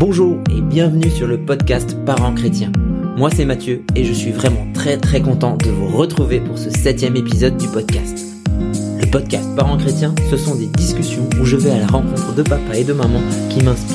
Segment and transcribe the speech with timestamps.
[0.00, 2.72] Bonjour et bienvenue sur le podcast Parents chrétiens.
[3.18, 6.70] Moi c'est Mathieu et je suis vraiment très très content de vous retrouver pour ce
[6.70, 8.18] septième épisode du podcast.
[8.98, 12.42] Le podcast Parents chrétiens, ce sont des discussions où je vais à la rencontre de
[12.42, 13.94] papa et de maman qui m'inspirent.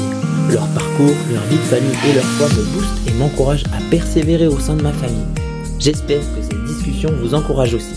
[0.51, 4.45] Leur parcours, leur vie de famille et leur foi me boostent et m'encouragent à persévérer
[4.45, 5.25] au sein de ma famille.
[5.79, 7.95] J'espère que ces discussions vous encouragent aussi.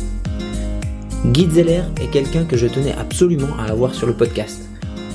[1.27, 4.63] Guy Zeller est quelqu'un que je tenais absolument à avoir sur le podcast.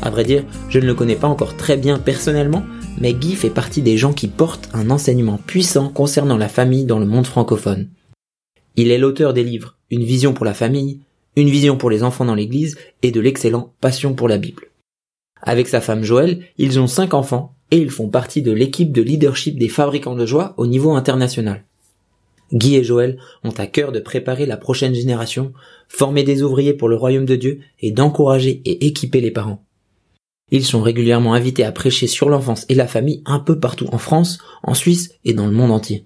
[0.04, 2.62] À vrai dire, je ne le connais pas encore très bien personnellement,
[3.00, 7.00] mais Guy fait partie des gens qui portent un enseignement puissant concernant la famille dans
[7.00, 7.90] le monde francophone.
[8.76, 11.00] Il est l'auteur des livres Une vision pour la famille,
[11.36, 14.70] Une vision pour les enfants dans l'église et de l'excellent Passion pour la Bible.
[15.42, 19.02] Avec sa femme Joël, ils ont cinq enfants et ils font partie de l'équipe de
[19.02, 21.66] leadership des fabricants de joie au niveau international.
[22.54, 25.54] Guy et Joël ont à cœur de préparer la prochaine génération,
[25.88, 29.64] former des ouvriers pour le royaume de Dieu et d'encourager et équiper les parents.
[30.54, 33.98] Ils sont régulièrement invités à prêcher sur l'enfance et la famille un peu partout en
[33.98, 36.06] France, en Suisse et dans le monde entier.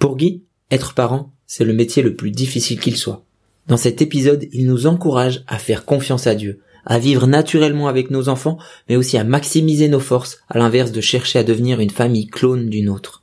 [0.00, 3.24] Pour Guy, être parent, c'est le métier le plus difficile qu'il soit.
[3.68, 8.10] Dans cet épisode, il nous encourage à faire confiance à Dieu, à vivre naturellement avec
[8.10, 11.90] nos enfants, mais aussi à maximiser nos forces, à l'inverse de chercher à devenir une
[11.90, 13.22] famille clone d'une autre.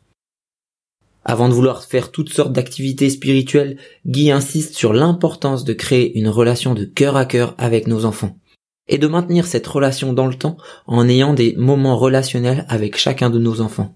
[1.26, 3.76] Avant de vouloir faire toutes sortes d'activités spirituelles,
[4.08, 8.38] Guy insiste sur l'importance de créer une relation de cœur à cœur avec nos enfants
[8.90, 13.30] et de maintenir cette relation dans le temps en ayant des moments relationnels avec chacun
[13.30, 13.95] de nos enfants.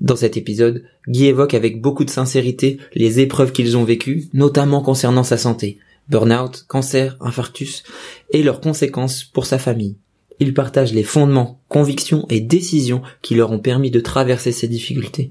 [0.00, 4.82] Dans cet épisode, Guy évoque avec beaucoup de sincérité les épreuves qu'ils ont vécues, notamment
[4.82, 7.84] concernant sa santé, burn-out, cancer, infarctus,
[8.30, 9.96] et leurs conséquences pour sa famille.
[10.40, 15.30] Il partage les fondements, convictions et décisions qui leur ont permis de traverser ces difficultés.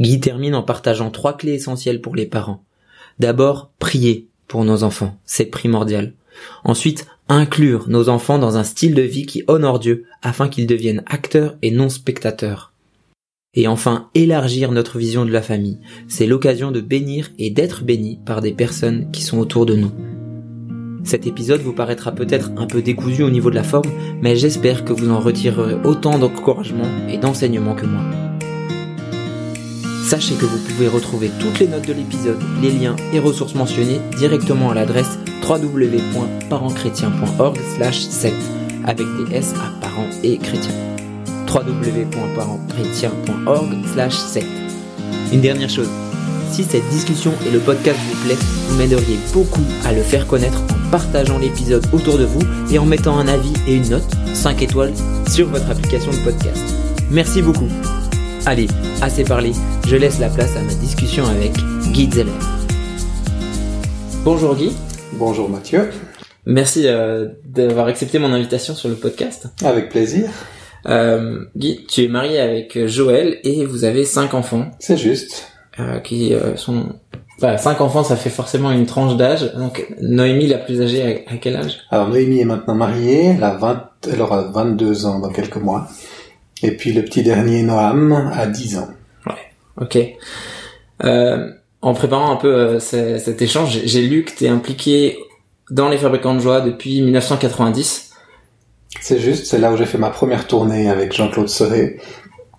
[0.00, 2.64] Guy termine en partageant trois clés essentielles pour les parents.
[3.18, 6.14] D'abord, prier pour nos enfants, c'est primordial.
[6.64, 11.02] Ensuite, inclure nos enfants dans un style de vie qui honore Dieu afin qu'ils deviennent
[11.06, 12.72] acteurs et non spectateurs.
[13.54, 15.78] Et enfin, élargir notre vision de la famille.
[16.08, 19.92] C'est l'occasion de bénir et d'être béni par des personnes qui sont autour de nous.
[21.04, 23.90] Cet épisode vous paraîtra peut-être un peu décousu au niveau de la forme,
[24.22, 28.02] mais j'espère que vous en retirerez autant d'encouragement et d'enseignement que moi.
[30.04, 34.02] Sachez que vous pouvez retrouver toutes les notes de l'épisode, les liens et ressources mentionnées
[34.18, 38.34] directement à l'adresse www.parentschrétien.org slash 7
[38.84, 40.74] avec des S à parents et chrétiens.
[41.48, 44.44] www.parentschrétien.org slash 7
[45.32, 45.88] Une dernière chose,
[46.50, 48.36] si cette discussion et le podcast vous plaît,
[48.68, 52.84] vous m'aideriez beaucoup à le faire connaître en partageant l'épisode autour de vous et en
[52.84, 54.92] mettant un avis et une note, 5 étoiles,
[55.30, 56.60] sur votre application de podcast.
[57.10, 57.70] Merci beaucoup.
[58.46, 58.66] Allez,
[59.00, 59.52] assez parlé,
[59.86, 61.52] je laisse la place à ma discussion avec
[61.92, 62.30] Guy Zeller.
[64.22, 64.70] Bonjour Guy.
[65.14, 65.88] Bonjour Mathieu.
[66.44, 69.46] Merci euh, d'avoir accepté mon invitation sur le podcast.
[69.64, 70.28] Avec plaisir.
[70.84, 74.66] Euh, Guy, tu es marié avec Joël et vous avez cinq enfants.
[74.78, 75.50] C'est juste.
[75.80, 76.90] Euh, qui euh, sont...
[77.38, 79.54] Enfin, cinq enfants, ça fait forcément une tranche d'âge.
[79.54, 81.78] Donc Noémie, la plus âgée, à, quel âge?
[81.90, 85.88] Alors Noémie est maintenant mariée, elle, a 20, elle aura 22 ans dans quelques mois.
[86.64, 88.88] Et puis le petit dernier, Noam, a 10 ans.
[89.26, 89.98] Ouais, ok.
[91.04, 91.50] Euh,
[91.82, 95.18] en préparant un peu euh, cet échange, j'ai lu que tu es impliqué
[95.70, 98.12] dans les fabricants de joie depuis 1990.
[98.98, 102.00] C'est juste, c'est là où j'ai fait ma première tournée avec Jean-Claude Serré.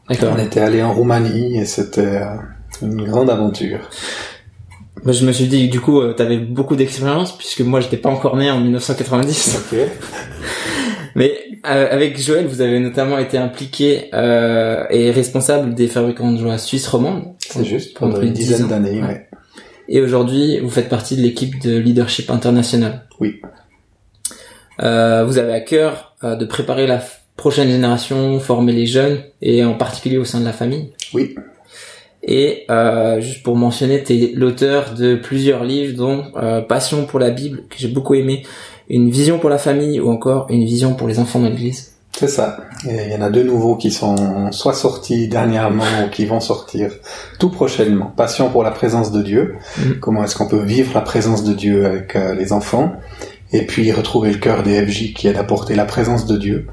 [0.08, 0.36] D'accord.
[0.38, 2.36] On était allé en Roumanie et c'était euh,
[2.84, 3.90] une grande aventure.
[5.04, 8.10] Bah, je me suis dit, du coup, tu avais beaucoup d'expérience puisque moi, j'étais pas
[8.10, 9.64] encore né en 1990.
[9.72, 9.80] Ok.
[11.16, 11.34] Mais
[11.66, 16.58] euh, avec Joël, vous avez notamment été impliqué euh, et responsable des fabricants de joie
[16.58, 17.34] suisse romande.
[17.40, 19.02] C'est juste pendant une dizaine d'années.
[19.02, 19.28] Ouais.
[19.88, 23.08] Et aujourd'hui, vous faites partie de l'équipe de leadership international.
[23.20, 23.42] Oui.
[24.82, 27.02] Euh, vous avez à cœur euh, de préparer la
[27.38, 30.92] prochaine génération, former les jeunes et en particulier au sein de la famille.
[31.14, 31.36] Oui.
[32.28, 37.20] Et euh, juste pour mentionner, tu es l'auteur de plusieurs livres, dont euh, Passion pour
[37.20, 38.44] la Bible, que j'ai beaucoup aimé,
[38.90, 41.92] une vision pour la famille ou encore une vision pour les enfants de l'Église.
[42.18, 42.58] C'est ça.
[42.86, 46.92] il y en a deux nouveaux qui sont soit sortis dernièrement ou qui vont sortir
[47.40, 48.14] tout prochainement.
[48.16, 49.56] Passion pour la présence de Dieu.
[49.78, 49.92] Mm.
[50.00, 52.94] Comment est-ce qu'on peut vivre la présence de Dieu avec euh, les enfants?
[53.52, 56.68] Et puis retrouver le cœur des FJ qui est d'apporter la présence de Dieu.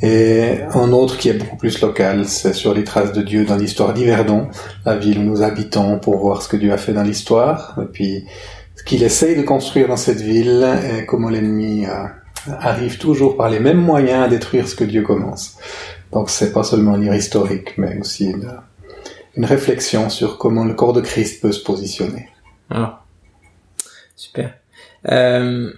[0.00, 3.56] Et un autre qui est beaucoup plus local, c'est sur les traces de Dieu dans
[3.56, 4.46] l'histoire d'Yverdon,
[4.86, 7.76] la ville où nous habitons pour voir ce que Dieu a fait dans l'histoire.
[7.82, 8.24] Et puis
[8.88, 12.06] qu'il essaye de construire dans cette ville et comment l'ennemi euh,
[12.58, 15.58] arrive toujours par les mêmes moyens à détruire ce que Dieu commence.
[16.10, 20.94] Donc c'est pas seulement un livre historique, mais aussi une, réflexion sur comment le corps
[20.94, 22.30] de Christ peut se positionner.
[22.70, 23.04] Ah,
[24.16, 24.54] super.
[25.06, 25.70] Euh,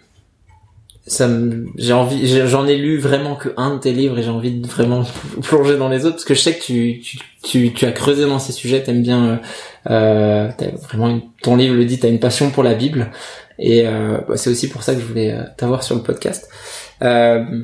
[1.06, 1.29] ça
[1.76, 4.67] j'ai envie j'en ai lu vraiment que un de tes livres et j'ai envie de
[4.67, 5.05] vraiment
[5.43, 8.26] plonger dans les autres parce que je sais que tu tu tu, tu as creusé
[8.26, 9.41] dans ces sujets t'aimes bien
[9.88, 10.49] euh,
[10.82, 13.11] vraiment ton livre le dit t'as une passion pour la Bible
[13.58, 16.49] et euh, bah, c'est aussi pour ça que je voulais euh, t'avoir sur le podcast.
[17.02, 17.62] Euh,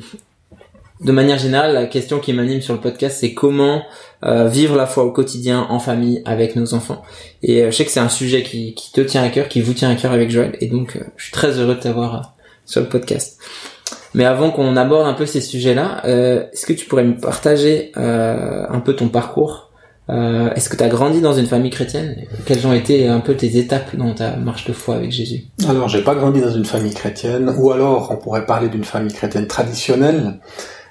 [1.03, 3.83] de manière générale la question qui m'anime sur le podcast c'est comment
[4.25, 7.03] euh, vivre la foi au quotidien en famille avec nos enfants
[7.43, 9.75] et je sais que c'est un sujet qui, qui te tient à cœur qui vous
[9.75, 12.36] tient à cœur avec Joël et donc je suis très heureux de t'avoir
[12.67, 13.39] sur le podcast.
[14.15, 17.93] Mais avant qu'on aborde un peu ces sujets-là, euh, est-ce que tu pourrais me partager
[17.97, 19.71] euh, un peu ton parcours?
[20.09, 22.17] Euh, Est-ce que tu as grandi dans une famille chrétienne?
[22.45, 25.47] Quelles ont été un peu tes étapes dans ta marche de foi avec Jésus?
[25.69, 29.13] Alors, j'ai pas grandi dans une famille chrétienne, ou alors on pourrait parler d'une famille
[29.13, 30.39] chrétienne traditionnelle.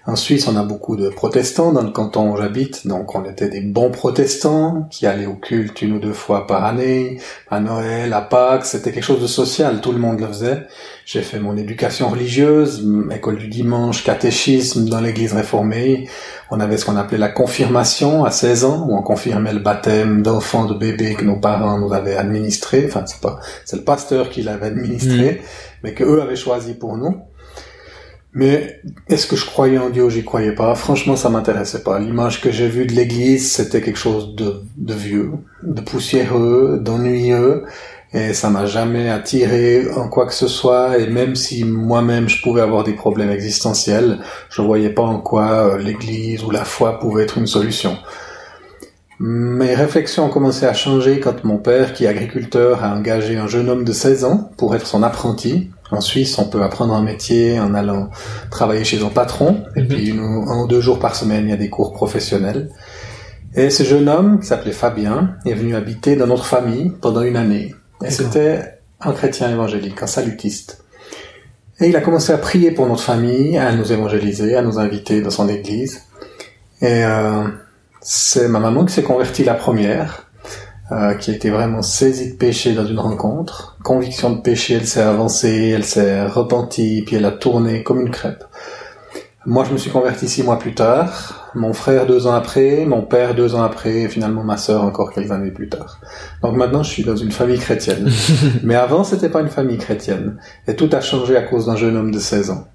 [0.08, 3.50] En Suisse, on a beaucoup de protestants dans le canton où j'habite, donc on était
[3.50, 7.20] des bons protestants qui allaient au culte une ou deux fois par année,
[7.50, 10.68] à Noël, à Pâques, c'était quelque chose de social, tout le monde le faisait.
[11.08, 16.08] J'ai fait mon éducation religieuse, école du dimanche, catéchisme dans l'église réformée.
[16.52, 20.22] On avait ce qu'on appelait la confirmation à 16 ans, où on confirmait le baptême
[20.22, 22.86] d'enfants, de bébés que nos parents nous avaient administré.
[22.86, 25.46] Enfin, c'est pas, c'est le pasteur qui l'avait administré, mmh.
[25.84, 27.24] mais que eux avaient choisi pour nous.
[28.38, 30.76] Mais est-ce que je croyais en Dieu J'y croyais pas?
[30.76, 32.00] Franchement, ça m'intéressait pas.
[32.00, 35.32] L'image que j'ai vue de l'Église, c'était quelque chose de, de vieux,
[35.64, 37.64] de poussiéreux, d'ennuyeux,
[38.14, 40.98] et ça m'a jamais attiré en quoi que ce soit.
[41.00, 45.70] Et même si moi-même je pouvais avoir des problèmes existentiels, je voyais pas en quoi
[45.70, 47.98] euh, l'Église ou la foi pouvait être une solution.
[49.18, 53.48] Mes réflexions ont commencé à changer quand mon père, qui est agriculteur, a engagé un
[53.48, 57.04] jeune homme de 16 ans pour être son apprenti en Suisse, on peut apprendre un
[57.04, 58.10] métier en allant
[58.50, 59.88] travailler chez un patron, et mhm.
[59.88, 62.70] puis un ou deux jours par semaine, il y a des cours professionnels.
[63.56, 67.38] Et ce jeune homme, qui s'appelait Fabien, est venu habiter dans notre famille pendant une
[67.38, 67.74] année.
[68.04, 70.84] Et c'était un chrétien évangélique, un salutiste.
[71.80, 75.22] Et il a commencé à prier pour notre famille, à nous évangéliser, à nous inviter
[75.22, 76.04] dans son église.
[76.82, 77.44] Et euh,
[78.02, 80.25] c'est ma maman qui s'est convertie la première.
[80.92, 83.76] Euh, qui a été vraiment saisie de péché dans une rencontre.
[83.84, 88.12] Conviction de péché, elle s'est avancée, elle s'est repentie, puis elle a tourné comme une
[88.12, 88.44] crêpe.
[89.48, 93.02] Moi, je me suis converti six mois plus tard, mon frère deux ans après, mon
[93.02, 96.00] père deux ans après, et finalement ma sœur encore quelques années plus tard.
[96.44, 98.08] Donc maintenant, je suis dans une famille chrétienne.
[98.64, 100.38] Mais avant, c'était pas une famille chrétienne.
[100.68, 102.68] Et tout a changé à cause d'un jeune homme de 16 ans.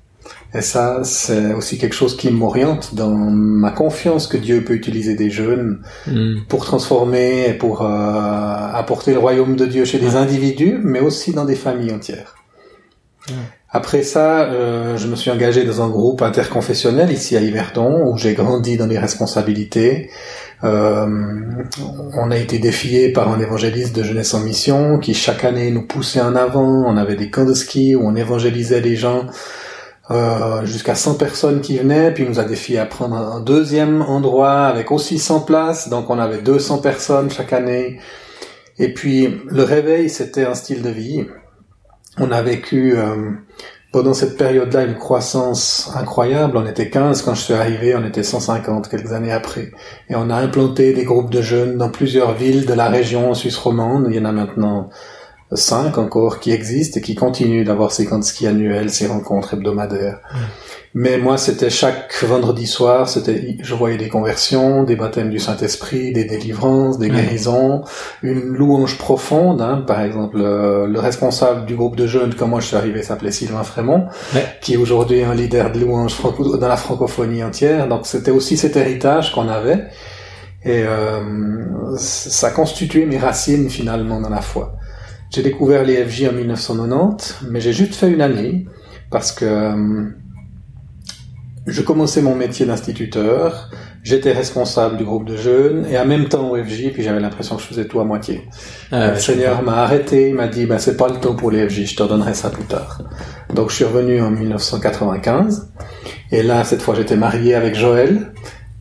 [0.53, 5.15] Et ça, c'est aussi quelque chose qui m'oriente dans ma confiance que Dieu peut utiliser
[5.15, 6.47] des jeunes mm.
[6.49, 11.33] pour transformer et pour euh, apporter le royaume de Dieu chez des individus, mais aussi
[11.33, 12.35] dans des familles entières.
[13.73, 18.17] Après ça, euh, je me suis engagé dans un groupe interconfessionnel ici à Yverdon, où
[18.17, 20.11] j'ai grandi dans les responsabilités.
[20.65, 21.07] Euh,
[22.15, 25.87] on a été défié par un évangéliste de jeunesse en mission qui chaque année nous
[25.87, 26.85] poussait en avant.
[26.85, 29.27] On avait des camps de ski où on évangélisait les gens
[30.11, 34.03] euh, jusqu'à 100 personnes qui venaient, puis il nous a défié à prendre un deuxième
[34.03, 38.01] endroit avec aussi 100 places, donc on avait 200 personnes chaque année.
[38.79, 41.27] Et puis le réveil, c'était un style de vie.
[42.19, 43.31] On a vécu euh,
[43.93, 46.57] pendant cette période-là une croissance incroyable.
[46.57, 49.71] On était 15 quand je suis arrivé, on était 150 quelques années après.
[50.09, 53.57] Et on a implanté des groupes de jeunes dans plusieurs villes de la région Suisse
[53.57, 54.07] romande.
[54.09, 54.91] Il y en a maintenant
[55.53, 59.55] cinq encore qui existent et qui continuent d'avoir ces camps de ski annuels, ces rencontres
[59.55, 60.21] hebdomadaires.
[60.93, 66.13] Mais moi, c'était chaque vendredi soir, c'était, je voyais des conversions, des baptêmes du Saint-Esprit,
[66.13, 67.83] des délivrances, des guérisons,
[68.25, 69.61] une louange profonde.
[69.61, 69.85] Hein.
[69.87, 73.63] Par exemple, le, responsable du groupe de jeunes, quand moi je suis arrivé, s'appelait Sylvain
[73.63, 74.07] Frémont,
[74.61, 76.17] qui est aujourd'hui un leader de louange
[76.59, 77.87] dans la francophonie entière.
[77.87, 79.87] Donc c'était aussi cet héritage qu'on avait.
[80.65, 84.80] Et euh, ça constituait mes racines finalement dans la foi.
[85.31, 88.67] J'ai découvert les FJ en 1990, mais j'ai juste fait une année
[89.11, 90.11] parce que euh,
[91.67, 93.71] je commençais mon métier d'instituteur,
[94.03, 97.55] j'étais responsable du groupe de jeunes et en même temps au FJ, puis j'avais l'impression
[97.55, 98.49] que je faisais tout à moitié.
[98.91, 101.69] Ah, le Seigneur m'a arrêté, il m'a dit bah, c'est pas le temps pour les
[101.69, 103.03] FJ, je te donnerai ça plus tard.
[103.55, 105.71] Donc je suis revenu en 1995
[106.33, 108.33] et là cette fois j'étais marié avec Joël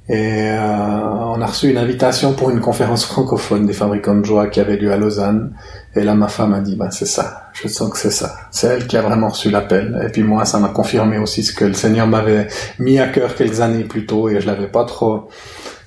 [0.09, 4.47] et euh, on a reçu une invitation pour une conférence francophone des fabricants de joie
[4.47, 5.53] qui avait lieu à Lausanne.
[5.95, 8.35] Et là, ma femme a dit, ben c'est ça, je sens que c'est ça.
[8.51, 9.99] C'est elle qui a vraiment reçu l'appel.
[10.05, 13.35] Et puis moi, ça m'a confirmé aussi ce que le Seigneur m'avait mis à cœur
[13.35, 15.29] quelques années plus tôt et je l'avais pas trop,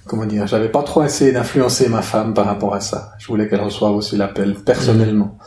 [0.07, 3.13] comment dire, j'avais pas trop essayé d'influencer ma femme par rapport à ça.
[3.19, 5.39] Je voulais qu'elle reçoive aussi l'appel personnellement.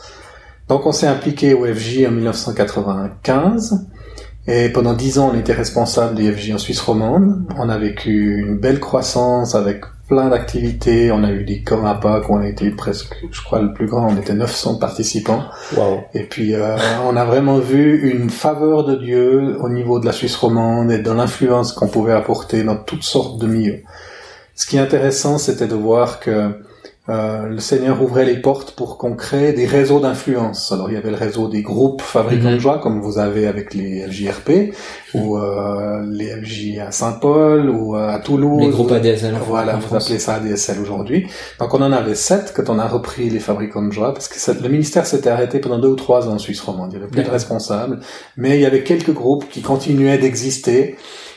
[0.68, 3.86] Donc on s'est impliqué au FJ en 1995.
[4.48, 7.46] Et pendant dix ans, on était responsable des FJ en Suisse romande.
[7.58, 11.10] On a vécu une belle croissance avec plein d'activités.
[11.10, 13.86] On a eu des camps à Pâques, on a été presque, je crois, le plus
[13.86, 15.44] grand, on était 900 participants.
[15.76, 16.00] Wow.
[16.14, 20.12] Et puis, euh, on a vraiment vu une faveur de Dieu au niveau de la
[20.12, 23.82] Suisse romande et dans l'influence qu'on pouvait apporter dans toutes sortes de milieux.
[24.54, 26.64] Ce qui est intéressant, c'était de voir que
[27.08, 30.72] euh, le Seigneur ouvrait les portes pour qu'on crée des réseaux d'influence.
[30.72, 32.60] Alors il y avait le réseau des groupes fabricants de Mhm.
[32.60, 34.72] joie, comme vous avez avec les FJRP,
[35.14, 38.60] ou euh, les FJ à Saint-Paul, ou euh, à Toulouse.
[38.60, 39.34] Les groupes ADSL.
[39.34, 41.26] en Voilà, vous appelez ça ADSL aujourd'hui.
[41.60, 44.36] Donc on en avait sept quand on a repris les fabricants de joie, parce que
[44.38, 46.90] ça- le ministère s'était arrêté pendant deux ou trois ans en Suisse romande.
[46.92, 48.00] Il n'y avait plus de responsables,
[48.36, 50.96] mais il y avait quelques groupes qui continuaient d'exister.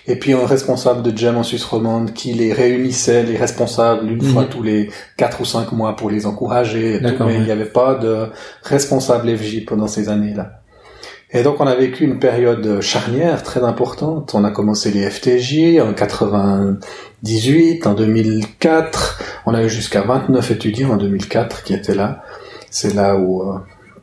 [0.09, 4.23] Et puis un responsable de Gem en Suisse romande qui les réunissait, les responsables, une
[4.23, 4.33] Mhm.
[4.33, 6.95] fois tous les quatre ou cinq mois pour les encourager.
[6.95, 7.15] et tout.
[7.19, 7.35] Mais ouais.
[7.35, 8.27] il n'y avait pas de
[8.63, 10.53] responsable FJ pendant ces années-là.
[11.31, 14.31] Et donc on a vécu une période charnière très importante.
[14.33, 19.21] On a commencé les FTJ en 98, en 2004.
[19.45, 22.23] On a eu jusqu'à 29 étudiants en 2004 qui étaient là.
[22.71, 23.57] C'est là où euh,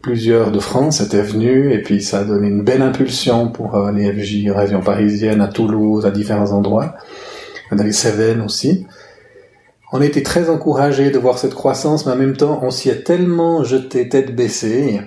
[0.07, 3.91] plusieurs de France étaient venus et puis ça a donné une belle impulsion pour euh,
[3.91, 6.95] les FJ en région parisienne, à Toulouse, à différents endroits,
[7.73, 8.87] dans les Cévennes aussi.
[9.91, 13.03] On été très encouragés de voir cette croissance, mais en même temps, on s'y est
[13.03, 15.01] tellement jeté tête baissée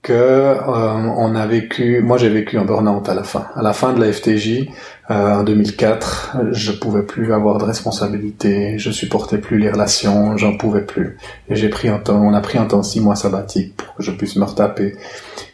[0.00, 2.00] que euh, on a vécu.
[2.00, 3.48] Moi, j'ai vécu un burn-out à la fin.
[3.54, 4.70] À la fin de la FTJ,
[5.10, 10.56] euh, en 2004, je pouvais plus avoir de responsabilité, je supportais plus les relations, j'en
[10.56, 11.16] pouvais plus.
[11.48, 14.02] Et j'ai pris un temps, on a pris un temps six mois sabbatique pour que
[14.02, 14.96] je puisse me retaper.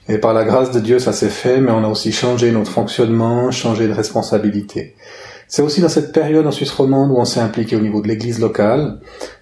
[0.08, 2.70] Et par la grâce de Dieu, ça s'est fait, mais on a aussi changé notre
[2.70, 4.96] fonctionnement, changé de responsabilité.
[5.46, 8.08] C'est aussi dans cette période en Suisse romande où on s'est impliqué au niveau de
[8.08, 8.98] l'église locale.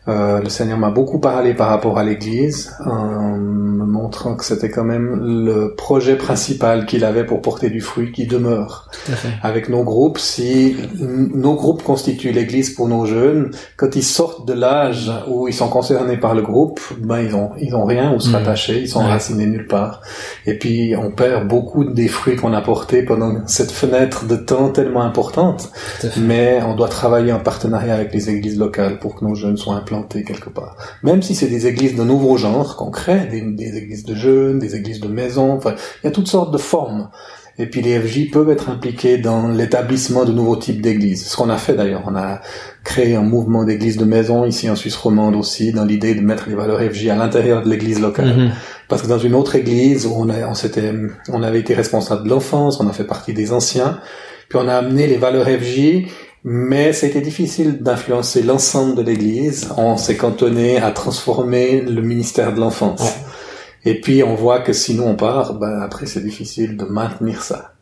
[0.09, 4.68] Euh, le Seigneur m'a beaucoup parlé par rapport à l'église, en me montrant que c'était
[4.71, 8.90] quand même le projet principal qu'il avait pour porter du fruit qui demeure.
[9.06, 9.28] Tout à fait.
[9.42, 14.54] Avec nos groupes, si nos groupes constituent l'église pour nos jeunes, quand ils sortent de
[14.54, 18.18] l'âge où ils sont concernés par le groupe, ben ils ont ils ont rien où
[18.18, 18.35] se Mhm.
[18.37, 19.04] rattacher, ils sont Ouais.
[19.06, 20.00] enracinés nulle part.
[20.47, 24.71] Et puis on perd beaucoup des fruits qu'on a portés pendant cette fenêtre de temps
[24.71, 25.71] tellement importante.
[26.16, 29.76] Mais on doit travailler en partenariat avec les églises locales pour que nos jeunes soient
[30.02, 30.76] quelque part.
[31.02, 34.58] Même si c'est des églises de nouveaux genres qu'on crée, des, des églises de jeunes,
[34.58, 37.11] des églises de maison, enfin, il y a toutes sortes de formes.
[37.58, 41.26] Et puis les FJ peuvent être impliqués dans l'établissement de nouveaux types d'églises.
[41.26, 42.40] Ce qu'on a fait d'ailleurs, on a
[42.82, 46.49] créé un mouvement d'églises de maison ici en Suisse romande aussi, dans l'idée de mettre
[46.49, 48.37] les valeurs FJ à l'intérieur de l'église locale.
[48.37, 48.52] Mhm.
[48.88, 50.92] Parce que dans une autre église où on, a, on, s'était,
[51.28, 54.00] on avait été responsable de l'enfance, on a fait partie des anciens,
[54.49, 56.06] puis on a amené les valeurs FJ,
[56.44, 59.68] mais c'était difficile d'influencer l'ensemble de l'église.
[59.76, 63.00] On s'est cantonné à transformer le ministère de l'enfance.
[63.00, 63.92] Ouais.
[63.92, 67.42] Et puis on voit que si nous on part, ben après c'est difficile de maintenir
[67.42, 67.75] ça.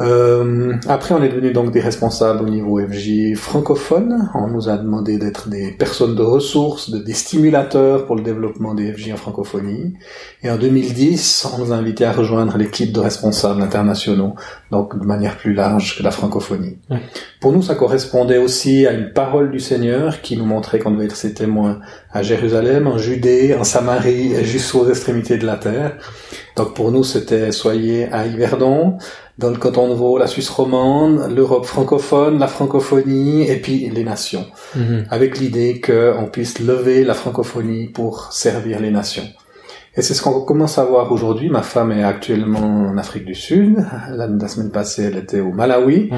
[0.00, 4.30] Euh, après, on est devenu donc des responsables au niveau FJ francophone.
[4.34, 8.74] On nous a demandé d'être des personnes de ressources, de, des stimulateurs pour le développement
[8.74, 9.94] des FJ en francophonie.
[10.42, 14.34] Et en 2010, on nous a invités à rejoindre l'équipe de responsables internationaux,
[14.70, 16.78] donc de manière plus large que la francophonie.
[16.90, 17.02] Ouais.
[17.40, 21.06] Pour nous, ça correspondait aussi à une parole du Seigneur qui nous montrait qu'on devait
[21.06, 21.80] être ses témoins
[22.12, 25.98] à Jérusalem, en Judée, en Samarie et jusqu'aux extrémités de la terre.
[26.56, 28.96] Donc pour nous, c'était soyez à Yverdon,
[29.36, 34.04] dans le canton de Vaud, la Suisse romande, l'Europe francophone, la francophonie et puis les
[34.04, 35.04] nations, Mhm.
[35.10, 39.28] avec l'idée qu'on puisse lever la francophonie pour servir les nations.
[39.94, 41.50] Et c'est ce qu'on commence à voir aujourd'hui.
[41.50, 43.84] Ma femme est actuellement en Afrique du Sud.
[44.12, 46.10] La, la semaine passée, elle était au Malawi.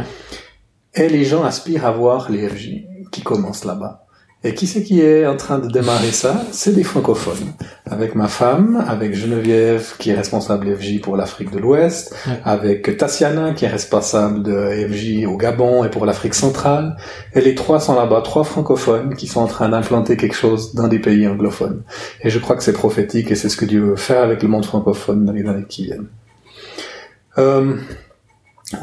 [0.94, 4.04] Et les gens aspirent à voir les FJ qui commencent là-bas.
[4.42, 6.42] Et qui c'est qui est en train de démarrer ça?
[6.50, 7.52] C'est des francophones.
[7.84, 12.40] Avec ma femme, avec Geneviève qui est responsable FJ pour l'Afrique de l'Ouest, Ouais.
[12.44, 16.96] avec Tassiana qui est responsable de FJ au Gabon et pour l'Afrique centrale.
[17.34, 20.88] Et les trois sont là-bas, trois francophones qui sont en train d'implanter quelque chose dans
[20.88, 21.82] des pays anglophones.
[22.22, 24.48] Et je crois que c'est prophétique et c'est ce que Dieu veut faire avec le
[24.48, 26.06] monde francophone dans les années qui viennent.
[27.36, 27.76] Euh,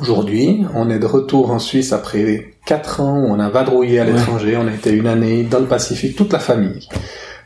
[0.02, 4.06] Aujourd'hui, on est de retour en Suisse après quatre ans où on a vadrouillé à
[4.06, 4.12] Ouais.
[4.12, 4.58] l'étranger.
[4.58, 6.88] On a été une année dans le Pacifique, toute la famille.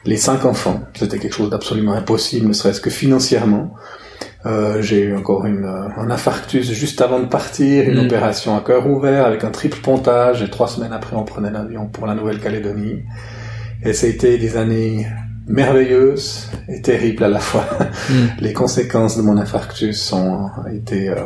[0.06, 0.82] Les cinq enfants.
[0.96, 3.76] C'était quelque chose d'absolument impossible, ne serait-ce que financièrement.
[4.48, 8.06] Euh, j'ai eu encore une, euh, un infarctus juste avant de partir, une Mm.
[8.08, 11.86] opération à cœur ouvert avec un triple pontage et trois semaines après on prenait l'avion
[11.86, 13.04] pour la Nouvelle-Calédonie.
[13.84, 15.06] Et ça a été des années
[15.48, 17.66] merveilleuses et terribles à la fois.
[18.10, 18.16] Mhm.
[18.40, 21.18] Les conséquences de mon infarctus ont été euh,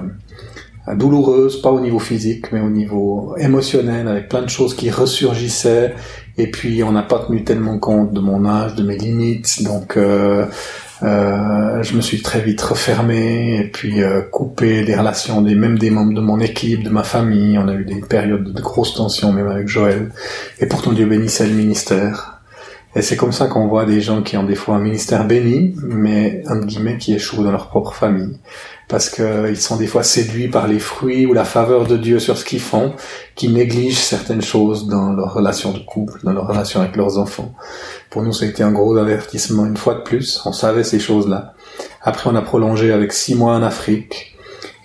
[0.94, 5.96] douloureuses, pas au niveau physique, mais au niveau émotionnel, avec plein de choses qui ressurgissaient.
[6.38, 9.64] Et puis, on n'a pas tenu tellement compte de mon âge, de mes limites.
[9.64, 10.46] Donc, euh,
[11.04, 15.78] Euh, je me suis très vite refermé et puis euh, coupé des relations des même
[15.78, 17.58] des membres de mon équipe, de ma famille.
[17.58, 20.12] On a eu des périodes de grosses tensions même avec Joël.
[20.60, 22.35] Et pourtant Dieu bénissait le ministère.
[22.96, 25.76] Et c'est comme ça qu'on voit des gens qui ont des fois un ministère béni,
[25.84, 28.38] mais entre guillemets qui échouent dans leur propre famille
[28.88, 32.38] parce qu'ils sont des fois séduits par les fruits ou la faveur de Dieu sur
[32.38, 32.94] ce qu'ils font,
[33.36, 37.54] qui négligent certaines choses dans leur relation de couple, dans leur relation avec leurs enfants.
[38.10, 40.42] Pour nous, ça a été un gros avertissement une fois de plus.
[40.46, 41.54] On savait ces choses-là.
[42.02, 44.38] Après, on a prolongé avec six mois en Afrique,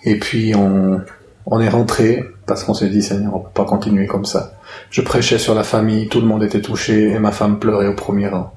[0.03, 1.01] et puis on,
[1.45, 4.55] on est rentré parce qu'on s'est dit Seigneur, on peut pas continuer comme ça.
[4.91, 7.95] Je prêchais sur la famille, tout le monde était touché et ma femme pleurait au
[7.95, 8.53] premier rang.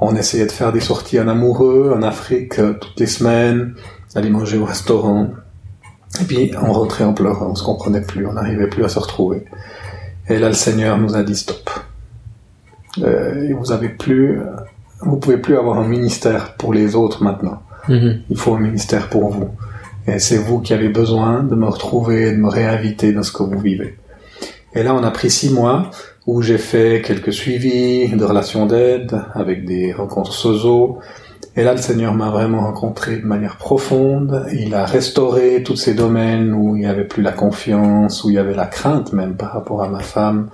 [0.00, 3.74] On essayait de faire des sorties en amoureux en Afrique euh, toutes les semaines
[4.14, 5.28] aller manger au restaurant.
[6.20, 8.98] Et puis on rentrait en pleurant, on se comprenait plus, on n'arrivait plus à se
[8.98, 9.44] retrouver.
[10.28, 11.70] Et là, le Seigneur nous a dit stop.
[13.02, 14.40] Euh, vous avez plus,
[15.00, 17.62] vous pouvez plus avoir un ministère pour les autres maintenant.
[17.88, 18.22] Mhm.
[18.30, 19.50] Il faut un ministère pour vous.
[20.06, 23.42] Et c'est vous qui avez besoin de me retrouver, de me réinviter dans ce que
[23.42, 23.98] vous vivez.
[24.74, 25.90] Et là, on a pris six mois
[26.26, 30.98] où j'ai fait quelques suivis de relations d'aide avec des rencontres SOZO,
[31.58, 34.46] et là, le Seigneur m'a vraiment rencontré de manière profonde.
[34.52, 38.36] Il a restauré tous ces domaines où il n'y avait plus la confiance, où il
[38.36, 40.50] y avait la crainte même par rapport à ma femme.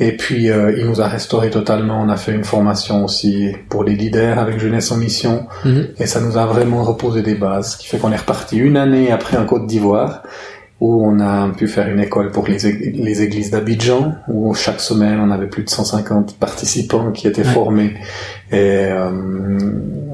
[0.00, 2.02] Et puis, euh, il nous a restauré totalement.
[2.02, 5.46] On a fait une formation aussi pour les leaders avec Jeunesse en Mission.
[5.64, 5.90] Mhm.
[5.98, 8.76] Et ça nous a vraiment reposé des bases, ce qui fait qu'on est reparti une
[8.76, 10.24] année après en Côte d'Ivoire
[10.80, 15.30] où on a pu faire une école pour les, églises d'Abidjan, où chaque semaine on
[15.30, 17.94] avait plus de 150 participants qui étaient formés.
[18.52, 19.10] Et euh,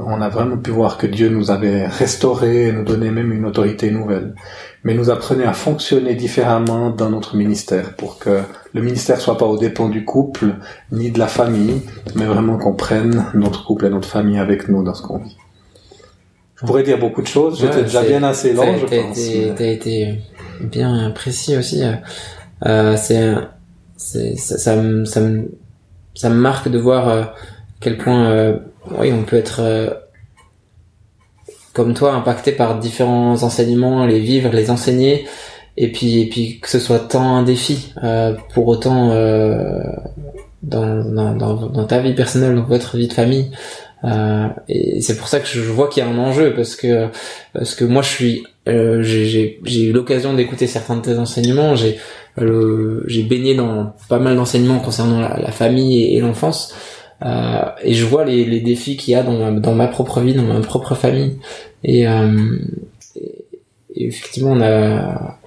[0.06, 3.44] on a vraiment pu voir que Dieu nous avait restauré et nous donnait même une
[3.44, 4.34] autorité nouvelle.
[4.84, 8.40] Mais nous apprenait à fonctionner différemment dans notre ministère pour que
[8.72, 10.54] le ministère soit pas au dépend du couple
[10.92, 11.82] ni de la famille,
[12.14, 15.36] mais vraiment qu'on prenne notre couple et notre famille avec nous dans ce qu'on vit.
[16.56, 19.18] Je pourrais dire beaucoup de choses, j'étais déjà bien assez long, je pense.
[19.56, 20.18] T'as été
[20.60, 21.82] bien précis aussi.
[22.66, 23.34] Euh, c'est,
[23.96, 25.50] c'est, ça, ça, me, ça, me,
[26.14, 27.24] ça me marque de voir euh,
[27.80, 28.58] quel point, euh,
[28.98, 29.90] oui, on peut être euh,
[31.72, 35.26] comme toi impacté par différents enseignements, les vivre, les enseigner,
[35.76, 37.94] et puis, et puis que ce soit tant un défi.
[38.04, 39.08] Euh, pour autant,
[40.62, 43.50] dans, dans, dans, dans, ta vie personnelle, dans votre vie de famille.
[44.04, 47.08] Euh, et c'est pour ça que je vois qu'il y a un enjeu parce que
[47.52, 51.76] parce que moi je suis euh, j'ai eu l'occasion d'écouter certains de tes enseignements.
[51.76, 51.98] J'ai
[52.40, 56.74] euh, j'ai baigné dans pas mal d'enseignements concernant la, famille et, l'enfance.
[57.24, 60.20] Euh, et je vois les, les défis qu'il y a dans ma, dans ma propre
[60.20, 61.38] vie, dans ma propre famille.
[61.84, 62.58] Et, euh,
[63.94, 65.38] et effectivement, on a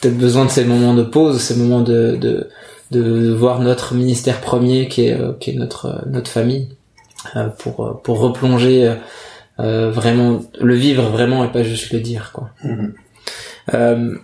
[0.00, 2.48] peut-être besoin de ces moments de pause, ces moments de, de,
[2.90, 6.68] de voir notre ministère premier qui est, qui est notre, notre famille,
[7.58, 8.94] pour, pour replonger
[9.60, 12.50] euh, vraiment le vivre vraiment et pas juste le dire quoi.
[12.64, 12.94] Mhm.
[13.74, 14.14] Euh,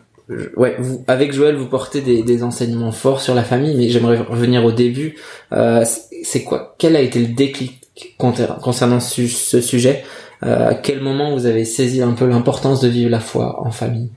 [0.57, 4.19] ouais, vous, avec Joël, vous portez des, des, enseignements forts sur la famille, mais j'aimerais
[4.19, 5.17] revenir au début.
[5.53, 5.85] Euh,
[6.23, 7.83] c'est quoi Quel a été le déclic
[8.19, 10.05] concernant ce, ce sujet?
[10.43, 13.71] Euh, À quel moment vous avez saisi un peu l'importance de vivre la foi en
[13.71, 14.11] famille?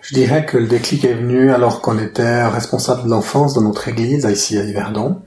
[0.00, 3.88] Je dirais que le déclic est venu alors qu'on était responsable de l'enfance dans notre
[3.88, 5.18] église ici à Yverdon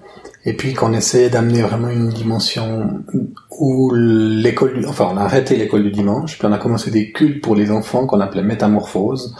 [0.45, 3.03] et puis qu'on essayait d'amener vraiment une dimension
[3.49, 7.41] où l'école, enfin on a arrêté l'école du dimanche, puis on a commencé des cultes
[7.41, 9.35] pour les enfants qu'on appelait métamorphose.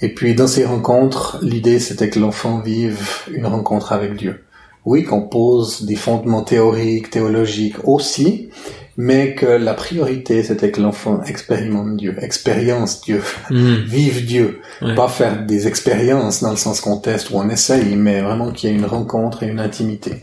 [0.00, 4.44] Et puis dans ces rencontres, l'idée c'était que l'enfant vive une rencontre avec Dieu.
[4.84, 8.50] Oui, qu'on pose des fondements théoriques, théologiques aussi,
[8.96, 13.74] mais que la priorité c'était que l'enfant expérimente Dieu, expérience Dieu, hmm.
[13.86, 14.60] vive Dieu,
[14.94, 18.70] pas faire des expériences dans le sens qu'on teste ou on essaye, mais vraiment qu'il
[18.70, 20.22] y ait une rencontre et une intimité.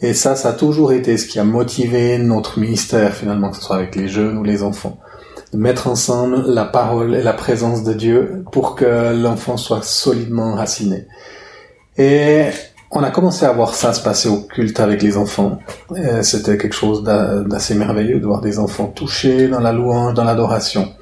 [0.00, 3.62] Et ça, ça a toujours été ce qui a motivé notre ministère finalement, que ce
[3.62, 4.98] soit avec les jeunes ou les enfants,
[5.52, 10.52] de mettre ensemble la parole et la présence de Dieu pour que l'enfant soit solidement
[10.52, 11.06] enraciné.
[11.98, 12.46] Et
[12.94, 15.58] on a commencé à voir ça se passer au culte avec les enfants.
[16.20, 20.92] C'était quelque chose d'assez merveilleux de voir des enfants touchés dans la louange, dans l'adoration.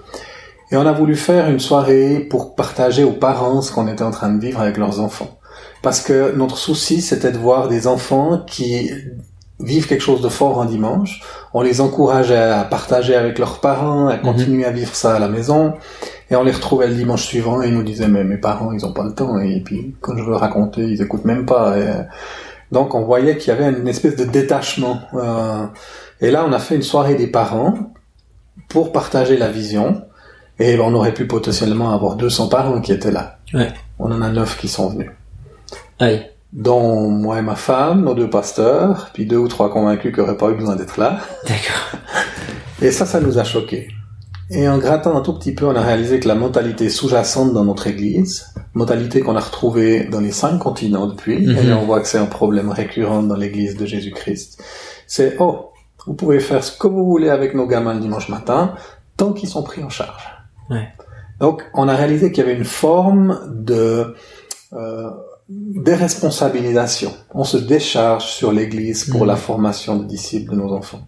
[0.71, 4.13] Et on a voulu faire une soirée pour partager aux parents ce qu'on était en
[4.13, 5.39] train de vivre avec leurs enfants.
[5.83, 8.91] Parce que notre souci, c'était de voir des enfants qui
[9.59, 11.23] vivent quelque chose de fort un dimanche.
[11.53, 14.23] On les encourageait à partager avec leurs parents, à mhm.
[14.23, 15.75] continuer à vivre ça à la maison.
[16.31, 18.87] Et on les retrouvait le dimanche suivant et ils nous disaient mais mes parents ils
[18.87, 21.77] ont pas le temps et puis quand je veux raconter ils écoutent même pas.
[21.79, 21.91] Et
[22.71, 25.01] donc on voyait qu'il y avait une espèce de détachement.
[25.15, 25.67] Euh,
[26.21, 27.75] et là on a fait une soirée des parents
[28.69, 30.03] pour partager la vision
[30.61, 33.39] et on aurait pu potentiellement avoir 200 parents qui étaient là.
[33.55, 33.73] Ouais.
[33.99, 35.11] On en a 9 qui sont venus.
[35.99, 36.27] Aïe.
[36.53, 40.37] Dont moi et ma femme, nos deux pasteurs, puis deux ou trois convaincus qui n'auraient
[40.37, 41.21] pas eu besoin d'être là.
[41.47, 42.01] D'accord.
[42.83, 43.89] Et ça, ça nous a choqués.
[44.51, 47.65] Et en grattant un tout petit peu, on a réalisé que la mentalité sous-jacente dans
[47.65, 51.57] notre Église, mentalité qu'on a retrouvée dans les cinq continents depuis, Mhm.
[51.59, 54.63] et on voit que c'est un problème récurrent dans l'Église de Jésus-Christ,
[55.07, 55.71] c'est «Oh,
[56.07, 58.75] vous pouvez faire ce que vous voulez avec nos gamins le dimanche matin,
[59.17, 60.25] tant qu'ils sont pris en charge.
[60.71, 60.89] Ouais.
[61.41, 64.15] Donc, on a réalisé qu'il y avait une forme de
[64.73, 65.11] euh,
[65.49, 67.13] déresponsabilisation.
[67.35, 69.27] On se décharge sur l'Église pour Mhm.
[69.27, 71.01] la formation de disciples de nos enfants.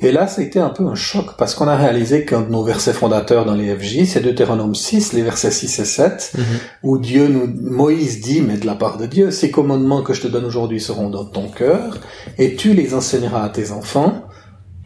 [0.00, 2.50] Et là, ça a été un peu un choc parce qu'on a réalisé qu'un de
[2.50, 6.44] nos versets fondateurs dans les FJ, c'est Deutéronome 6, les versets 6 et 7, Mhm.
[6.82, 10.20] où Dieu nous, Moïse dit, mais de la part de Dieu, ces commandements que je
[10.22, 11.96] te donne aujourd'hui seront dans ton cœur,
[12.36, 14.22] et tu les enseigneras à tes enfants,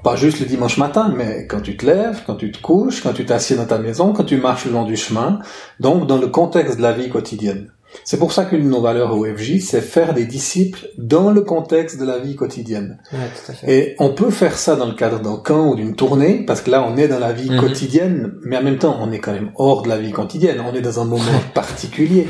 [0.05, 3.12] pas juste le dimanche matin, mais quand tu te lèves, quand tu te couches, quand
[3.12, 5.40] tu t'assieds dans ta maison, quand tu marches le long du chemin,
[5.81, 7.70] donc dans le contexte de la vie quotidienne.
[8.05, 11.40] C'est pour ça qu'une de nos valeurs au FJ, c'est faire des disciples dans le
[11.42, 12.98] contexte de la vie quotidienne.
[13.12, 13.72] Ouais, tout à fait.
[13.72, 16.70] Et on peut faire ça dans le cadre d'un camp ou d'une tournée, parce que
[16.70, 17.61] là, on est dans la vie Mhm.
[17.61, 20.61] quotidienne, mais en même temps, on est quand même hors de la vie quotidienne.
[20.61, 21.24] On est dans un moment
[21.55, 22.29] particulier.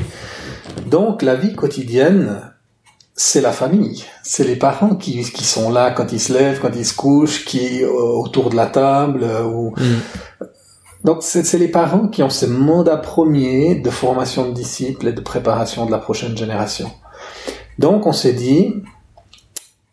[0.87, 2.41] Donc, la vie quotidienne,
[3.15, 4.03] c'est la famille.
[4.23, 7.45] C'est les parents qui, qui sont là quand ils se lèvent, quand ils se couchent,
[7.45, 9.99] qui, euh, autour de la table, euh, ou, Mhm.
[11.03, 15.21] Donc c'est les parents qui ont ce mandat premier de formation de disciples et de
[15.21, 16.91] préparation de la prochaine génération.
[17.79, 18.75] Donc on s'est dit,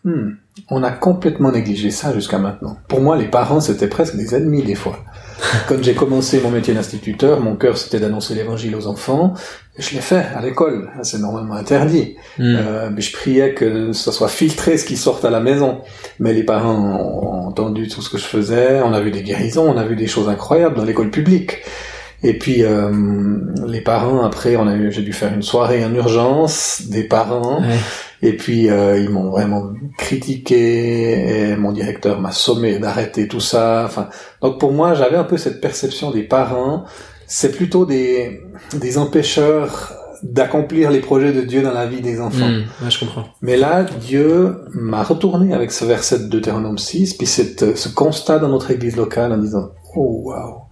[0.05, 0.37] Hmm,
[0.71, 2.77] on a complètement négligé ça jusqu'à maintenant.
[2.89, 4.99] Pour moi, les parents, c'était presque des ennemis des fois.
[5.69, 9.35] Quand j'ai commencé mon métier d'instituteur, mon cœur c'était d'annoncer l'évangile aux enfants.
[9.79, 12.17] Et je l'ai fait à l'école, c'est normalement interdit.
[12.39, 12.59] Mhm.
[12.59, 15.83] Euh, mais je priais que ça soit filtré ce qui sorte à la maison.
[16.19, 19.71] Mais les parents ont entendu tout ce que je faisais, on a vu des guérisons,
[19.71, 21.59] on a vu des choses incroyables dans l'école publique.
[22.25, 22.91] Et puis euh,
[23.69, 27.61] les parents, après, on a j'ai dû faire une soirée en urgence des parents.
[27.61, 27.79] Ouais.
[28.23, 33.85] Et puis euh, ils m'ont vraiment critiqué et mon directeur m'a sommé d'arrêter tout ça.
[33.85, 34.09] Enfin,
[34.43, 36.85] donc pour moi, j'avais un peu cette perception des parents.
[37.27, 38.41] C'est plutôt des
[38.75, 42.49] des empêcheurs d'accomplir les projets de Dieu dans la vie des enfants.
[42.49, 42.65] Mhm.
[42.83, 43.25] Ouais, je comprends.
[43.41, 48.39] Mais là, Dieu m'a retourné avec ce verset de Deutéronome 6, puis cette, ce constat
[48.39, 50.63] dans notre église locale en disant, oh wow.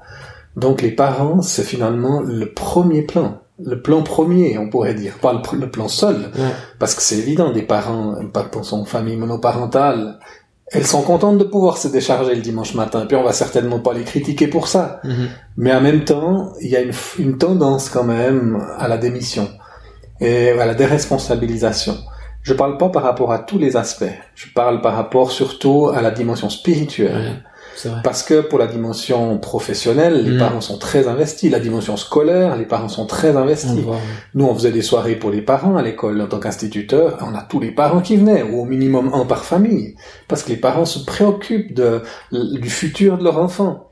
[0.57, 3.41] Donc les parents, c'est finalement le premier plan.
[3.59, 5.19] Le plan premier, on pourrait dire.
[5.19, 6.31] Pas le, plan seul.
[6.37, 6.53] Ouais.
[6.79, 10.19] Parce que c'est évident, des parents, pas pour son famille monoparentale,
[10.73, 13.05] elles sont contentes de pouvoir se décharger le dimanche matin.
[13.05, 15.01] Et puis on va certainement pas les critiquer pour ça.
[15.05, 15.29] Mhm.
[15.57, 16.81] Mais en même temps, il y a
[17.19, 19.49] une, tendance quand même à la démission
[20.21, 21.97] et à la déresponsabilisation.
[22.43, 24.05] Je parle pas par rapport à tous les aspects.
[24.35, 27.15] Je parle par rapport surtout à la dimension spirituelle.
[27.17, 27.43] Ouais.
[28.03, 30.39] Parce que pour la dimension professionnelle, les Mm.
[30.39, 31.51] parents sont très investis.
[31.51, 33.85] La dimension scolaire, les parents sont très investis.
[34.35, 37.19] Nous, on faisait des soirées pour les parents à l'école en tant qu'instituteur.
[37.21, 39.95] On a tous les parents qui venaient, ou au minimum un par famille.
[40.29, 43.83] Parce que les parents se préoccupent de, du futur de leur enfant.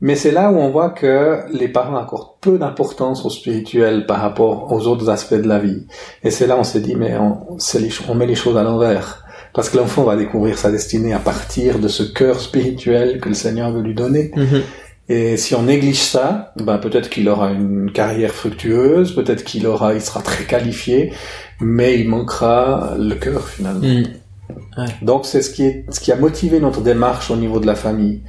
[0.00, 4.20] Mais c'est là où on voit que les parents accordent peu d'importance au spirituel par
[4.20, 5.86] rapport aux autres aspects de la vie.
[6.22, 9.23] Et c'est là où on s'est dit, mais les, on met les choses à l'envers.
[9.54, 13.34] Parce que l'enfant va découvrir sa destinée à partir de ce cœur spirituel que le
[13.34, 14.32] Seigneur veut lui donner.
[14.36, 14.62] Mhm.
[15.08, 19.94] Et si on néglige ça, ben peut-être qu'il aura une carrière fructueuse, peut-être qu'il aura,
[19.94, 21.12] il sera très qualifié,
[21.60, 23.86] mais il manquera le cœur finalement.
[23.86, 24.04] Mhm.
[25.02, 27.74] Donc c'est ce qui est, ce qui a motivé notre démarche au niveau de la
[27.76, 28.22] famille.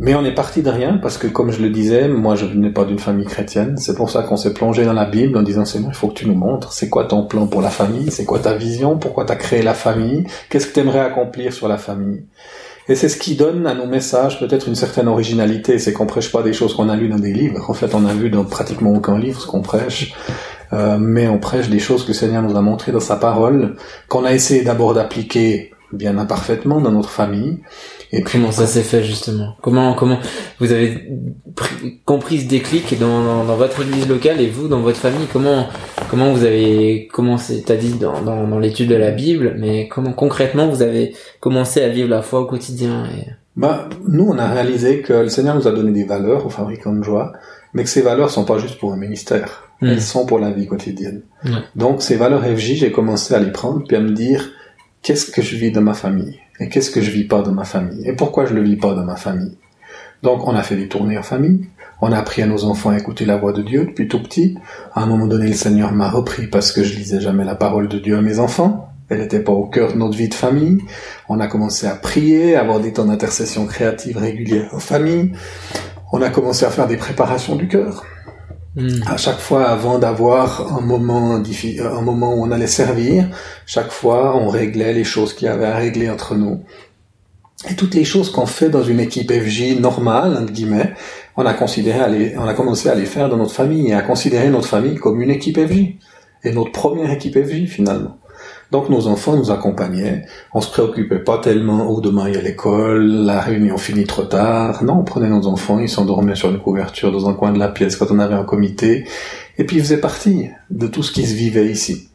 [0.00, 2.70] Mais on est parti de rien parce que comme je le disais, moi je venais
[2.70, 3.76] pas d'une famille chrétienne.
[3.76, 6.14] C'est pour ça qu'on s'est plongé dans la Bible en disant Seigneur, il faut que
[6.14, 6.72] tu nous montres.
[6.72, 8.10] C'est quoi ton plan pour la famille?
[8.10, 8.98] C'est quoi ta vision?
[8.98, 10.26] Pourquoi tu as créé la famille?
[10.50, 12.24] Qu'est-ce que tu aimerais accomplir sur la famille?
[12.88, 15.78] Et c'est ce qui donne à nos messages peut-être une certaine originalité.
[15.78, 17.70] C'est qu'on prêche pas des choses qu'on a lues dans des livres.
[17.70, 20.12] En fait, on a vu dans pratiquement aucun livre ce qu'on prêche.
[20.72, 23.76] Euh, mais on prêche des choses que le Seigneur nous a montrées dans sa parole,
[24.08, 27.58] qu'on a essayé d'abord d'appliquer bien imparfaitement dans notre famille.
[28.12, 29.56] Et puis Comment ça s'est fait justement?
[29.62, 30.18] Comment comment
[30.60, 31.08] vous avez
[31.56, 35.26] pris- compris ce déclic dans, dans, dans votre église locale et vous dans votre famille?
[35.32, 35.66] Comment
[36.10, 40.12] comment vous avez commencé T'as dit dans, dans, dans l'étude de la Bible, mais comment
[40.12, 43.30] concrètement vous avez commencé à vivre la foi au quotidien et...
[43.56, 46.92] Bah, nous, on a réalisé que le Seigneur nous a donné des valeurs aux fabricants
[46.92, 47.32] de joie,
[47.72, 49.68] mais que ces valeurs sont pas juste pour un ministère.
[49.80, 49.86] Mm.
[49.86, 51.22] Elles sont pour la vie quotidienne.
[51.76, 54.50] Donc, ces valeurs FJ, j'ai commencé à les prendre, puis à me dire,
[55.04, 56.40] qu'est-ce que je vis dans ma famille?
[56.58, 58.08] Et qu'est-ce que je vis pas dans ma famille?
[58.08, 59.56] Et pourquoi je le vis pas dans ma famille?
[60.22, 61.68] Donc, on a fait des tournées en famille.
[62.00, 64.56] On a appris à nos enfants à écouter la voix de Dieu depuis tout petit.
[64.94, 67.88] À un moment donné, le Seigneur m'a repris parce que je lisais jamais la parole
[67.88, 68.88] de Dieu à mes enfants.
[69.10, 70.80] Elle n'était pas au cœur de notre vie de famille.
[71.28, 75.32] On a commencé à prier, à avoir des temps d'intercession créative réguliers en famille.
[76.12, 78.06] On a commencé à faire des préparations du cœur.
[78.76, 79.02] Hmm.
[79.06, 83.28] À chaque fois, avant d'avoir un moment, diffi- un moment où on allait servir,
[83.66, 86.60] chaque fois, on réglait les choses qu'il y avait à régler entre nous.
[87.70, 90.92] Et toutes les choses qu'on fait dans une équipe FJ normale, entre guillemets,
[91.36, 94.50] on a considéré on a commencé à les faire dans notre famille et à considérer
[94.50, 95.94] notre famille comme une équipe FJ.
[96.42, 98.18] Et notre première équipe FJ, finalement.
[98.70, 102.42] Donc nos enfants nous accompagnaient, on se préoccupait pas tellement, oh demain il y a
[102.42, 104.82] l'école, la réunion finit trop tard.
[104.82, 107.68] Non, on prenait nos enfants, ils s'endormaient sur une couverture dans un coin de la
[107.68, 109.06] pièce quand on avait un comité,
[109.58, 112.08] et puis ils faisaient partie de tout ce qui se vivait ici.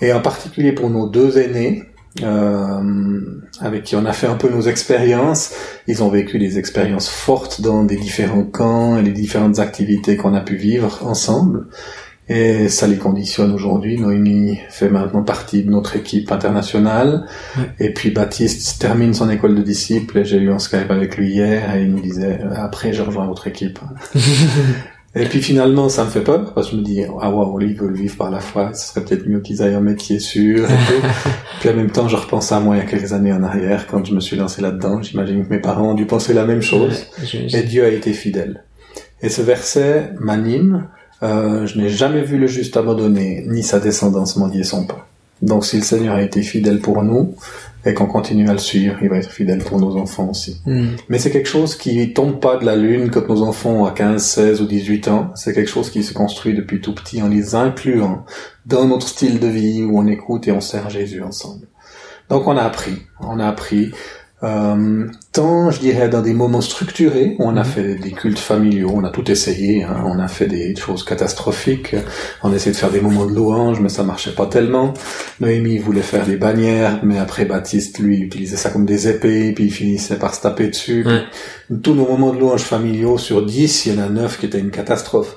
[0.00, 1.84] Et en particulier pour nos deux aînés,
[2.22, 3.20] euh,
[3.60, 5.54] avec qui on a fait un peu nos expériences.
[5.86, 10.34] Ils ont vécu des expériences fortes dans des différents camps et les différentes activités qu'on
[10.34, 11.68] a pu vivre ensemble.
[12.28, 13.98] Et ça les conditionne aujourd'hui.
[13.98, 17.26] Noémie fait maintenant partie de notre équipe internationale.
[17.80, 20.18] Et puis Baptiste termine son école de disciples.
[20.18, 23.26] Et j'ai eu un Skype avec lui hier et il nous disait après je rejoins
[23.26, 23.78] votre équipe.
[25.14, 27.74] Et puis finalement, ça me fait peur parce que je me dis ah wow, ils
[27.74, 30.66] veulent vivre par la foi, ce serait peut-être mieux qu'ils aillent un métier sûr.
[31.60, 33.86] puis en même temps, je repense à moi il y a quelques années en arrière
[33.86, 35.02] quand je me suis lancé là-dedans.
[35.02, 37.06] J'imagine que mes parents ont dû penser la même chose.
[37.34, 38.64] et Dieu a été fidèle.
[39.20, 40.88] Et ce verset m'anime.
[41.22, 44.98] Euh, je n'ai jamais vu le juste abandonné, ni sa descendance mendier son pain.
[45.40, 47.34] Donc si le Seigneur a été fidèle pour nous,
[47.84, 50.60] et qu'on continue à le suivre, il va être fidèle pour nos enfants aussi.
[50.66, 50.90] Hmm.
[51.08, 54.22] Mais c'est quelque chose qui tombe pas de la lune quand nos enfants ont 15,
[54.22, 55.32] 16 ou 18 ans.
[55.34, 58.24] C'est quelque chose qui se construit depuis tout petit en les incluant
[58.66, 61.66] dans notre style de vie où on écoute et on sert Jésus ensemble.
[62.28, 63.90] Donc on a appris, on a appris
[64.42, 67.64] euh, tant, je dirais, dans des moments structurés, où on a mhm.
[67.64, 71.94] fait des cultes familiaux, on a tout essayé, hein, on a fait des choses catastrophiques,
[72.42, 74.94] on a essayé de faire des moments de louange, mais ça marchait pas tellement.
[75.40, 79.52] Noémie voulait faire des bannières, mais après Baptiste, lui, il utilisait ça comme des épées,
[79.52, 81.06] puis il finissait par se taper dessus.
[81.82, 84.58] Tous nos moments de louange familiaux, sur 10, il y en a 9 qui étaient
[84.58, 85.36] une catastrophe.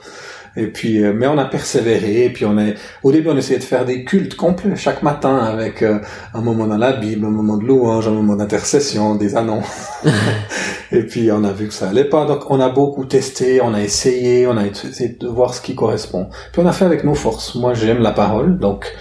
[0.58, 2.26] Et puis, euh, mais on a persévéré.
[2.26, 5.38] Et puis on est, au début, on essayait de faire des cultes complets chaque matin
[5.38, 6.00] avec euh,
[6.34, 9.66] un moment dans la Bible, un moment de louange, un moment d'intercession, des annonces.
[10.92, 12.26] et puis on a vu que ça allait pas.
[12.26, 15.76] Donc on a beaucoup testé, on a essayé, on a essayé de voir ce qui
[15.76, 16.30] correspond.
[16.52, 17.56] Puis on a fait avec nos forces.
[17.56, 18.94] Moi, j'aime la parole, donc.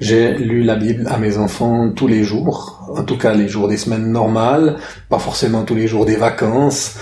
[0.00, 3.66] J'ai lu la Bible à mes enfants tous les jours, en tout cas les jours
[3.66, 4.76] des semaines normales,
[5.08, 6.94] pas forcément tous les jours des vacances.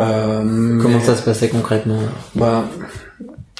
[0.00, 2.00] Euh, Comment ça se passait concrètement?
[2.34, 2.64] Bah,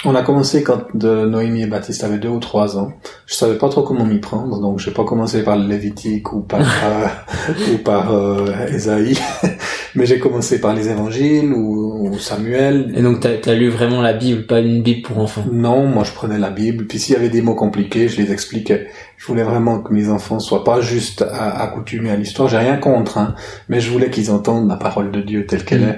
[0.04, 2.92] on a commencé quand de Noémie et Baptiste avaient deux ou trois ans.
[3.26, 6.40] Je savais pas trop comment m'y prendre, donc j'ai pas commencé par le Lévitique ou
[6.40, 9.18] par euh, ou par euh, Esaïe,
[9.94, 12.92] mais j'ai commencé par les Évangiles ou, Samuel.
[12.96, 15.44] Et donc t'as as lu vraiment la Bible, pas une Bible pour enfants?
[15.52, 18.32] Non, moi je prenais la Bible, puis s'il y avait des mots compliqués, je les
[18.32, 18.88] expliquais.
[19.20, 22.48] Je voulais vraiment que mes enfants soient pas juste accoutumés à l'histoire.
[22.48, 23.34] J'ai rien contre, hein,
[23.68, 25.88] mais je voulais qu'ils entendent la parole de Dieu telle qu'elle mm.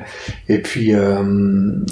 [0.49, 0.55] est.
[0.55, 1.23] Et puis euh,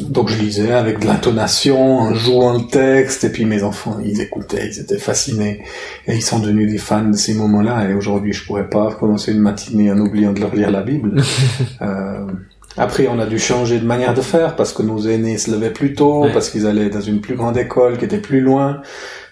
[0.09, 4.21] donc je lisais avec de l'intonation en jouant le texte, et puis mes enfants, ils
[4.21, 5.63] écoutaient, ils étaient fascinés,
[6.09, 9.31] et ils sont devenus des fans de ces moments-là, et aujourd'hui, je pourrais pas commencer
[9.31, 11.23] une matinée en oubliant de leur lire la Bible.
[11.81, 12.27] euh,
[12.77, 15.73] après, on a dû changer de manière de faire, parce que nos aînés se levaient
[15.73, 18.81] plus tôt, parce qu'ils allaient dans une plus grande école qui était plus loin,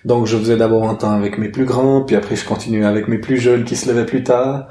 [0.04, 3.08] donc je faisais d'abord un temps avec mes plus grands, puis après je continuais avec
[3.08, 4.68] mes plus jeunes qui se levaient plus tard.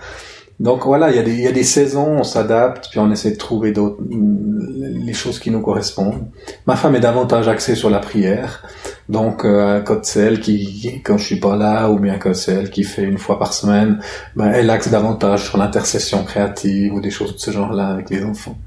[0.59, 3.11] Donc voilà, il y, a des, il y a des saisons, on s'adapte, puis on
[3.11, 6.25] essaie de trouver d'autres, les choses qui nous correspondent.
[6.65, 8.63] Ma femme est davantage axée sur la prière,
[9.09, 12.53] donc euh, quand c'est elle qui, quand je suis pas là, ou bien quand c'est
[12.53, 13.99] elle qui fait une fois par semaine,
[14.35, 18.23] ben, elle axe davantage sur l'intercession créative ou des choses de ce genre-là avec les
[18.23, 18.57] enfants.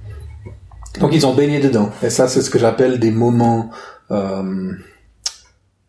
[0.98, 3.70] Donc ils ont baigné dedans, et ça c'est ce que j'appelle des moments
[4.10, 4.72] euh,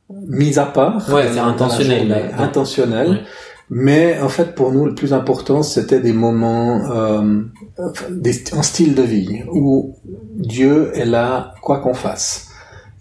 [0.10, 1.10] mis à part.
[1.10, 2.34] Ouais, c'est intentionnel.
[2.38, 3.24] Intentionnel.
[3.74, 7.42] Mais en fait, pour nous, le plus important, c'était des moments, euh,
[8.10, 9.96] des, un style de vie où
[10.36, 12.51] Dieu est là, quoi qu'on fasse.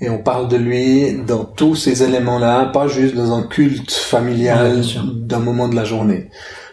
[0.00, 4.82] Et on parle de lui dans tous ces éléments-là, pas juste dans un culte familial
[5.14, 6.30] d'un moment de la journée.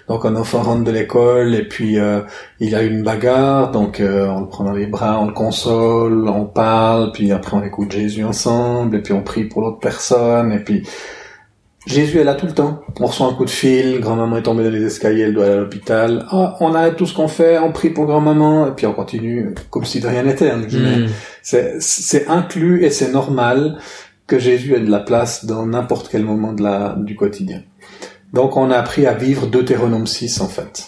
[0.08, 2.22] Donc un enfant rentre de l'école et puis euh,
[2.62, 6.30] il a une bagarre, donc euh, on le prend dans les bras, on le console,
[6.30, 10.54] on parle, puis après on écoute Jésus ensemble, et puis on prie pour l'autre personne,
[10.54, 10.84] et puis
[11.88, 12.82] Jésus est là tout le temps.
[13.00, 15.54] On reçoit un coup de fil, grand-maman est tombée dans les escaliers, elle doit aller
[15.54, 16.26] à l'hôpital.
[16.30, 19.56] Ah, on arrête tout ce qu'on fait, on prie pour grand-maman, et puis on continue
[19.70, 20.54] comme si de rien n'était.
[20.54, 21.08] Mm.
[21.80, 23.78] C'est inclus et c'est normal
[24.28, 27.64] que Jésus ait de la place dans n'importe quel moment de la, du quotidien.
[28.34, 30.88] Donc on a appris à vivre Deutéronome 6 en fait.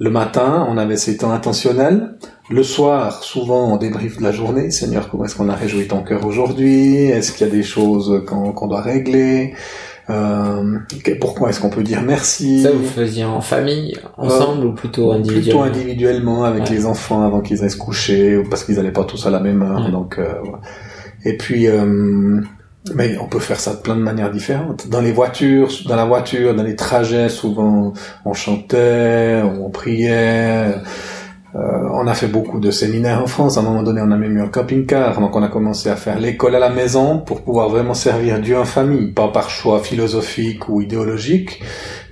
[0.00, 2.16] Le matin, on avait ces temps intentionnels.
[2.50, 4.70] Le soir, souvent, on débriefe de la journée.
[4.70, 7.04] Seigneur, comment est-ce qu'on a réjoui ton cœur aujourd'hui?
[7.04, 9.54] Est-ce qu'il y a des choses qu'on doit régler?
[10.10, 10.78] Euh,
[11.20, 15.62] pourquoi est-ce qu'on peut dire merci Ça, vous faisiez en famille, ensemble, ou plutôt individuellement
[15.62, 19.04] Plutôt individuellement, avec les enfants avant qu'ils aillent se coucher, ou parce qu'ils n'allaient pas
[19.04, 19.90] tous à la même heure.
[19.90, 20.34] Donc, euh,
[21.24, 22.40] Et puis, euh,
[22.94, 24.88] mais on peut faire ça de plein de manières différentes.
[24.88, 27.92] Dans les voitures, dans la voiture, dans les trajets, souvent
[28.24, 30.74] on chantait, on priait.
[31.56, 33.56] Euh, on a fait beaucoup de séminaires en France.
[33.56, 35.20] À un moment donné, on a même eu un camping-car.
[35.20, 38.58] Donc, on a commencé à faire l'école à la maison pour pouvoir vraiment servir Dieu
[38.58, 41.60] en famille, pas par choix philosophique ou idéologique,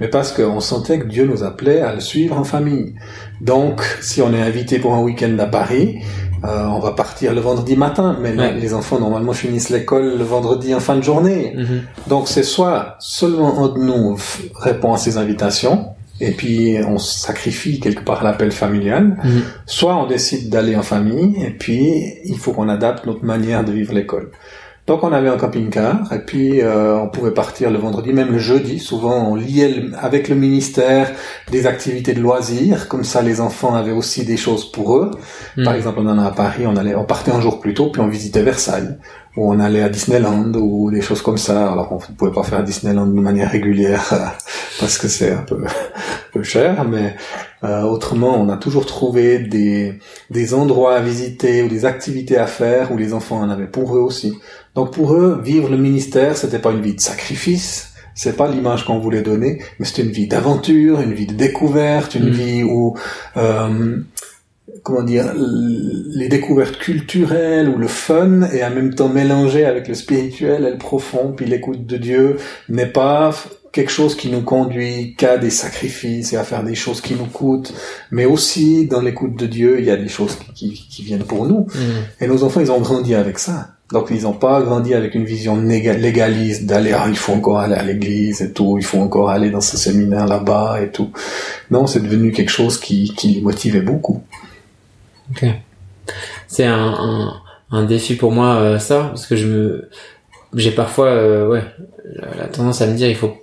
[0.01, 2.95] mais parce qu'on sentait que Dieu nous appelait à le suivre en famille.
[3.41, 6.01] Donc, si on est invité pour un week-end à Paris,
[6.45, 10.75] euh, on va partir le vendredi matin, mais les enfants normalement finissent l'école le vendredi
[10.75, 11.55] en fin de journée.
[11.57, 11.83] Mhm.
[12.07, 14.17] Donc c'est soit seulement un de nous
[14.55, 15.87] répond à ces invitations,
[16.21, 19.43] et puis on sacrifie quelque part l'appel familial, mhm.
[19.67, 23.73] soit on décide d'aller en famille, et puis il faut qu'on adapte notre manière de
[23.73, 24.31] vivre l'école.
[24.89, 28.39] Donc on avait un camping-car et puis euh, on pouvait partir le vendredi, même le
[28.39, 28.79] jeudi.
[28.79, 31.11] Souvent on liait avec le ministère
[31.51, 35.11] des activités de loisirs, comme ça les enfants avaient aussi des choses pour eux.
[35.59, 35.65] Hmm.
[35.65, 37.91] Par exemple, on en a à Paris, on allait, on partait un jour plus tôt
[37.93, 38.97] puis on visitait Versailles
[39.37, 41.73] ou on allait à Disneyland ou des choses comme ça.
[41.73, 44.37] Alors on ne pouvait pas faire Disneyland de manière régulière
[44.81, 47.17] parce que c'est un peu, un peu cher, mais
[47.65, 49.99] euh, autrement on a toujours trouvé des,
[50.31, 53.97] des endroits à visiter ou des activités à faire où les enfants en avaient pour
[53.97, 54.39] eux aussi.
[54.75, 58.85] Donc pour eux, vivre le ministère, c'était pas une vie de sacrifice, c'est pas l'image
[58.85, 62.33] qu'on voulait donner, mais c'était une vie d'aventure, une vie de découverte, une mm.
[62.33, 62.97] vie où
[63.37, 63.99] euh,
[64.83, 69.95] comment dire les découvertes culturelles ou le fun et en même temps mélangé avec le
[69.95, 72.37] spirituel et le profond, puis l'écoute de Dieu
[72.69, 73.35] n'est pas
[73.73, 77.27] quelque chose qui nous conduit qu'à des sacrifices et à faire des choses qui nous
[77.27, 77.73] coûtent,
[78.11, 81.47] mais aussi dans l'écoute de Dieu, il y a des choses qui, qui, viennent pour
[81.47, 81.67] nous.
[81.75, 82.23] Mm.
[82.23, 83.75] Et nos enfants, ils ont grandi avec ça.
[83.93, 87.75] Donc ils n'ont pas grandi avec une vision légaliste d'aller ah, il faut encore aller
[87.75, 91.11] à l'église et tout, il faut encore aller dans ce séminaire là-bas et tout.
[91.71, 94.23] Non, c'est devenu quelque chose qui, qui les motivait beaucoup.
[95.31, 95.45] Ok.
[96.47, 99.91] C'est un, un, un, défi pour moi euh, ça parce que je me
[100.55, 101.63] j'ai parfois euh, ouais
[102.39, 103.37] la, tendance à me dire il faut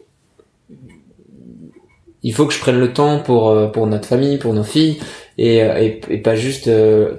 [2.23, 4.97] il faut que je prenne le temps pour euh, pour notre famille, pour nos filles
[5.37, 6.69] et et, et pas juste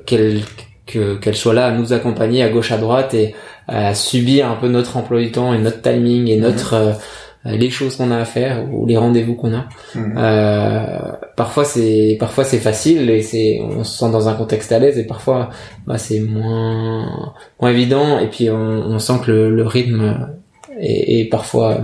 [0.04, 0.40] qu'elles
[0.86, 3.34] que qu'elle soit là à nous accompagner à gauche à droite et
[3.68, 6.96] à subir un peu notre emploi du temps et notre timing et notre mhm.
[7.46, 9.64] Euh, les choses qu'on a à faire ou les rendez-vous qu'on a.
[9.94, 10.14] Mhm.
[10.16, 14.78] Euh, parfois c'est parfois c'est facile et c'est on se sent dans un contexte à
[14.78, 15.50] l'aise et parfois
[15.86, 20.28] bah, c'est moins moins évident et puis on, on sent que le, le rythme
[20.80, 21.78] est, est parfois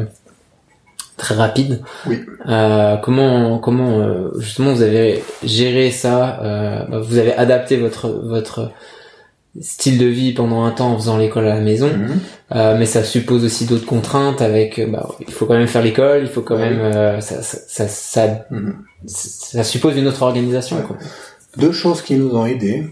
[1.23, 1.81] très rapide.
[2.07, 2.21] Oui.
[2.49, 8.09] Euh, comment comment euh, justement vous avez géré ça euh, bah, Vous avez adapté votre
[8.09, 8.71] votre
[9.61, 12.21] style de vie pendant un temps en faisant l'école à la maison, mhm.
[12.55, 16.23] euh, mais ça suppose aussi d'autres contraintes avec, bah, il faut quand même faire l'école,
[16.23, 18.77] il faut quand même, euh, ça, ça, ça, mhm.
[19.07, 20.81] ça, suppose une autre organisation.
[20.83, 20.97] Quoi.
[21.59, 22.87] Deux choses qui nous ont aidés.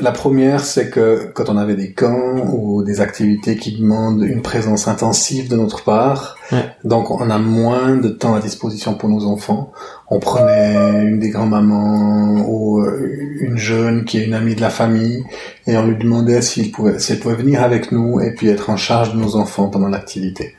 [0.00, 4.40] La première, c'est que quand on avait des camps ou des activités qui demandent une
[4.40, 6.36] présence intensive de notre part,
[6.82, 9.70] donc on a moins de temps à disposition pour nos enfants.
[10.08, 14.70] On prenait une des grands-mamans ou euh, une jeune qui est une amie de la
[14.70, 15.24] famille
[15.66, 18.76] et on lui demandait s'il pouvait, s'il pouvait venir avec nous et puis être en
[18.76, 20.54] charge de nos enfants pendant l'activité.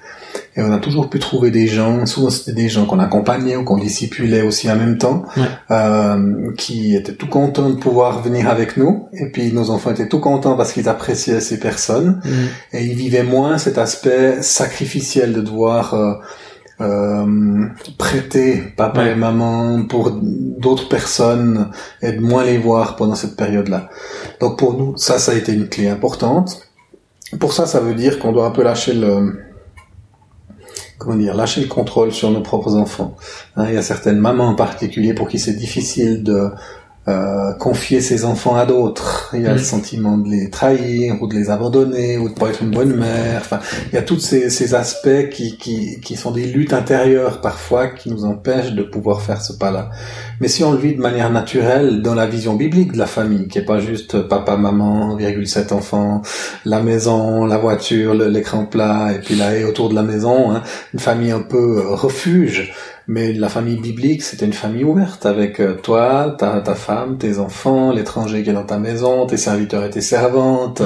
[0.55, 3.63] Et on a toujours pu trouver des gens, souvent c'était des gens qu'on accompagnait ou
[3.63, 5.23] qu'on discipulait aussi en même temps,
[5.71, 9.07] euh, qui étaient tout contents de pouvoir venir avec nous.
[9.13, 12.21] Et puis nos enfants étaient tout contents parce qu'ils appréciaient ces personnes.
[12.23, 12.77] Mm.
[12.77, 15.93] Et ils vivaient moins cet aspect sacrificiel de devoir...
[15.93, 16.13] Euh,
[16.81, 17.67] euh,
[17.99, 21.69] prêter papa et maman pour d'autres personnes
[22.01, 23.89] et de moins les voir pendant cette période-là.
[24.41, 26.67] Donc pour nous, ça, ça a été une clé importante.
[27.39, 29.33] Pour ça, ça veut dire qu'on doit un peu lâcher le,
[30.97, 33.15] comment dire, lâcher le contrôle sur nos propres enfants.
[33.55, 36.49] Hein, il y a certaines mamans en particulier pour qui c'est difficile de
[37.09, 39.31] euh, confier ses enfants à d'autres.
[39.33, 39.63] Il y a le mm.
[39.63, 43.41] sentiment de les trahir ou de les abandonner ou de pas être une bonne mère.
[43.41, 43.59] Enfin,
[43.91, 47.87] il y a tous ces, ces aspects qui, qui, qui sont des luttes intérieures parfois
[47.87, 49.89] qui nous empêchent de pouvoir faire ce pas-là.
[50.39, 53.49] Mais si on le vit de manière naturelle dans la vision biblique de la famille,
[53.49, 56.21] qui est pas juste papa, maman, virgule sept enfants,
[56.63, 60.63] la maison, la voiture, l'écran plat et puis là et autour de la maison, hein,
[60.93, 62.73] une famille un peu euh, refuge
[63.07, 67.37] mais la famille biblique, c'était une famille ouverte avec euh, toi, ta, ta femme, tes
[67.39, 70.81] enfants, l'étranger qui est dans ta maison, tes serviteurs et tes servantes.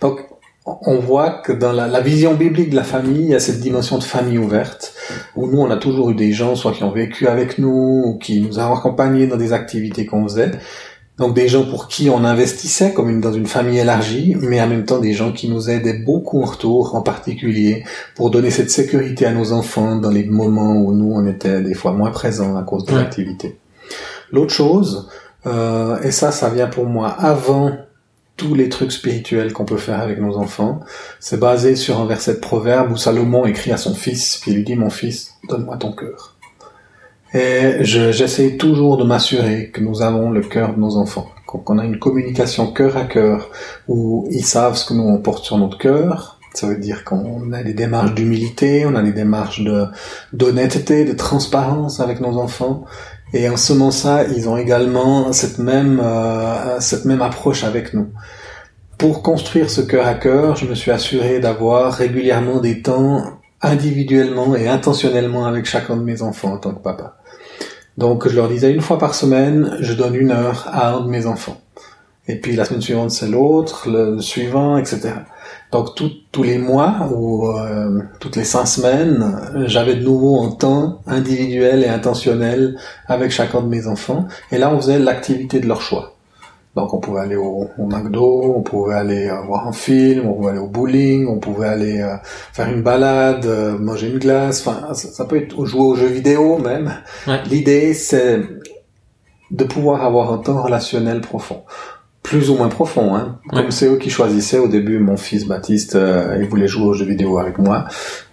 [0.00, 0.20] Donc,
[0.64, 3.60] on voit que dans la, la, vision biblique de la famille, il y a cette
[3.60, 4.94] dimension de famille ouverte,
[5.34, 8.18] où nous, on a toujours eu des gens, soit qui ont vécu avec nous, ou
[8.18, 10.52] qui nous ont accompagnés dans des activités qu'on faisait,
[11.18, 14.68] donc des gens pour qui on investissait comme une, dans une famille élargie, mais en
[14.68, 17.84] même temps des gens qui nous aidaient beaucoup en retour, en particulier
[18.14, 21.74] pour donner cette sécurité à nos enfants dans les moments où nous on était des
[21.74, 23.58] fois moins présents à cause de l'activité.
[24.30, 25.08] L'autre chose,
[25.46, 27.72] euh, et ça ça vient pour moi avant
[28.36, 30.80] tous les trucs spirituels qu'on peut faire avec nos enfants.
[31.18, 34.58] C'est basé sur un verset de proverbe où Salomon écrit à son fils, puis il
[34.58, 36.37] lui dit, mon fils, donne-moi ton cœur.
[37.34, 41.84] Et j'essaie toujours de m'assurer que nous avons le cœur de nos enfants, qu'on a
[41.84, 43.50] une communication cœur à cœur,
[43.86, 46.38] où ils savent ce que nous on porte sur notre cœur.
[46.54, 49.84] Ça veut dire qu'on a des démarches d'humilité, on a des démarches de
[50.32, 52.84] d'honnêteté, de transparence avec nos enfants.
[53.34, 58.08] Et en semant ça, ils ont également cette même euh, cette même approche avec nous.
[58.96, 64.54] Pour construire ce cœur à cœur, je me suis assuré d'avoir régulièrement des temps individuellement
[64.54, 67.16] et intentionnellement avec chacun de mes enfants en tant que papa.
[67.96, 71.08] Donc je leur disais une fois par semaine, je donne une heure à un de
[71.08, 71.60] mes enfants.
[72.28, 75.10] Et puis la semaine suivante c'est l'autre, le suivant, etc.
[75.72, 79.34] Donc tous les mois ou euh, toutes les cinq semaines,
[79.66, 84.28] j'avais de nouveau un temps individuel et intentionnel avec chacun de mes enfants.
[84.52, 86.17] Et là on faisait l'activité de leur choix.
[86.76, 90.50] Donc on pouvait aller au, McDo, on pouvait aller euh, voir un film, on pouvait
[90.50, 92.16] aller au bowling, on pouvait aller euh,
[92.52, 94.64] faire une balade, euh, manger une glace.
[94.66, 96.94] Enfin, ça, peut être jouer aux jeux vidéo même.
[97.46, 98.42] L'idée c'est
[99.50, 101.62] de pouvoir avoir un temps relationnel profond,
[102.22, 103.16] plus ou moins profond.
[103.16, 103.40] Hein.
[103.50, 104.98] Comme c'est eux qui choisissaient au début.
[104.98, 105.98] Mon fils Baptiste,
[106.38, 107.86] il voulait jouer aux jeux vidéo avec moi.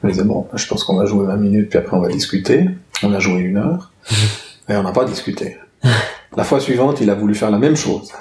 [0.04, 2.70] Je disais bon, je pense qu'on va jouer 20 minutes puis après on va discuter.
[3.02, 3.92] On a joué une heure
[4.70, 5.58] et on n'a pas discuté.
[6.36, 8.12] La fois suivante, il a voulu faire la même chose.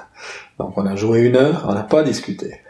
[0.59, 2.61] Donc on a joué une heure, on n'a pas discuté.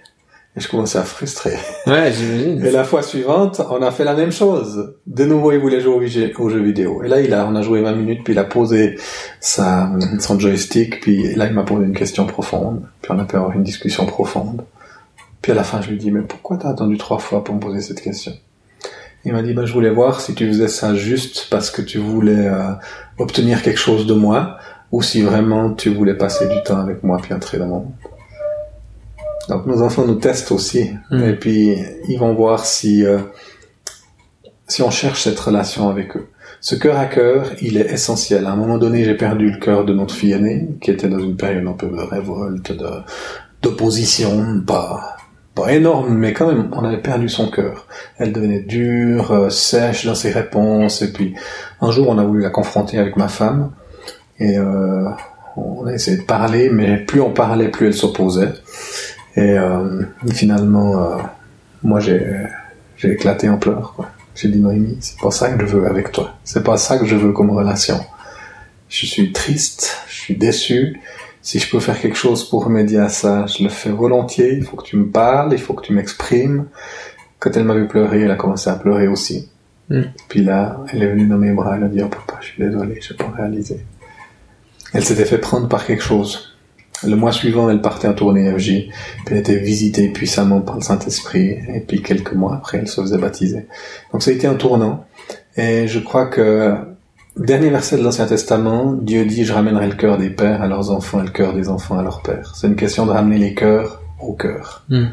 [0.57, 1.55] Et je commençais à frustrer.
[1.87, 2.65] Ouais, j'imagine.
[2.65, 4.95] Et la fois suivante, on a fait la même chose.
[5.05, 5.95] De nouveau, il voulait jouer
[6.39, 7.03] au jeu vidéo.
[7.03, 8.97] Et là, il a, on a joué 20 minutes, puis il a posé
[9.41, 9.91] sa,
[10.21, 12.83] son joystick, puis là, il m'a posé une question profonde.
[13.03, 14.65] Puis on a pu avoir une discussion profonde.
[15.43, 17.61] Puis à la fin, je lui dis, mais pourquoi t'as attendu trois fois pour me
[17.61, 18.33] poser cette question?
[19.25, 21.99] Il m'a dit, bah, je voulais voir si tu faisais ça juste parce que tu
[21.99, 22.71] voulais euh,
[23.19, 24.59] obtenir quelque chose de moi,
[24.95, 27.93] ou si vraiment tu voulais passer du temps avec moi puis entrer dans mon monde.
[29.49, 31.23] Donc nos enfants nous testent aussi mm.
[31.25, 31.77] et puis
[32.09, 33.19] ils vont voir si euh,
[34.69, 36.29] si on cherche cette relation avec eux.
[36.61, 38.47] Ce cœur à cœur, il est essentiel.
[38.47, 41.19] À un moment donné, j'ai perdu le cœur de notre fille aînée, qui était dans
[41.19, 42.89] une période un peu de révolte, de
[43.63, 45.17] d'opposition, pas
[45.57, 47.87] pas énorme, mais quand même, on avait perdu son cœur.
[48.19, 51.35] Elle devenait dure, euh, sèche dans ses réponses, et puis
[51.81, 53.73] un jour, on a voulu la confronter avec ma femme,
[54.39, 55.09] et euh,
[55.57, 58.53] on a essayé de parler, mais plus on parlait, plus elle s'opposait.
[59.37, 61.17] Et, euh, finalement, euh,
[61.83, 62.49] moi j'ai
[63.03, 63.97] éclaté en pleurs.
[64.35, 66.35] J'ai dit Noémie, c'est pas ça que je veux avec toi.
[66.43, 68.01] C'est pas ça que je veux comme relation.
[68.89, 71.01] Je suis triste, je suis déçu.
[71.41, 74.55] Si je peux faire quelque chose pour remédier à ça, je le fais volontiers.
[74.55, 76.67] Il faut que tu me parles, il faut que tu m'exprimes.
[77.39, 79.51] Quand elle m'a vu pleurer, elle a commencé à pleurer aussi.
[79.91, 80.03] Mm.
[80.29, 82.63] Puis là, elle est venue dans mes bras, elle a dit Oh papa, je suis
[82.63, 83.85] désolé, j'ai pas réalisé
[84.95, 86.55] elle s'était fait prendre par quelque chose.
[87.03, 88.89] Le mois suivant, elle partait en tournée FJ,
[89.27, 93.01] puis elle était visitée puissamment par le Saint-Esprit, et puis quelques mois après, elle se
[93.01, 93.67] faisait baptiser.
[94.13, 95.05] Donc ça a été un tournant,
[95.57, 96.75] et je crois que,
[97.37, 100.93] dernier verset de l'Ancien Testament, Dieu dit, je ramènerai le cœur des pères à leurs
[100.93, 102.55] enfants et le cœur des enfants à leurs pères.
[102.57, 104.85] C'est une question de ramener les cœurs au cœur.
[104.89, 105.09] Hmm.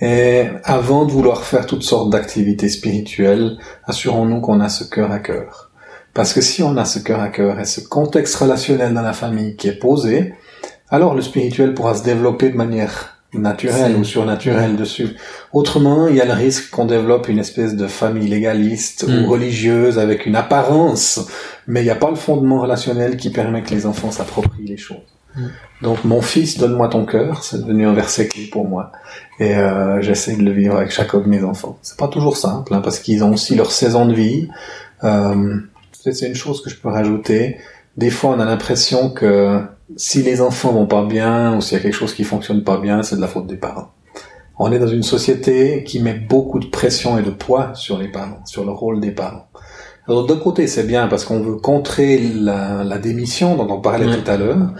[0.00, 5.18] Et avant de vouloir faire toutes sortes d'activités spirituelles, assurons-nous qu'on a ce cœur à
[5.18, 5.67] cœur.
[6.18, 9.12] Parce que si on a ce cœur à cœur et ce contexte relationnel dans la
[9.12, 10.34] famille qui est posé,
[10.90, 15.10] alors le spirituel pourra se développer de manière naturelle ou surnaturelle dessus.
[15.52, 19.26] Autrement, il y a le risque qu'on développe une espèce de famille légaliste ou mm.
[19.26, 21.20] religieuse avec une apparence,
[21.68, 24.76] mais il n'y a pas le fondement relationnel qui permet que les enfants s'approprient les
[24.76, 24.96] choses.
[25.36, 25.46] Mm.
[25.82, 28.90] Donc mon fils, donne-moi ton cœur, c'est devenu un verset clé pour moi.
[29.38, 31.78] Et euh, j'essaie de le vivre avec chacun de mes enfants.
[31.80, 34.48] C'est pas toujours simple, hein, parce qu'ils ont aussi leur saison de vie.
[35.04, 35.60] Euh,
[36.02, 37.56] c'est une chose que je peux rajouter.
[37.96, 39.60] Des fois, on a l'impression que
[39.96, 42.78] si les enfants vont pas bien ou s'il y a quelque chose qui fonctionne pas
[42.78, 43.88] bien, c'est de la faute des parents.
[44.58, 48.08] On est dans une société qui met beaucoup de pression et de poids sur les
[48.08, 49.48] parents, sur le rôle des parents.
[50.06, 54.30] Alors d'un côté, c'est bien parce qu'on veut contrer la, démission dont on parlait tout
[54.30, 54.72] à l'heure.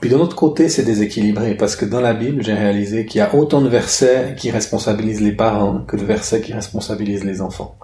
[0.00, 3.22] Puis d'un autre côté, c'est déséquilibré parce que dans la Bible, j'ai réalisé qu'il y
[3.22, 7.76] a autant de versets qui responsabilisent les parents que de versets qui responsabilisent les enfants.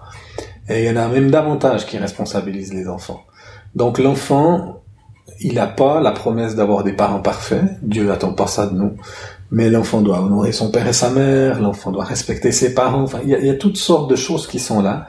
[0.69, 3.23] Et il y en a même davantage qui responsabilisent les enfants.
[3.75, 4.81] Donc l'enfant,
[5.41, 7.63] il n'a pas la promesse d'avoir des parents parfaits.
[7.81, 8.93] Dieu n'attend pas ça de nous.
[9.51, 13.01] Mais l'enfant doit honorer son père et sa mère, l'enfant doit respecter ses parents.
[13.01, 15.07] Enfin, il y a, toutes sortes de choses qui sont là.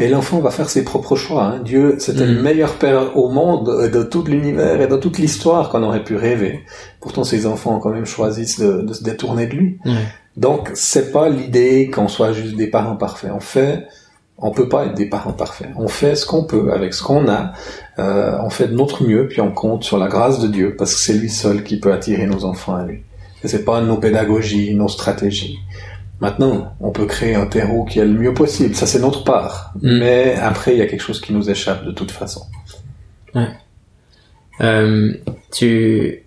[0.00, 1.44] Et l'enfant va faire ses propres choix.
[1.44, 1.60] Hein.
[1.64, 2.42] Dieu, c'était le mm.
[2.42, 6.64] meilleur père au monde, de tout l'univers et de toute l'histoire qu'on aurait pu rêver.
[7.00, 9.78] Pourtant, ses enfants ont quand même choisi de, se détourner de lui.
[10.36, 13.32] Donc, c'est pas l'idée qu'on soit juste des parents parfaits.
[13.32, 13.88] En fait,
[14.38, 15.70] on peut pas être des parents parfaits.
[15.76, 17.52] On fait ce qu'on peut avec ce qu'on a.
[17.98, 20.94] Euh, on fait de notre mieux, puis on compte sur la grâce de Dieu, parce
[20.94, 23.02] que c'est lui seul qui peut attirer nos enfants à lui.
[23.42, 25.58] Et c'est pas nos pédagogies, nos stratégies.
[26.20, 28.74] Maintenant, on peut créer un terreau qui est le mieux possible.
[28.74, 29.72] Ça, c'est notre part.
[29.82, 29.98] Mm.
[29.98, 32.42] Mais après, il y a quelque chose qui nous échappe de toute façon.
[33.34, 33.48] Ouais.
[34.60, 35.14] Euh,
[35.52, 36.22] tu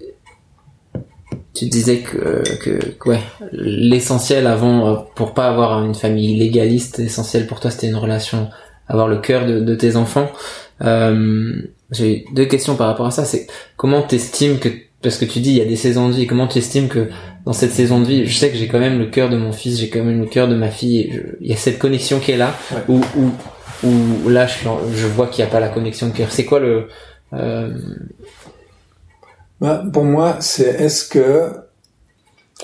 [1.54, 3.20] tu disais que, que, ouais,
[3.52, 8.50] l'essentiel avant, euh, pour pas avoir une famille légaliste, l'essentiel pour toi c'était une relation,
[8.88, 10.32] avoir le cœur de, de tes enfants.
[10.82, 11.54] Euh,
[11.92, 13.26] J'ai deux questions par rapport à ça.
[13.26, 14.70] C'est comment t'estimes que,
[15.02, 17.10] parce que tu dis il y a des saisons de vie, comment tu estimes que
[17.46, 19.52] dans cette saison de vie, je sais que j'ai quand même le cœur de mon
[19.52, 22.32] fils, j'ai quand même le cœur de ma fille, il y a cette connexion qui
[22.32, 22.56] est là,
[22.88, 23.32] ou où,
[23.84, 26.32] où, là je, je vois qu'il n'y a pas la connexion de cœur.
[26.32, 26.88] C'est quoi le...
[27.34, 27.74] Euh,
[29.62, 31.52] bah, pour moi, c'est est-ce que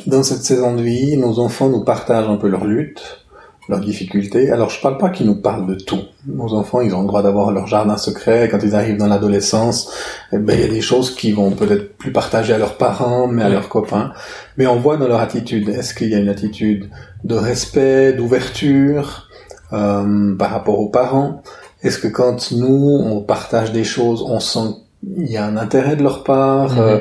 [0.08, 3.24] dans cette saison de vie, nos enfants nous partagent un peu leurs luttes,
[3.70, 4.50] leurs difficultés?
[4.50, 6.02] Alors je parle pas qu'ils nous parlent de tout.
[6.26, 8.50] Nos enfants, ils ont le droit d'avoir leur jardin secret.
[8.50, 9.94] Quand ils arrivent dans l'adolescence,
[10.32, 13.28] eh ben, il y a des choses qu'ils vont peut-être plus partager à leurs parents,
[13.28, 14.12] mais à leurs copains.
[14.58, 16.90] Mais on voit dans leur attitude, est-ce qu'il y a une attitude
[17.24, 19.30] de respect, d'ouverture
[19.72, 21.44] euh, par rapport aux parents?
[21.84, 24.78] Est-ce que quand nous, on partage des choses, on sent
[25.16, 26.74] il y a un intérêt de leur part.
[26.74, 26.80] Mhm.
[26.80, 27.00] Euh,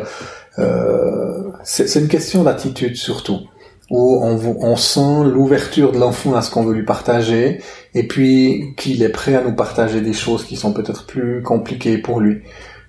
[0.58, 3.40] euh, c'est une question d'attitude surtout,
[3.90, 7.60] où on, on sent l'ouverture de l'enfant à ce qu'on veut lui partager,
[7.94, 11.98] et puis qu'il est prêt à nous partager des choses qui sont peut-être plus compliquées
[11.98, 12.42] pour lui.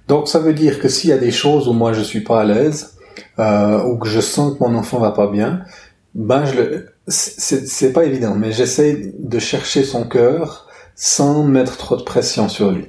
[0.08, 2.42] Donc ça veut dire que s'il y a des choses où moi je suis pas
[2.42, 2.98] à l'aise,
[3.40, 5.62] euh, ou que je sens que mon enfant va pas bien,
[6.16, 11.96] ben je le, c'est pas évident, mais j'essaie de chercher son cœur sans mettre trop
[11.96, 12.86] de pression sur lui.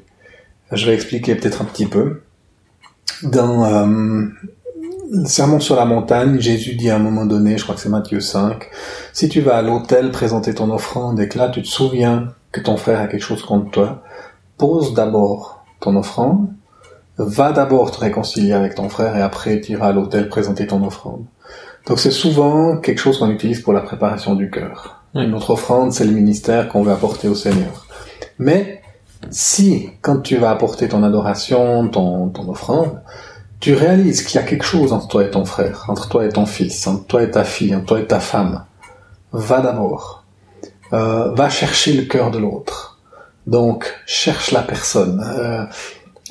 [0.72, 2.22] Je vais expliquer peut-être un petit peu.
[3.22, 4.26] Dans euh,
[5.10, 7.88] le Sermon sur la montagne, Jésus dit à un moment donné, je crois que c'est
[7.88, 8.68] Matthieu 5,
[9.12, 12.60] si tu vas à l'hôtel présenter ton offrande et que là tu te souviens que
[12.60, 14.02] ton frère a quelque chose contre toi,
[14.58, 16.48] pose d'abord ton offrande,
[17.16, 20.84] va d'abord te réconcilier avec ton frère et après tu iras à l'hôtel présenter ton
[20.86, 21.24] offrande.
[21.86, 25.02] Donc c'est souvent quelque chose qu'on utilise pour la préparation du cœur.
[25.14, 27.86] Notre offrande, c'est le ministère qu'on veut apporter au Seigneur.
[28.38, 28.82] Mais
[29.30, 33.00] si, quand tu vas apporter ton adoration, ton, ton offrande,
[33.60, 36.28] tu réalises qu'il y a quelque chose entre toi et ton frère, entre toi et
[36.28, 38.64] ton fils, entre toi et ta fille, entre toi et ta femme,
[39.32, 40.24] va d'abord.
[40.92, 42.98] Euh, va chercher le cœur de l'autre.
[43.46, 45.22] Donc, cherche la personne.
[45.26, 45.64] Euh,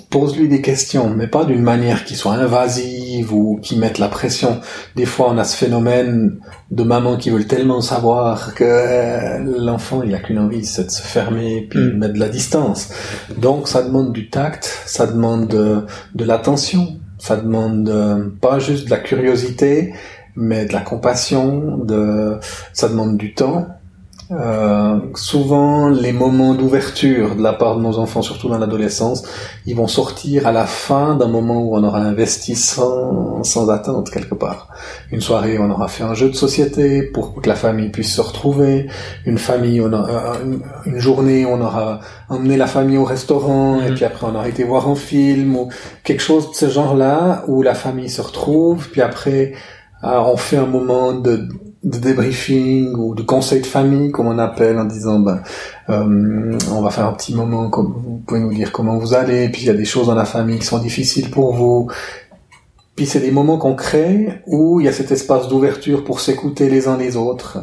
[0.10, 4.60] pose-lui des questions, mais pas d'une manière qui soit invasive ou qui mette la pression.
[4.96, 6.40] Des fois, on a ce phénomène
[6.72, 10.92] de mamans qui veulent tellement savoir que euh, l'enfant, il a qu'une envie, c'est de
[10.92, 11.98] se fermer puis de mm.
[11.98, 12.90] mettre de la distance.
[13.38, 18.90] Donc, ça demande du tact, ça demande de, l'attention, ça demande euh, pas juste de
[18.90, 19.94] la curiosité,
[20.36, 22.38] mais de la compassion, de,
[22.74, 23.68] ça demande du temps,
[24.30, 29.24] euh, souvent, les moments d'ouverture de la part de nos enfants, surtout dans l'adolescence,
[29.66, 34.10] ils vont sortir à la fin d'un moment où on aura investi sans, sans attente
[34.10, 34.68] quelque part.
[35.12, 38.22] Une soirée, on aura fait un jeu de société pour que la famille puisse se
[38.22, 38.88] retrouver.
[39.26, 43.96] Une famille, on une, journée, on aura emmené la famille au restaurant et mhm.
[43.96, 45.70] puis après on aura été voir un film ou
[46.04, 48.90] quelque chose de ce genre-là où la famille se retrouve.
[48.90, 49.54] Puis après,
[50.04, 51.48] euh, on fait un moment de
[51.84, 55.42] de débriefing ou de conseil de famille, comme on appelle, en disant ben,
[55.90, 59.50] euh, on va faire un petit moment, comme vous pouvez nous dire comment vous allez,
[59.50, 61.90] puis il y a des choses dans la famille qui sont difficiles pour vous.
[62.96, 66.68] Puis c'est des moments qu'on crée où il y a cet espace d'ouverture pour s'écouter
[66.68, 67.60] les uns les autres.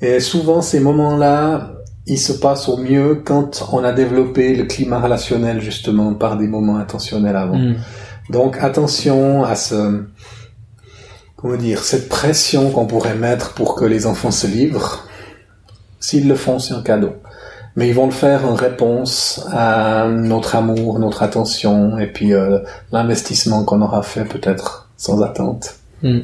[0.00, 1.72] Et souvent ces moments-là,
[2.06, 6.46] ils se passent au mieux quand on a développé le climat relationnel justement par des
[6.46, 7.58] moments intentionnels avant.
[7.58, 7.76] Mm.
[8.30, 10.04] Donc attention à ce
[11.40, 15.06] comment dire, cette pression qu'on pourrait mettre pour que les enfants se livrent,
[15.98, 17.12] s'ils le font, c'est un cadeau.
[17.76, 22.58] Mais ils vont le faire en réponse à notre amour, notre attention, et puis euh,
[22.92, 25.76] l'investissement qu'on aura fait peut-être sans attente.
[26.02, 26.20] Hmm.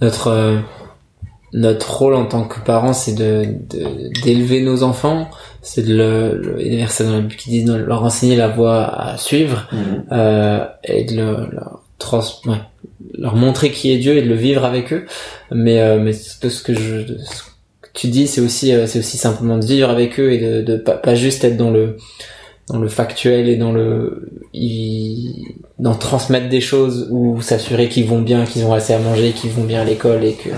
[0.00, 0.58] Notre euh,
[1.54, 3.46] notre rôle en tant que parents, c'est de
[4.22, 5.30] d'élever nos enfants,
[5.62, 9.66] c'est de le, le dans la qui disent de leur enseigner la voie à suivre
[9.72, 10.12] hmm.
[10.12, 12.58] euh, et de le, leur trans ouais,
[13.16, 15.06] leur montrer qui est Dieu et de le vivre avec eux.
[15.50, 17.42] Mais euh, mais ce que je ce
[17.82, 20.62] que tu dis, c'est aussi euh, c'est aussi simplement de vivre avec eux et de,
[20.62, 21.96] de pas, pas juste être dans le
[22.68, 24.30] dans le factuel et dans le
[25.78, 29.50] dans transmettre des choses ou s'assurer qu'ils vont bien, qu'ils ont assez à manger, qu'ils
[29.50, 30.50] vont bien à l'école et que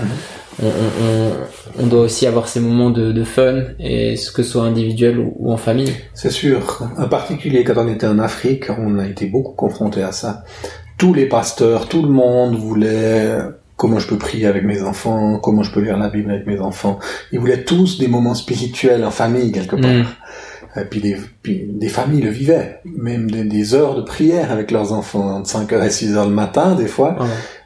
[0.61, 4.51] on, on, on, doit aussi avoir ces moments de, de fun et ce que ce
[4.51, 5.93] soit individuel ou, ou en famille.
[6.13, 6.83] C'est sûr.
[6.97, 10.43] En particulier quand on était en Afrique, on a été beaucoup confronté à ça
[11.01, 13.35] tous les pasteurs, tout le monde voulait
[13.75, 16.59] comment je peux prier avec mes enfants, comment je peux lire la Bible avec mes
[16.59, 16.99] enfants.
[17.31, 19.89] Ils voulaient tous des moments spirituels en famille quelque part.
[19.89, 20.79] Mm.
[20.79, 25.49] Et puis des, familles le vivaient, même des, heures de prière avec leurs enfants, entre
[25.49, 27.17] 5h et 6h le matin des fois.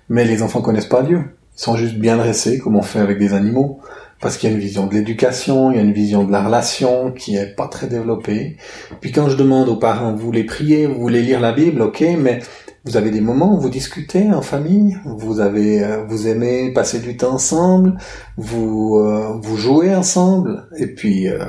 [0.08, 1.20] Mais les enfants connaissent pas Dieu.
[1.58, 3.82] Ils sont juste bien dressés, comme on fait avec des animaux.
[4.22, 6.42] Parce qu'il y a une vision de l'éducation, il y a une vision de la
[6.42, 8.56] relation qui est pas très développée.
[9.02, 12.02] Puis quand je demande aux parents, vous voulez prier, vous voulez lire la Bible, ok,
[12.18, 12.40] mais
[12.86, 17.00] vous avez des moments où vous discutez en famille, vous avez, euh, vous aimez passer
[17.00, 17.98] du temps ensemble,
[18.38, 21.40] vous, euh, vous jouez ensemble, et puis euh,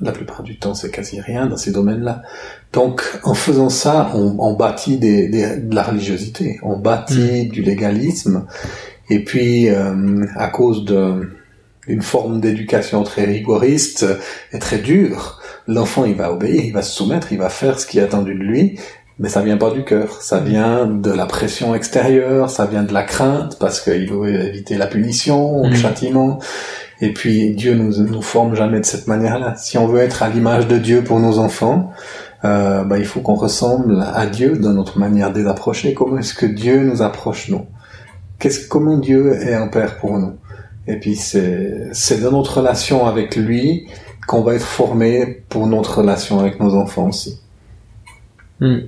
[0.00, 2.22] la plupart du temps c'est quasi rien dans ces domaines-là.
[2.72, 7.48] Donc en faisant ça, on, on bâtit des, des, de la religiosité, on bâtit mm.
[7.50, 8.46] du légalisme,
[9.10, 11.28] et puis à cause de
[11.88, 14.06] une forme d'éducation très rigoriste
[14.52, 17.86] et très dure, l'enfant il va obéir, il va se soumettre, il va faire ce
[17.86, 18.78] qui est attendu de lui,
[19.22, 20.44] mais ça vient pas du cœur, ça mm.
[20.44, 24.88] vient de la pression extérieure, ça vient de la crainte parce qu'il veut éviter la
[24.88, 25.76] punition, le mm.
[25.76, 26.38] châtiment.
[27.00, 29.54] Et puis Dieu nous nous forme jamais de cette manière-là.
[29.56, 31.92] Si on veut être à l'image de Dieu pour nos enfants,
[32.44, 35.94] euh, bah, il faut qu'on ressemble à Dieu dans notre manière de approcher.
[35.94, 37.66] Comment est-ce que Dieu nous approche nous?
[38.40, 40.34] Qu'est-ce comment Dieu est un père pour nous?
[40.88, 43.86] Et puis c'est c'est dans notre relation avec lui
[44.26, 47.38] qu'on va être formé pour notre relation avec nos enfants aussi.
[48.58, 48.78] Mm.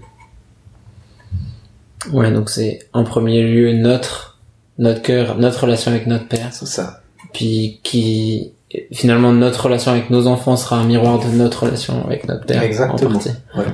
[2.13, 4.39] Ouais, donc c'est en premier lieu notre
[4.79, 6.49] notre cœur, notre relation avec notre père.
[6.53, 7.01] C'est ça.
[7.33, 8.53] Puis qui
[8.93, 12.63] finalement notre relation avec nos enfants sera un miroir de notre relation avec notre père.
[12.63, 13.19] Exactement.
[13.57, 13.65] Ouais.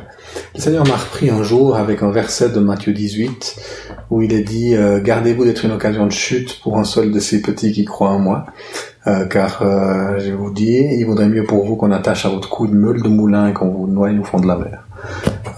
[0.55, 3.57] Le Seigneur m'a repris un jour avec un verset de Matthieu 18
[4.11, 7.21] où il est dit euh, gardez-vous d'être une occasion de chute pour un seul de
[7.21, 8.47] ces petits qui croient en moi.
[9.07, 12.51] Euh, car euh, je vous dis, il vaudrait mieux pour vous qu'on attache à votre
[12.51, 14.85] cou une meule de moulin et qu'on vous noie au fond de la mer.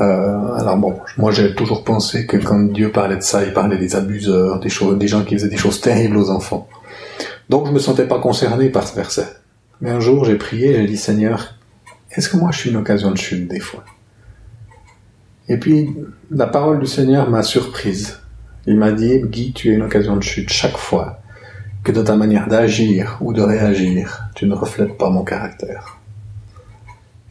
[0.01, 3.79] Euh, alors bon, moi j'ai toujours pensé que quand Dieu parlait de ça, il parlait
[3.79, 6.69] des abuseurs, des, choses, des gens qui faisaient des choses terribles aux enfants.
[7.49, 9.29] Donc je me sentais pas concerné par ce verset.
[9.81, 11.55] Mais un jour j'ai prié, j'ai dit Seigneur,
[12.11, 13.85] est-ce que moi je suis une occasion de chute des fois?
[15.49, 15.95] Et puis
[16.31, 18.21] la parole du Seigneur m'a surprise.
[18.67, 21.19] Il m'a dit Guy, tu es une occasion de chute chaque fois
[21.83, 25.99] que de ta manière d'agir ou de réagir, tu ne reflètes pas mon caractère.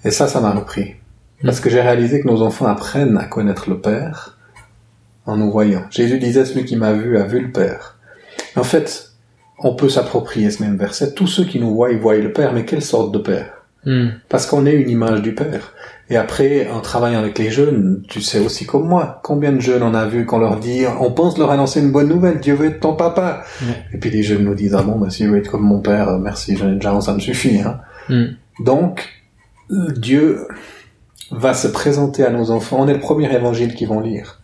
[0.04, 0.96] Et ça, ça m'a repris.
[1.44, 4.38] Parce que j'ai réalisé que nos enfants apprennent à connaître le Père
[5.26, 5.84] en nous voyant.
[5.90, 7.98] Jésus disait, celui qui m'a vu a vu le Père.
[8.56, 9.12] En fait,
[9.60, 11.14] on peut s'approprier ce même verset.
[11.14, 13.62] Tous ceux qui nous voient, ils voient le Père, mais quelle sorte de Père?
[13.86, 14.10] Hmm.
[14.30, 15.74] Parce qu'on est une image du Père.
[16.10, 19.82] Et après, en travaillant avec les jeunes, tu sais aussi comme moi, combien de jeunes
[19.82, 22.68] on a vu qu'on leur dit, on pense leur annoncer une bonne nouvelle, Dieu veut
[22.68, 23.44] être ton papa.
[23.94, 25.80] Et puis les jeunes nous disent, ah bon, bah, si je veux être comme mon
[25.80, 27.62] père, euh, merci, j'en ai déjà, ça me suffit.
[27.62, 27.80] Hein.
[28.10, 28.26] Hmm.
[28.60, 29.08] Donc,
[29.70, 30.48] Dieu,
[31.32, 32.78] va se présenter à nos enfants.
[32.80, 34.42] On est le premier évangile qu'ils vont lire.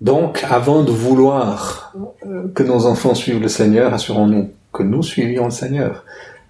[0.00, 1.94] Donc, avant de vouloir
[2.26, 6.04] euh, que nos enfants suivent le Seigneur, assurons-nous que nous suivions le Seigneur.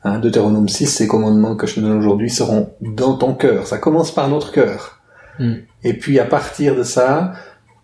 [0.05, 3.67] Hein, Deutéronome 6, ces commandements que je te donne aujourd'hui seront dans ton cœur.
[3.67, 5.01] Ça commence par notre cœur.
[5.39, 5.55] Hmm.
[5.83, 7.33] Et puis, à partir de ça,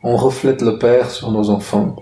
[0.02, 1.96] on reflète le Père sur nos enfants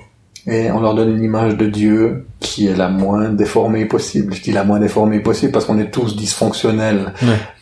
[0.46, 4.32] et on leur donne une image de Dieu qui est la moins déformée possible.
[4.32, 7.12] Je dis la moins déformée possible parce qu'on est tous dysfonctionnels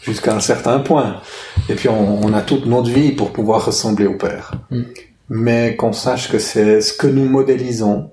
[0.03, 1.17] jusqu'à un certain point.
[1.71, 4.53] Et puis on, a toute notre vie pour pouvoir ressembler au Père.
[4.71, 4.83] Mm.
[5.31, 8.11] Mais qu'on sache que c'est ce que nous modélisons,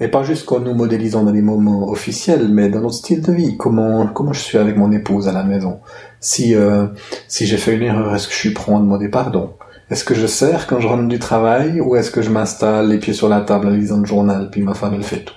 [0.00, 3.32] et pas juste qu'on nous modélisons dans les moments officiels, mais dans notre style de
[3.32, 3.58] vie.
[3.58, 5.80] Comment comment je suis avec mon épouse à la maison?
[6.20, 6.86] Si euh,
[7.28, 9.50] si j'ai fait une erreur, est-ce que je suis prêt à demander pardon?
[9.90, 12.98] Est-ce que je sers quand je rentre du travail ou est-ce que je m'installe les
[12.98, 15.34] pieds sur la table en lisant le journal puis ma femme elle fait tout?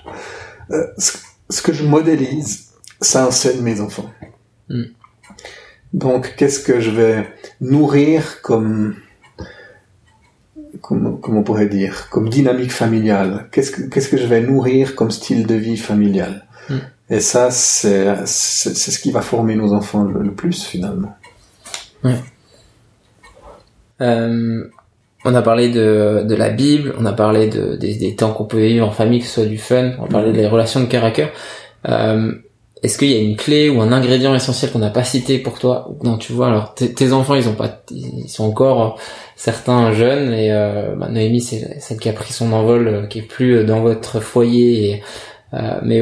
[0.71, 4.09] Euh, ce, que je modélise, ça enseigne mes enfants.
[4.69, 4.83] Hmm.
[5.93, 7.27] Donc qu'est-ce que je vais
[7.61, 8.95] nourrir comme
[10.81, 13.49] comment, on pourrait dire comme dynamique familiale?
[13.51, 16.45] Qu'est-ce que qu'est-ce que je vais nourrir comme style de vie familial?
[16.69, 16.77] Hmm.
[17.09, 21.17] Et ça c'est c'est ce qui va former nos enfants le, plus finalement.
[22.03, 22.21] Ouais.
[24.01, 24.69] Euh,
[25.25, 28.45] on a parlé de, de la Bible, on a parlé de, des, des temps qu'on
[28.45, 30.85] peut vivre en famille, que ce soit du fun, on a parlé des relations de
[30.85, 31.29] cœur à cœur.
[31.87, 32.31] Euh,
[32.83, 35.59] Est-ce qu'il y a une clé ou un ingrédient essentiel qu'on n'a pas cité pour
[35.59, 38.97] toi Non, tu vois, alors tes enfants, ils ont pas, ils sont encore
[39.35, 43.19] certains jeunes et euh, bah, Noémie, c'est celle qui a pris son envol, euh, qui
[43.19, 44.89] est plus dans votre foyer.
[44.89, 45.03] Et,
[45.53, 46.01] euh, mais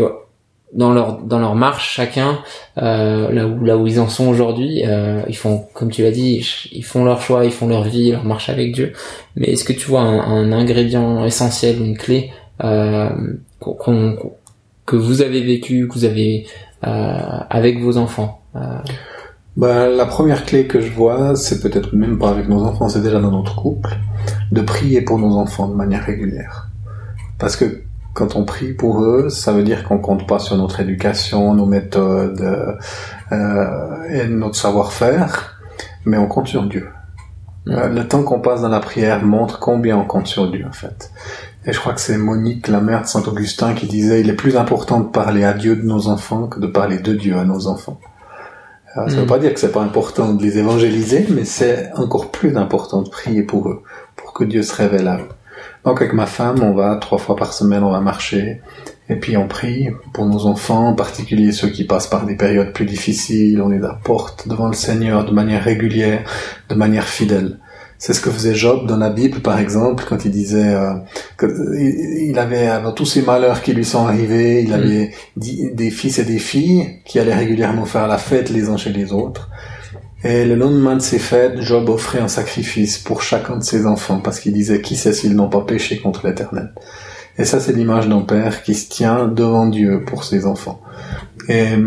[0.74, 2.40] dans leur dans leur marche chacun
[2.78, 6.12] euh, là où là où ils en sont aujourd'hui euh, ils font comme tu l'as
[6.12, 8.92] dit ils font leur choix ils font leur vie leur marche avec Dieu
[9.36, 12.32] mais est-ce que tu vois un, un ingrédient essentiel une clé
[12.64, 13.10] euh,
[14.86, 16.48] que vous avez vécu que vous avez
[16.86, 18.60] euh, avec vos enfants euh?
[19.58, 23.02] bah, la première clé que je vois, c'est peut-être même pas avec nos enfants, c'est
[23.02, 23.98] déjà dans notre couple,
[24.52, 26.70] de prier pour nos enfants de manière régulière.
[27.40, 27.82] Parce que
[28.18, 31.68] quand on prie pour eux, ça veut dire qu'on compte pas sur notre éducation, nos
[31.68, 32.42] méthodes
[33.32, 35.60] euh, et notre savoir-faire,
[36.04, 36.90] mais on compte sur Dieu.
[37.68, 40.72] Euh, le temps qu'on passe dans la prière montre combien on compte sur Dieu, en
[40.72, 41.12] fait.
[41.66, 44.58] Et je crois que c'est Monique, la mère de Saint-Augustin, qui disait il est plus
[44.58, 47.68] important de parler à Dieu de nos enfants que de parler de Dieu à nos
[47.68, 48.00] enfants.
[48.96, 49.28] ça ne veut mm.
[49.28, 53.10] pas dire que c'est pas important de les évangéliser, mais c'est encore plus important de
[53.10, 53.84] prier pour eux,
[54.16, 55.30] pour que Dieu se révèle à eux.
[55.88, 58.60] Donc avec ma femme, on va trois fois par semaine, on va marcher,
[59.08, 62.74] et puis on prie pour nos enfants, en particulier ceux qui passent par des périodes
[62.74, 66.26] plus difficiles, on les apporte devant le Seigneur de manière régulière,
[66.68, 67.60] de manière fidèle.
[68.00, 70.96] C'est ce que faisait Job dans la Bible, par exemple, quand il disait euh,
[71.40, 76.26] qu'il avait, avant tous ces malheurs qui lui sont arrivés, il avait des fils et
[76.26, 79.50] des filles qui allaient régulièrement faire la fête les uns chez les autres.
[80.28, 84.20] Et le lendemain de ces fêtes, Job offrait un sacrifice pour chacun de ses enfants,
[84.20, 86.74] parce qu'il disait, qui sait s'ils n'ont pas péché contre l'Éternel.
[87.38, 90.82] Et ça, c'est l'image d'un père qui se tient devant Dieu pour ses enfants.
[91.48, 91.78] Et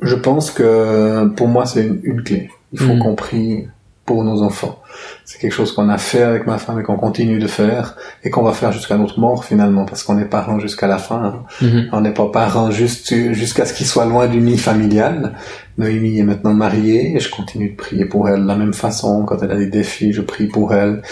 [0.00, 2.48] je pense que pour moi, c'est une, clé.
[2.72, 2.98] Il faut mm.
[3.00, 3.66] qu'on prie
[4.06, 4.80] pour nos enfants.
[5.24, 8.30] C'est quelque chose qu'on a fait avec ma femme et qu'on continue de faire et
[8.30, 11.22] qu'on va faire jusqu'à notre mort finalement parce qu'on est parents jusqu'à la fin.
[11.24, 11.44] Hein.
[11.60, 11.88] Mm-hmm.
[11.92, 15.34] On n'est pas parents juste jusqu'à ce qu'ils soient loin du nid familial.
[15.78, 19.24] Noémie est maintenant mariée et je continue de prier pour elle de la même façon.
[19.24, 21.02] Quand elle a des défis, je prie pour elle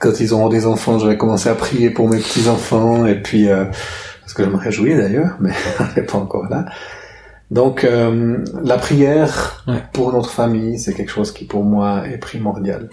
[0.00, 3.20] quand ils auront des enfants, je vais commencer à prier pour mes petits enfants et
[3.20, 3.66] puis euh,
[4.22, 6.64] parce que je me réjouis d'ailleurs, mais on n'est pas encore là.
[7.50, 12.88] Donc euh, la prière pour notre famille, c'est quelque chose qui pour moi est primordial.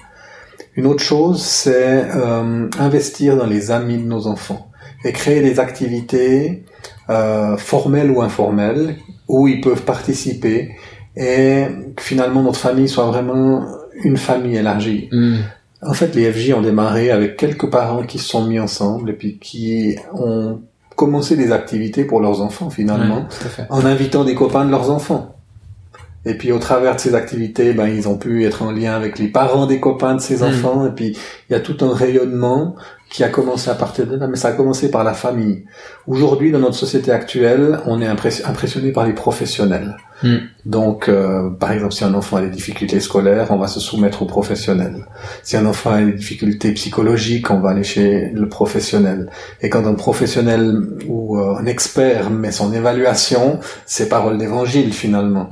[0.75, 4.69] Une autre chose, c'est euh, investir dans les amis de nos enfants
[5.05, 6.65] et créer des activités
[7.57, 8.97] formelles ou informelles
[9.29, 10.71] où ils peuvent participer
[11.17, 11.65] et
[11.95, 13.65] que finalement notre famille soit vraiment
[14.03, 15.09] une famille élargie.
[15.11, 15.37] Mm.
[15.81, 19.13] En fait, les FJ ont démarré avec quelques parents qui se sont mis ensemble et
[19.13, 20.61] puis qui ont
[20.95, 23.27] commencé des activités pour leurs enfants finalement,
[23.69, 25.35] en invitant des copains de leurs enfants.
[26.25, 29.17] Et puis au travers de ces activités, ben, ils ont pu être en lien avec
[29.17, 30.43] les parents des copains de ces mm.
[30.43, 30.87] enfants.
[30.87, 31.17] Et puis
[31.49, 32.75] il y a tout un rayonnement
[33.09, 35.63] qui a commencé à partir de là, mais ça a commencé par la famille.
[36.07, 39.95] Aujourd'hui, dans notre société actuelle, on est impressionné par les professionnels.
[40.23, 40.37] Hmm.
[40.65, 44.23] Donc, euh, par exemple, si un enfant a des difficultés scolaires, on va se soumettre
[44.23, 45.05] au professionnel.
[45.43, 49.29] Si un enfant a des difficultés psychologiques, on va aller chez le professionnel.
[49.61, 55.49] Et quand un professionnel ou euh, un expert met son évaluation, c'est parole d'évangile finalement.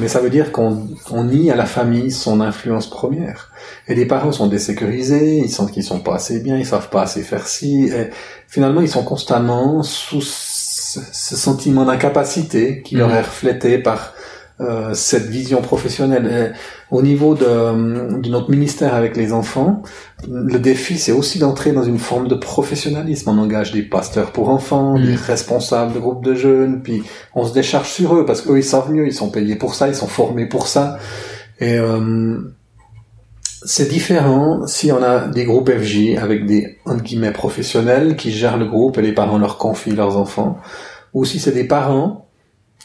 [0.00, 0.86] Mais ça veut dire qu'on
[1.24, 3.50] nie à la famille son influence première.
[3.88, 7.02] Et les parents sont désécurisés, ils sentent qu'ils sont pas assez bien, ils savent pas
[7.02, 7.84] assez faire ci.
[7.86, 8.10] Et
[8.48, 13.16] finalement, ils sont constamment sous ce sentiment d'incapacité qui leur mhm.
[13.16, 14.14] est reflété par
[14.60, 16.54] euh, cette vision professionnelle.
[16.92, 19.82] au niveau de, de, notre ministère avec les enfants,
[20.30, 23.30] le défi, c'est aussi d'entrer dans une forme de professionnalisme.
[23.30, 25.06] On engage des pasteurs pour enfants, mhm.
[25.06, 27.02] des responsables de groupes de jeunes, puis
[27.34, 29.88] on se décharge sur eux parce qu'eux, ils savent mieux, ils sont payés pour ça,
[29.88, 30.98] ils sont formés pour ça.
[31.58, 32.38] Et euh,
[33.64, 38.58] c'est différent si on a des groupes FJ avec des entre guillemets professionnels qui gèrent
[38.58, 40.58] le groupe et les parents leur confient leurs enfants,
[41.12, 42.28] ou si c'est des parents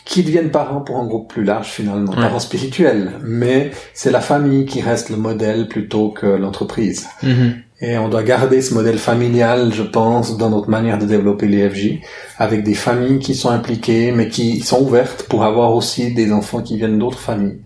[0.06, 4.66] qui deviennent parents pour un groupe plus large finalement, parents spirituels, mais c'est la famille
[4.66, 7.08] qui reste le modèle plutôt que l'entreprise.
[7.22, 7.54] Mm-hmm.
[7.82, 11.70] Et on doit garder ce modèle familial, je pense, dans notre manière de développer les
[11.70, 12.00] FJ,
[12.38, 16.62] avec des familles qui sont impliquées, mais qui sont ouvertes pour avoir aussi des enfants
[16.62, 17.60] qui viennent d'autres familles.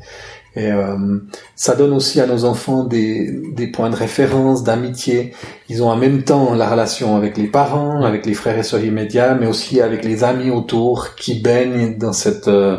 [0.56, 1.18] Et euh,
[1.56, 5.34] ça donne aussi à nos enfants des, des points de référence, d'amitié.
[5.68, 8.84] Ils ont en même temps la relation avec les parents, avec les frères et sœurs
[8.84, 12.78] immédiats, mais aussi avec les amis autour qui baignent dans cette euh,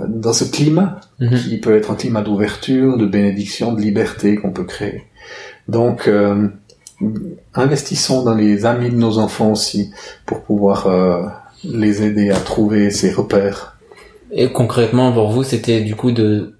[0.00, 1.38] dans ce climat mhm.
[1.38, 5.04] qui peut être un climat d'ouverture, de bénédiction, de liberté qu'on peut créer.
[5.68, 6.48] Donc euh,
[7.54, 9.90] investissons dans les amis de nos enfants aussi
[10.26, 10.88] pour pouvoir
[11.64, 13.76] les aider à trouver ces repères.
[14.32, 16.56] Et concrètement, pour vous, c'était du coup de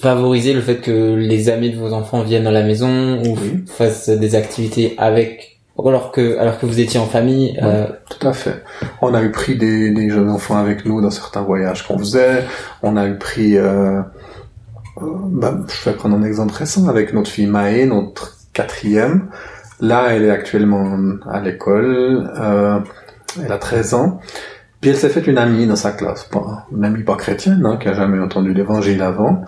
[0.00, 4.08] favoriser le fait que les amis de vos enfants viennent dans la maison ou fassent
[4.08, 7.86] des activités avec alors que alors que vous étiez en famille euh...
[8.08, 8.62] tout à fait.
[9.02, 12.44] On a eu pris des, des, jeunes enfants avec nous dans certains voyages qu'on faisait.
[12.82, 14.00] On a eu pris euh,
[14.98, 19.30] euh, bah, je vais prendre un exemple récent avec notre fille Maë notre quatrième.
[19.80, 20.96] Là elle est actuellement
[21.28, 22.30] à l'école
[23.44, 24.20] elle a 13 ans
[24.84, 26.28] puis elle s'est faite une amie dans sa classe,
[26.70, 29.42] une amie pas chrétienne, hein, qui a jamais entendu l'évangile avant.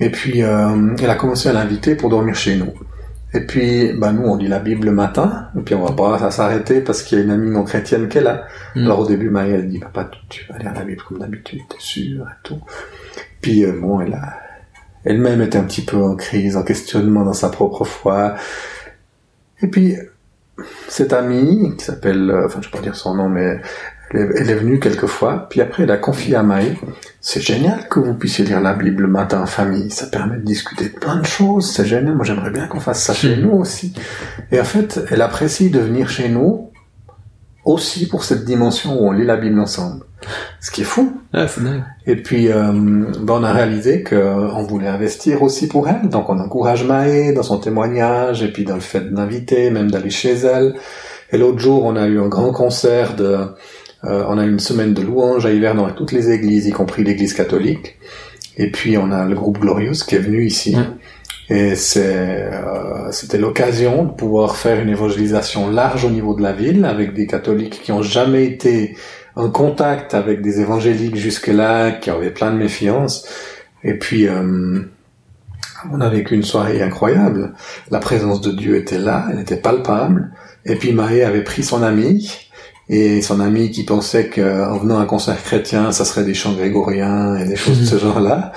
[0.00, 2.72] Et puis euh, elle a commencé à l'inviter pour dormir chez nous.
[3.34, 6.28] Et puis, bah nous, on lit la Bible le matin, et puis on va pas
[6.32, 8.48] s'arrêter parce qu'il y a une amie non chrétienne qu'elle a.
[8.74, 8.84] Mm.
[8.86, 11.76] Alors au début, Marie, elle dit, papa, tu vas lire la Bible comme d'habitude, t'es
[11.78, 12.60] sûr, et tout.
[13.42, 14.40] Puis euh, bon, elle a,
[15.04, 18.34] elle-même était un petit peu en crise, en questionnement dans sa propre foi.
[19.62, 19.94] Et puis,
[20.88, 23.60] cette amie, qui s'appelle, euh, enfin je peux pas dire son nom, mais
[24.10, 26.76] Elle est, venue quelques fois, puis après elle a confié à Maë,
[27.20, 30.44] c'est génial que vous puissiez lire la Bible le matin en famille, ça permet de
[30.44, 33.50] discuter de plein de choses, c'est génial, moi j'aimerais bien qu'on fasse ça chez nous
[33.50, 33.92] aussi.
[34.52, 36.70] Et en fait, elle apprécie de venir chez nous
[37.64, 40.04] aussi pour cette dimension où on lit la Bible ensemble.
[40.60, 41.20] Ce qui est fou.
[41.32, 41.82] Ah, c'est dingue.
[42.06, 46.08] Et puis, euh, ben, on a réalisé qu'on voulait investir aussi pour elle.
[46.08, 50.10] Donc, on encourage Maë dans son témoignage et puis dans le fait d'inviter, même d'aller
[50.10, 50.74] chez elle.
[51.30, 53.48] Et l'autre jour, on a eu un grand concert de...
[54.06, 57.04] Euh, on a une semaine de louanges à hiver dans toutes les églises, y compris
[57.04, 57.96] l'église catholique.
[58.56, 60.76] Et puis, on a le groupe Glorious qui est venu ici.
[61.50, 66.52] Et c'est, euh, c'était l'occasion de pouvoir faire une évangélisation large au niveau de la
[66.52, 68.96] ville avec des catholiques qui ont jamais été
[69.36, 73.26] en contact avec des évangéliques jusque-là, qui avaient plein de méfiance.
[73.82, 74.80] Et puis, euh,
[75.92, 77.52] on a vécu une soirée incroyable.
[77.90, 80.30] La présence de Dieu était là, elle était palpable.
[80.64, 82.43] Et puis Maë avait pris son ami,
[82.88, 86.52] et son ami qui pensait qu'en venant à un concert chrétien, ça serait des chants
[86.52, 88.52] grégoriens et des choses de ce genre-là.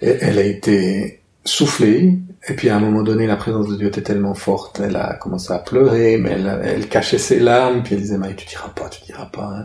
[0.00, 2.18] Et elle a été soufflée,
[2.48, 5.14] et puis à un moment donné, la présence de Dieu était tellement forte, elle a
[5.14, 8.68] commencé à pleurer, mais elle, elle cachait ses larmes, puis elle disait, Maï, tu diras
[8.68, 9.52] pas, tu diras pas.
[9.58, 9.64] Hein.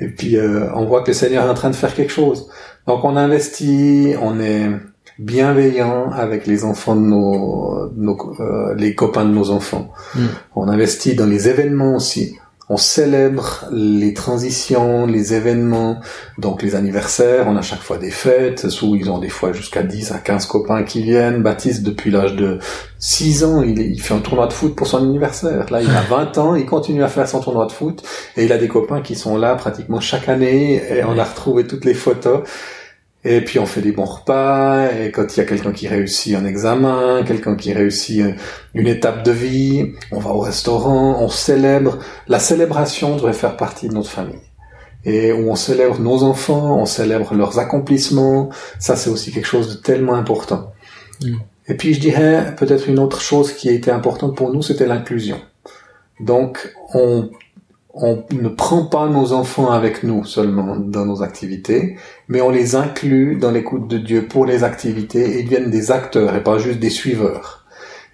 [0.00, 2.48] Et puis euh, on voit que le Seigneur est en train de faire quelque chose.
[2.86, 4.70] Donc on investit, on est
[5.18, 9.92] bienveillant avec les enfants de nos, nos euh, les copains de nos enfants.
[10.14, 10.26] Mm.
[10.56, 12.36] On investit dans les événements aussi
[12.68, 16.00] on célèbre les transitions, les événements,
[16.38, 19.82] donc les anniversaires, on a chaque fois des fêtes, où ils ont des fois jusqu'à
[19.82, 21.42] 10 à 15 copains qui viennent.
[21.42, 22.60] Baptiste, depuis l'âge de
[22.98, 25.70] 6 ans, il, fait un tournoi de foot pour son anniversaire.
[25.70, 28.02] Là, il a 20 ans, il continue à faire son tournoi de foot,
[28.36, 31.66] et il a des copains qui sont là pratiquement chaque année, et on a retrouvé
[31.66, 32.42] toutes les photos.
[33.24, 36.34] Et puis on fait des bons repas, et quand il y a quelqu'un qui réussit
[36.34, 38.24] un examen, quelqu'un qui réussit
[38.74, 41.98] une étape de vie, on va au restaurant, on célèbre.
[42.26, 44.40] La célébration devrait faire partie de notre famille.
[45.04, 48.50] Et où on célèbre nos enfants, on célèbre leurs accomplissements,
[48.80, 50.72] ça c'est aussi quelque chose de tellement important.
[51.22, 51.36] Mm.
[51.68, 54.86] Et puis je dirais peut-être une autre chose qui a été importante pour nous, c'était
[54.86, 55.40] l'inclusion.
[56.18, 57.30] Donc on
[57.94, 61.96] on ne prend pas nos enfants avec nous seulement dans nos activités,
[62.28, 65.90] mais on les inclut dans l'écoute de Dieu pour les activités et ils deviennent des
[65.90, 67.64] acteurs et pas juste des suiveurs.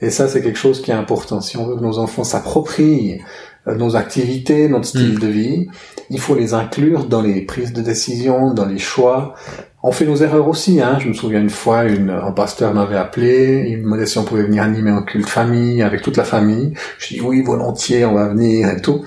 [0.01, 1.41] Et ça, c'est quelque chose qui est important.
[1.41, 3.21] Si on veut que nos enfants s'approprient
[3.67, 5.19] euh, nos activités, notre style mm.
[5.19, 5.69] de vie,
[6.11, 9.35] il faut les inclure dans les prises de décision, dans les choix.
[9.83, 10.81] On fait nos erreurs aussi.
[10.81, 10.99] Hein.
[11.01, 14.25] Je me souviens une fois, une, un pasteur m'avait appelé, il me demandait si on
[14.25, 16.75] pouvait venir animer un culte famille avec toute la famille.
[16.99, 19.05] Je dis oui, volontiers, on va venir et tout.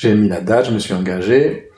[0.00, 1.70] J'ai mis la date, je me suis engagé.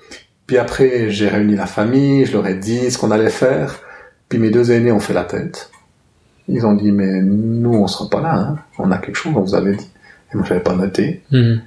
[0.47, 3.81] Puis après, j'ai réuni la famille, je leur ai dit ce qu'on allait faire.
[4.29, 5.73] Puis mes deux aînés ont fait la tête.
[6.47, 8.35] Ils ont dit, mais nous, on sera pas là.
[8.37, 8.59] Hein.
[8.79, 9.91] On a quelque chose, on vous avait dit.
[10.33, 11.23] Et moi, j'avais pas noté.
[11.33, 11.63] Mhm.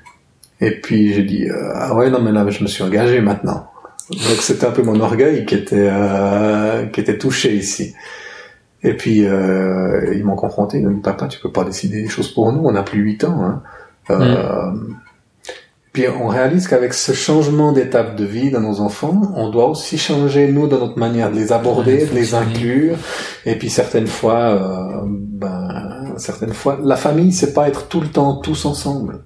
[0.62, 3.70] Et puis j'ai dit, euh, ah ouais, non, mais là, je me suis engagé maintenant.
[4.10, 7.96] Donc c'était un peu mon orgueil qui était euh, qui était touché ici.
[8.82, 10.78] Et puis euh, ils m'ont confronté.
[10.78, 12.62] Ils m'ont dit, papa, tu peux pas décider des choses pour nous.
[12.64, 13.44] On a plus huit ans.
[13.44, 13.62] Hein.
[14.10, 14.96] Euh, mhm.
[15.96, 19.98] Puis on réalise qu'avec ce changement d'étape de vie dans nos enfants, on doit aussi
[19.98, 22.98] changer nous dans notre manière de les aborder, de les inclure.
[23.46, 28.10] Et puis certaines fois, euh, ben, certaines fois, la famille, c'est pas être tout le
[28.10, 29.24] temps tous ensemble.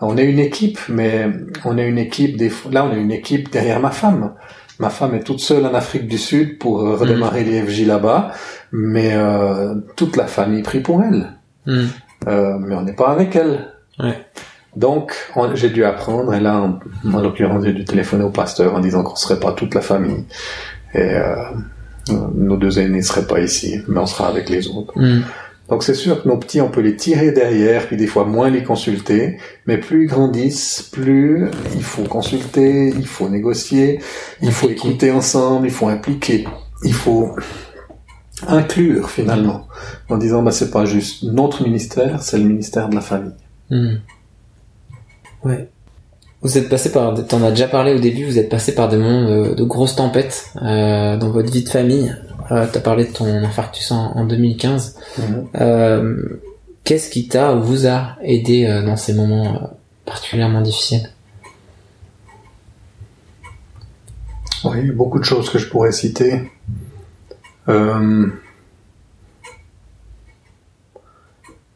[0.00, 1.26] On est une équipe, mais
[1.64, 2.36] on est une équipe.
[2.36, 4.34] Des là, on est une équipe derrière ma femme.
[4.78, 7.48] Ma femme est toute seule en Afrique du Sud pour euh, redémarrer mm.
[7.48, 8.30] l'IFJ là-bas,
[8.70, 11.32] mais euh, toute la famille prie pour elle.
[11.66, 11.86] Mm.
[12.28, 13.72] Euh, mais on n'est pas avec elle.
[13.98, 14.24] Ouais.
[14.78, 15.12] Donc,
[15.54, 19.16] j'ai dû apprendre, et là, en, l'occurrence, j'ai dû téléphoner au pasteur en disant qu'on
[19.16, 20.24] serait pas toute la famille.
[20.94, 21.34] Et euh,
[22.08, 24.92] nos deux aînés ne seraient pas ici, mais on sera avec les autres.
[24.94, 25.22] Hmm.
[25.68, 28.50] Donc c'est sûr que nos petits, on peut les tirer derrière, puis des fois moins
[28.50, 33.98] les consulter, mais plus ils grandissent, plus il faut consulter, il faut négocier,
[34.40, 36.46] il faut écouter ensemble, il faut impliquer,
[36.84, 37.34] il faut
[38.46, 39.66] inclure finalement,
[40.08, 43.34] en disant bah c'est pas juste notre ministère, c'est le ministère de la famille.
[43.70, 43.96] Hmm.
[45.44, 45.68] Ouais.
[46.40, 48.96] Vous êtes passé par, t'en as déjà parlé au début, vous êtes passé par des
[48.96, 52.14] moments de, grosses tempêtes euh, dans votre vie de famille.
[52.50, 54.96] Euh, t'as parlé de ton infarctus en, 2015.
[55.18, 55.48] Mhm.
[55.60, 56.40] Euh,
[56.84, 61.10] qu'est-ce qui t'a, vous a aidé euh, dans ces moments particulièrement difficiles?
[64.64, 66.50] Oui, beaucoup de choses que je pourrais citer.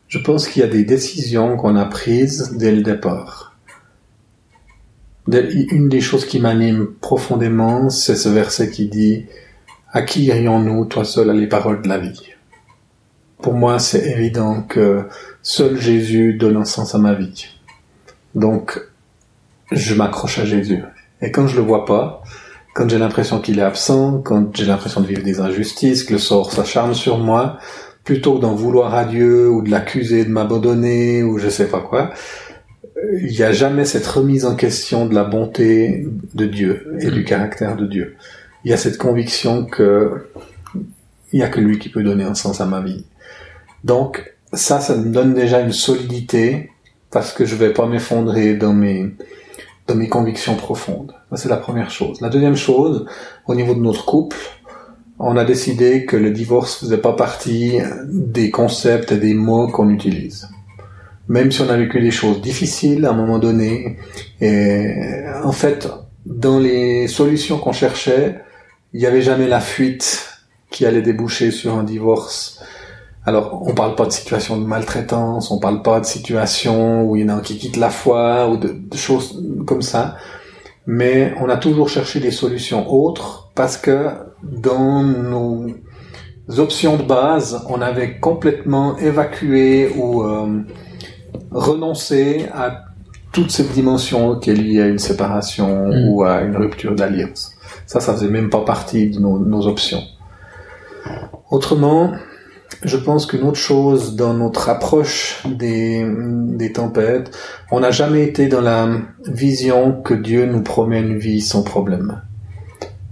[0.09, 3.52] je pense qu'il y a des décisions qu'on a prises dès le départ
[5.29, 9.27] une des choses qui m'anime profondément, c'est ce verset qui dit
[9.93, 12.23] À qui irions-nous, toi seul, à les paroles de la vie?
[13.41, 15.05] Pour moi, c'est évident que
[15.43, 17.49] seul Jésus donne un sens à ma vie.
[18.35, 18.81] Donc,
[19.71, 20.83] je m'accroche à Jésus.
[21.21, 22.23] Et quand je le vois pas,
[22.75, 26.19] quand j'ai l'impression qu'il est absent, quand j'ai l'impression de vivre des injustices, que le
[26.19, 27.59] sort s'acharne sur moi,
[28.05, 31.81] plutôt que d'en vouloir à Dieu ou de l'accuser de m'abandonner ou je sais pas
[31.81, 32.11] quoi,
[33.21, 37.25] il n'y a jamais cette remise en question de la bonté de Dieu et du
[37.25, 38.17] caractère de Dieu.
[38.65, 40.29] Il y a cette conviction que
[41.33, 43.05] il n'y a que lui qui peut donner un sens à ma vie.
[43.85, 46.71] Donc ça, ça me donne déjà une solidité
[47.11, 49.11] parce que je vais pas m'effondrer dans mes
[49.89, 51.13] dans mes convictions profondes.
[51.31, 52.21] Ça c'est la première chose.
[52.21, 53.07] La deuxième chose,
[53.47, 54.37] au niveau de notre couple,
[55.19, 59.91] on a décidé que le divorce faisait pas partie des concepts et des mots qu'on
[59.91, 60.49] utilise.
[61.33, 63.97] Même si on a vécu des choses difficiles à un moment donné,
[64.43, 65.89] et en fait,
[66.27, 68.43] dans les solutions qu'on cherchait,
[68.93, 70.29] il n'y avait jamais la fuite
[70.71, 72.63] qui allait déboucher sur un divorce.
[73.25, 77.23] Alors, on parle pas de situation de maltraitance, on parle pas de situation où il
[77.23, 80.19] y en a qui quitte la foi ou de, choses comme ça.
[80.87, 84.09] Mais on a toujours cherché des solutions autres parce que
[84.43, 85.67] dans nos
[86.59, 90.61] options de base, on avait complètement évacué ou euh,
[91.51, 92.85] renoncé à
[93.33, 96.09] toute cette dimension qui est liée à une séparation mm.
[96.09, 97.53] ou à une rupture d'alliance.
[97.87, 100.03] Ça, ça faisait même pas partie de nos, nos options.
[101.51, 102.13] Autrement,
[102.83, 107.37] je pense qu'une autre chose dans notre approche des, des tempêtes,
[107.71, 108.89] on n'a jamais été dans la
[109.27, 112.23] vision que Dieu nous promet une vie sans problème.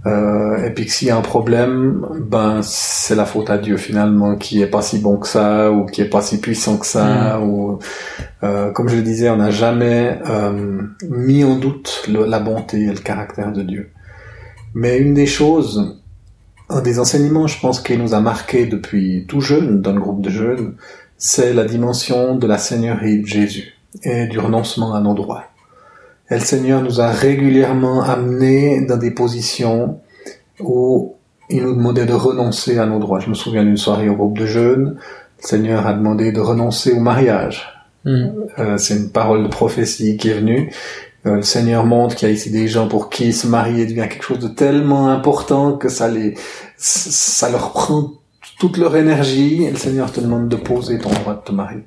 [0.07, 3.77] Euh, et puis que s'il y a un problème, ben c'est la faute à Dieu
[3.77, 6.87] finalement qui est pas si bon que ça ou qui est pas si puissant que
[6.87, 7.43] ça mm.
[7.43, 7.77] ou
[8.43, 12.91] euh, comme je le disais, on n'a jamais euh, mis en doute la bonté et
[12.91, 13.91] le caractère de Dieu.
[14.73, 16.01] Mais une des choses
[16.71, 20.21] un des enseignements, je pense, qui nous a marqué depuis tout jeune dans le groupe
[20.21, 20.75] de jeunes,
[21.17, 23.73] c'est la dimension de la Seigneurie de Jésus
[24.03, 25.50] et du renoncement à nos droits.
[26.31, 29.99] Et le Seigneur nous a régulièrement amenés dans des positions
[30.61, 31.15] où
[31.49, 33.19] il nous demandait de renoncer à nos droits.
[33.19, 34.97] Je me souviens d'une soirée au groupe de jeunes,
[35.41, 37.67] le Seigneur a demandé de renoncer au mariage.
[38.05, 38.27] Hmm.
[38.59, 40.71] Euh, c'est une parole de prophétie qui est venue.
[41.25, 44.07] Euh, le Seigneur montre qu'il y a ici des gens pour qui se marier devient
[44.09, 46.35] quelque chose de tellement important que ça les,
[46.77, 48.13] ça leur prend
[48.57, 51.83] toute leur énergie et le Seigneur te demande de poser ton droit de te marier.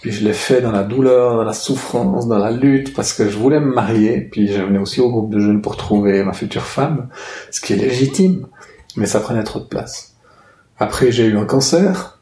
[0.00, 3.28] Puis je l'ai fait dans la douleur, dans la souffrance, dans la lutte, parce que
[3.28, 4.20] je voulais me marier.
[4.20, 7.08] Puis je venais aussi au groupe de jeunes pour trouver ma future femme,
[7.50, 8.46] ce qui est légitime,
[8.96, 10.14] mais ça prenait trop de place.
[10.78, 12.20] Après, j'ai eu un cancer,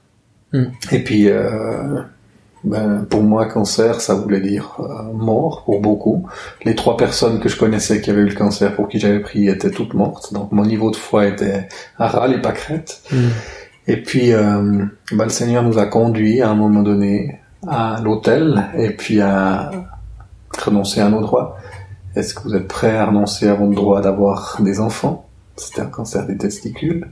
[0.52, 0.64] hmm.
[0.90, 2.00] et puis euh,
[2.64, 6.26] ben, pour moi, cancer, ça voulait dire euh, mort pour beaucoup.
[6.64, 9.48] Les trois personnes que je connaissais qui avaient eu le cancer pour qui j'avais pris
[9.48, 11.68] étaient toutes mortes, donc mon niveau de foi était
[11.98, 13.02] à ras les pâquerettes.
[13.12, 13.28] Mm.
[13.88, 18.68] Et puis, euh, ben, le Seigneur nous a conduits à un moment donné à l'hôtel
[18.76, 19.70] et puis à
[20.58, 21.58] renoncer à nos droits.
[22.14, 25.26] Est-ce que vous êtes prêts à renoncer à votre droit d'avoir des enfants?
[25.56, 27.08] C'était un cancer des testicules.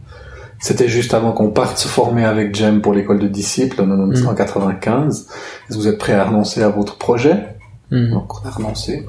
[0.59, 5.05] C'était juste avant qu'on parte se former avec Jem pour l'école de disciples en 1995.
[5.05, 5.09] Mm.
[5.09, 7.57] Est-ce que vous êtes prêt à renoncer à votre projet?
[7.90, 8.11] Mm.
[8.11, 9.07] Donc on a renoncé.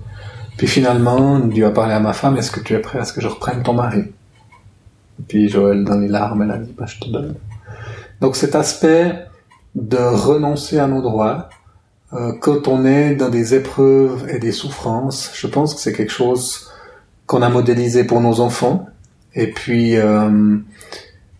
[0.57, 3.13] Puis finalement, Dieu a parlé à ma femme, est-ce que tu es prêt à ce
[3.13, 4.03] que je reprenne ton mari?
[5.27, 7.35] Puis Joël, dans les larmes, elle a dit, bah, je te donne.
[8.21, 9.25] Donc cet aspect
[9.75, 11.49] de renoncer à nos droits,
[12.13, 16.13] euh, quand on est dans des épreuves et des souffrances, je pense que c'est quelque
[16.13, 16.71] chose
[17.25, 18.87] qu'on a modélisé pour nos enfants.
[19.33, 20.57] Et puis, euh,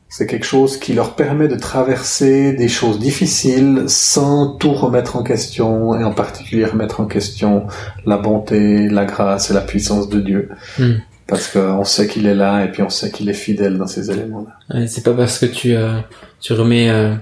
[0.10, 5.24] c'est quelque chose qui leur permet de traverser des choses difficiles sans tout remettre en
[5.24, 7.68] question et en particulier remettre en question
[8.06, 10.50] la bonté, la grâce et la puissance de Dieu.
[10.80, 10.94] Hmm.
[11.28, 14.12] Parce qu'on sait qu'il est là et puis on sait qu'il est fidèle dans ces
[14.12, 14.88] éléments-là.
[14.88, 16.00] c'est pas parce que tu, euh,
[16.40, 17.16] tu remets euh,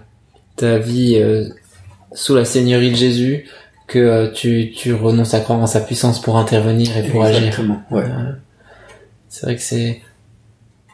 [0.56, 1.48] ta vie euh,
[2.14, 3.46] sous la seigneurie de Jésus
[3.88, 8.04] que tu, tu renonces à croire en sa puissance pour intervenir et pour Exactement, Ouais.
[9.30, 10.02] c'est vrai que c'est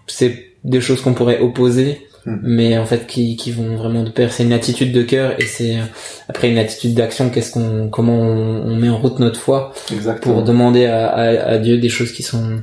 [0.08, 2.38] c'est des choses qu'on pourrait opposer hmm.
[2.42, 4.32] mais en fait qui, qui vont vraiment de pair.
[4.32, 5.84] C'est une attitude de cœur et c'est euh,
[6.28, 9.74] après une attitude d'action qu'est-ce qu'on comment on, met en route notre foi
[10.22, 12.62] pour demander à, à, Dieu des choses qui sont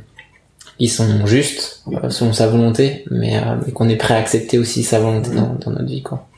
[0.78, 4.58] qui sont justes euh, selon sa volonté mais, euh, mais qu'on est prêt à accepter
[4.58, 6.28] aussi sa volonté dans, dans, notre vie quoi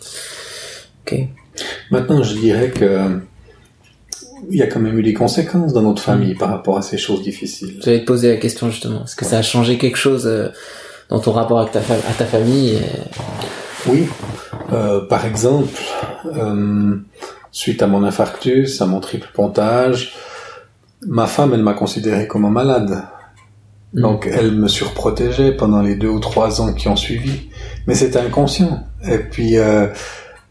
[0.00, 1.12] hmm.
[1.12, 1.18] ok
[1.90, 3.20] maintenant je dirais que
[4.50, 6.38] il y a quand même eu des conséquences dans notre famille hmm.
[6.38, 7.78] par rapport à ces choses difficiles.
[7.84, 9.04] J'allais te poser la question justement.
[9.04, 10.28] Est-ce que ça a changé quelque chose
[11.10, 12.78] dans ton rapport avec ta, à ta famille
[13.86, 14.06] Oui.
[14.72, 15.80] Euh, par exemple,
[16.26, 16.96] euh,
[17.50, 20.14] suite à mon infarctus, à mon triple pontage,
[21.06, 23.02] ma femme, elle m'a considéré comme un malade.
[23.94, 24.00] Mm.
[24.00, 27.50] Donc, elle me surprotégeait pendant les deux ou trois ans qui ont suivi.
[27.86, 28.84] Mais c'était inconscient.
[29.08, 29.86] Et puis, euh,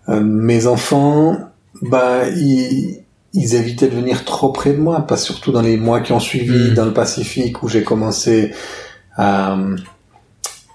[0.07, 1.37] mes enfants,
[1.81, 3.03] bah, ils,
[3.33, 6.19] ils évitaient de venir trop près de moi, pas surtout dans les mois qui ont
[6.19, 6.73] suivi Mm.
[6.73, 8.51] dans le Pacifique où j'ai commencé
[9.15, 9.57] à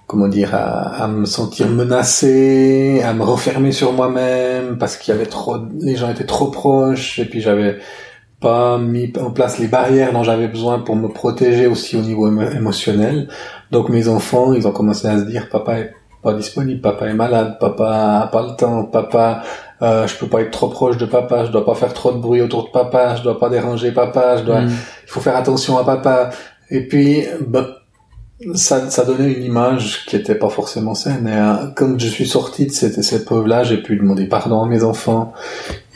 [0.07, 5.16] comment dire à, à me sentir menacé, à me refermer sur moi-même parce qu'il y
[5.16, 7.78] avait trop les gens étaient trop proches et puis j'avais
[8.40, 12.28] pas mis en place les barrières dont j'avais besoin pour me protéger aussi au niveau
[12.30, 13.28] émo- émotionnel.
[13.70, 15.92] Donc mes enfants, ils ont commencé à se dire papa est
[16.25, 19.43] pas disponible, papa est malade, papa a pas le temps, papa
[19.83, 22.18] euh, je peux pas être trop proche de papa, je dois pas faire trop de
[22.18, 24.70] bruit autour de papa, je dois pas déranger papa, je dois Mm.
[25.05, 26.31] il faut faire attention à papa.
[26.70, 27.66] Et puis, ben,
[28.55, 31.27] ça, ça donnait une image qui était pas forcément saine.
[31.27, 34.66] Et euh, quand je suis sorti de cette, cette épreuve-là, j'ai pu demander pardon à
[34.66, 35.33] mes enfants.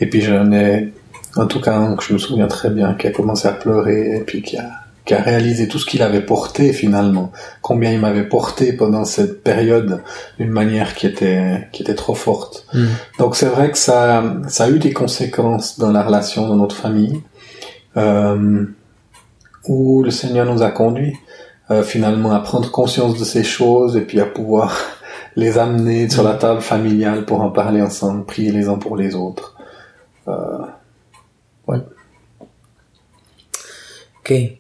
[0.00, 0.92] Et puis j'en ai,
[1.36, 4.16] en tout cas, un que je me souviens très bien, qui a commencé à pleurer
[4.16, 4.70] et puis qui a,
[5.08, 7.32] qui a réalisé tout ce qu'il avait porté finalement,
[7.62, 10.02] combien il m'avait porté pendant cette période
[10.38, 12.66] d'une manière qui était, qui était trop forte.
[12.74, 12.86] Mm.
[13.18, 16.76] Donc c'est vrai que ça, ça a eu des conséquences dans la relation, dans notre
[16.76, 17.22] famille,
[17.96, 18.66] euh,
[19.66, 21.16] où le Seigneur nous a conduits
[21.70, 24.78] euh, finalement à prendre conscience de ces choses et puis à pouvoir
[25.36, 29.14] les amener sur la table familiale pour en parler ensemble, prier les uns pour les
[29.14, 29.56] autres.
[34.20, 34.57] Ok.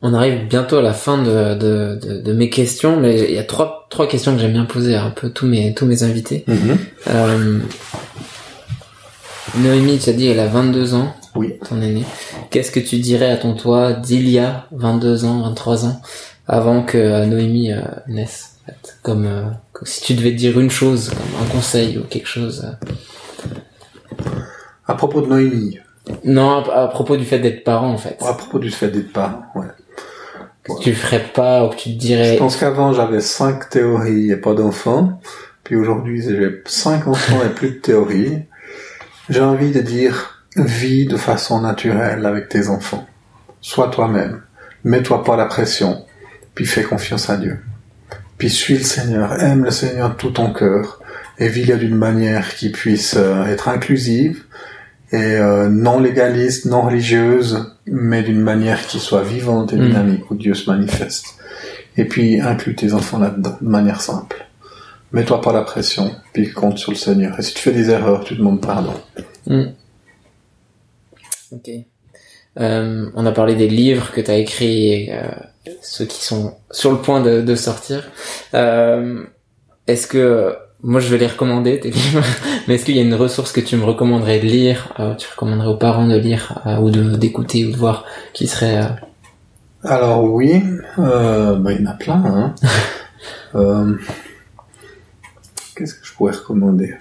[0.00, 3.38] On arrive bientôt à la fin de, de, de, de mes questions, mais il y
[3.38, 6.04] a trois, trois questions que j'aime bien poser à un peu tous mes, tous mes
[6.04, 6.44] invités.
[7.08, 7.58] Euh,
[9.56, 11.54] Noémie, tu as dit elle a 22 ans, Oui.
[11.68, 12.04] ton aîné.
[12.50, 16.00] Qu'est-ce que tu dirais à ton toi d'il y a 22 ans, 23 ans,
[16.46, 18.98] avant que euh, Noémie euh, naisse en fait?
[19.02, 19.42] Comme, euh,
[19.72, 22.64] comme si tu devais dire une chose, comme un conseil ou quelque chose.
[22.64, 24.24] euh.
[24.86, 25.78] À propos de Noémie,
[26.24, 28.16] Non, à, à propos du fait d'être parent en fait.
[28.20, 29.66] à propos du fait d'être parent, ouais.
[30.68, 32.34] Que tu ferais pas ou que tu te dirais...
[32.34, 35.20] Je pense qu'avant j'avais cinq théories et pas d'enfants,
[35.64, 38.42] puis aujourd'hui j'ai cinq enfants et plus de théories.
[39.28, 43.06] J'ai envie de dire vis de façon naturelle avec tes enfants.
[43.60, 44.42] Sois toi-même.
[44.84, 46.04] Mets-toi pas la pression.
[46.54, 47.58] Puis fais confiance à Dieu.
[48.38, 49.40] Puis suis le Seigneur.
[49.42, 51.00] Aime le Seigneur de tout ton cœur.
[51.38, 54.44] Et vis-le d'une manière qui puisse euh, être inclusive
[55.12, 59.86] et euh, non légaliste, non religieuse, mais d'une manière qui soit vivante et Mm.
[59.86, 61.36] dynamique où Dieu se manifeste.
[61.96, 64.46] Et puis inclus tes enfants là-dedans de manière simple.
[65.12, 67.38] Mets-toi pas la pression, puis compte sur le Seigneur.
[67.38, 68.92] Et si tu fais des erreurs, tu demandes pardon.
[69.46, 69.68] Hmm.
[71.52, 71.70] Ok.
[72.60, 75.30] Euh, on a parlé des livres que tu as écrits, et, euh,
[75.80, 78.10] ceux qui sont sur le point de, de sortir.
[78.52, 82.24] Est-ce que moi je vais les recommander tes livres,
[82.68, 85.28] mais est-ce qu'il y a une ressource que tu me recommanderais de lire, euh, tu
[85.28, 88.88] recommanderais aux parents de lire euh, ou de d'écouter ou de voir, qui serait euh,
[89.82, 90.62] Alors oui,
[90.98, 92.54] euh, bah, il y en a plein.
[93.54, 93.94] Hein.
[95.74, 96.94] Qu'est-ce que je pourrais recommander?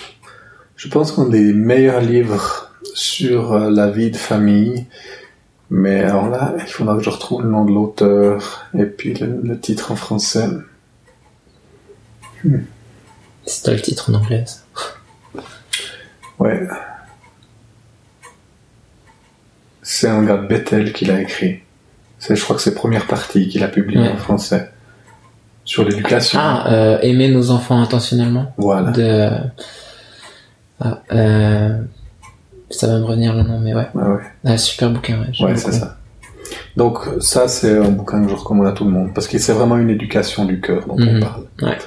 [0.76, 4.86] Je pense qu'on a des meilleurs livres sur la vie de famille.
[5.70, 9.42] Mais alors là, il faudra que je retrouve le nom de l'auteur et puis le,
[9.44, 10.48] le titre en français.
[13.48, 14.44] C'est toi le titre en anglais.
[14.46, 14.60] ça.
[16.40, 16.68] Ouais.
[19.82, 21.62] C'est un gars de Bethel qui l'a écrit.
[22.20, 24.12] C'est, je crois que c'est première partie qu'il a publiée Ouais.
[24.12, 24.72] en français.
[25.64, 26.40] Sur l'éducation.
[26.42, 28.54] Ah, euh, aimer nos enfants intentionnellement.
[28.58, 28.92] Voilà.
[28.92, 29.30] De
[30.80, 31.82] ah, euh...
[32.70, 33.88] ça va me revenir le nom, mais ouais.
[33.94, 34.22] Ouais, ouais.
[34.46, 35.46] Ah, super bouquin, ouais.
[35.46, 35.98] Ouais, c'est ça.
[36.76, 39.54] Donc ça, c'est un bouquin que je recommande à tout le monde parce que c'est
[39.54, 41.18] vraiment une éducation du cœur dont Mhm.
[41.18, 41.44] on parle.
[41.62, 41.78] Ouais.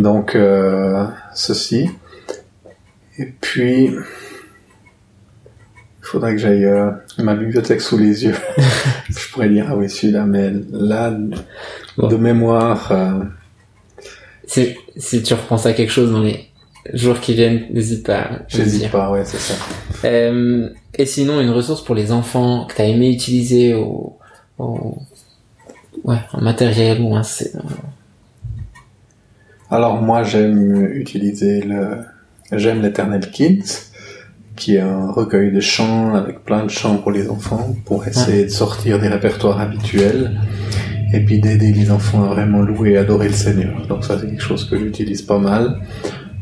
[0.00, 1.90] Donc euh, ceci.
[3.18, 4.00] Et puis, il
[6.02, 8.34] faudrait que j'aille euh, ma bibliothèque sous les yeux.
[9.08, 11.16] je pourrais dire ah oui celui-là, mais là
[11.98, 12.08] Bon.
[12.08, 12.90] de mémoire.
[12.92, 13.24] euh,
[14.46, 16.46] Si, si tu repenses à quelque chose dans les
[16.94, 19.54] jours qui viennent, n'hésite pas J'hésite pas, ouais, c'est ça.
[20.94, 24.18] Et sinon, une ressource pour les enfants que t'as aimé utiliser au,
[24.58, 24.96] au,
[26.04, 27.22] ouais, un matériel ou un,
[29.72, 31.98] Alors moi j'aime utiliser le
[32.50, 33.90] j'aime l'Eternal Kids
[34.56, 38.44] qui est un recueil de chants avec plein de chants pour les enfants pour essayer
[38.46, 40.40] de sortir des répertoires habituels
[41.12, 43.86] et puis d'aider les enfants à vraiment louer et adorer le Seigneur.
[43.86, 45.78] Donc ça c'est quelque chose que j'utilise pas mal.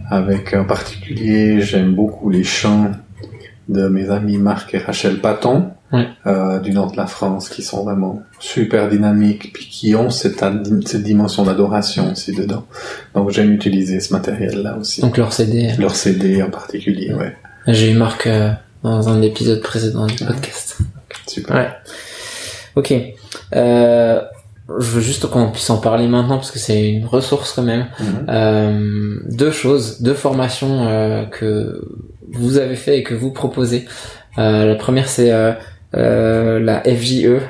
[0.08, 2.92] Avec en particulier j'aime beaucoup les chants
[3.68, 5.70] de mes amis Marc et Rachel Paton
[6.26, 10.44] euh, du nord de la France qui sont vraiment super dynamiques puis qui ont cette,
[10.86, 12.66] cette dimension d'adoration aussi dedans.
[13.14, 15.00] Donc j'aime utiliser ce matériel-là aussi.
[15.00, 15.70] donc leur CD.
[15.78, 17.36] Leur CD en particulier, ouais.
[17.66, 18.50] J'ai eu Marc euh,
[18.82, 20.78] dans un épisode précédent du podcast.
[21.26, 21.56] Super.
[21.56, 21.68] Ouais.
[22.76, 22.94] Ok.
[23.54, 24.20] Euh,
[24.78, 27.86] je veux juste qu'on puisse en parler maintenant parce que c'est une ressource quand même.
[27.98, 28.26] Mhm.
[28.28, 31.82] Euh, deux choses, deux formations euh, que
[32.32, 33.86] vous avez fait et que vous proposez.
[34.36, 35.30] Euh, la première c'est
[35.92, 37.40] la FJE.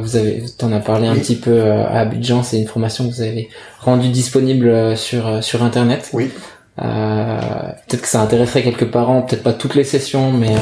[0.00, 2.42] Vous avez, t'en as parlé un petit peu à Abidjan.
[2.42, 3.48] C'est une formation que vous avez
[3.80, 6.10] rendue disponible sur sur internet.
[6.12, 6.30] Oui.
[6.76, 10.54] Peut-être que ça intéresserait quelques parents, peut-être pas toutes les sessions, mais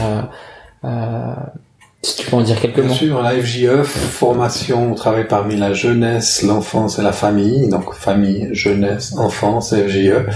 [2.02, 2.94] si tu peux en dire quelques Bien mots.
[2.94, 7.68] sûr, la FJE, formation au travail parmi la jeunesse, l'enfance et la famille.
[7.68, 10.26] Donc famille, jeunesse, enfance, FJE.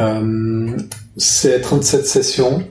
[0.00, 0.76] Euh,
[1.16, 2.62] c'est 37 sessions,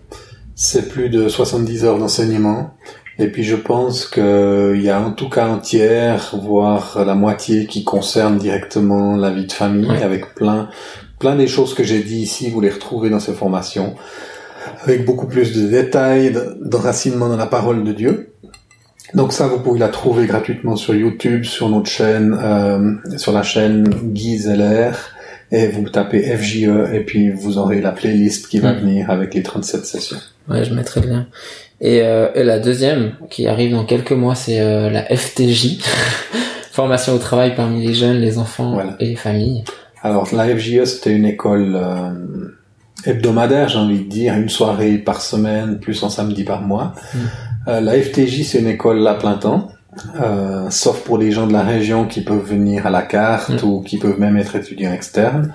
[0.56, 2.72] c'est plus de 70 heures d'enseignement.
[3.20, 7.66] Et puis je pense qu'il y a en tout cas un tiers, voire la moitié
[7.68, 10.02] qui concerne directement la vie de famille, Ouais.
[10.02, 10.70] avec plein,
[11.20, 13.96] plein des choses que j'ai dit ici, vous les retrouvez dans ces formations,
[14.84, 18.34] avec beaucoup plus de détails, d'enracinement dans la parole de Dieu.
[19.14, 23.44] Donc ça, vous pouvez la trouver gratuitement sur YouTube, sur notre chaîne, euh, sur la
[23.44, 24.92] chaîne Guy Zeller,
[25.52, 28.80] et vous tapez FJE, et puis vous aurez la playlist qui va Mm.
[28.80, 30.18] venir avec les 37 sessions.
[30.50, 31.28] Ouais, je mettrai le lien.
[31.82, 35.80] Et, euh, et la deuxième, qui arrive dans quelques mois, c'est euh, la FTJ,
[36.72, 38.96] formation au travail parmi les jeunes, les enfants Voilà.
[39.00, 39.64] et les familles.
[40.04, 41.78] Alors la FJE, c'était une école
[43.06, 46.94] hebdomadaire, j'ai envie de dire, une soirée par semaine, plus un samedi par mois.
[47.14, 47.18] Mm.
[47.68, 49.70] Euh, la FTJ, c'est une école à plein temps,
[50.22, 53.68] euh, sauf pour les gens de la région qui peuvent venir à la carte Mm.
[53.68, 55.54] ou qui peuvent même être étudiants externes.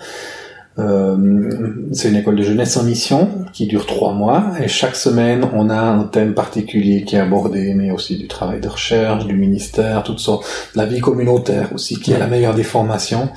[0.79, 1.51] Euh,
[1.93, 5.71] c'est une école de jeunesse en mission qui dure trois mois et chaque semaine on
[5.71, 10.03] a un thème particulier qui est abordé, mais aussi du travail de recherche, du ministère,
[10.03, 10.45] toutes sortes,
[10.75, 13.31] de la vie communautaire aussi qui est la meilleure des formations.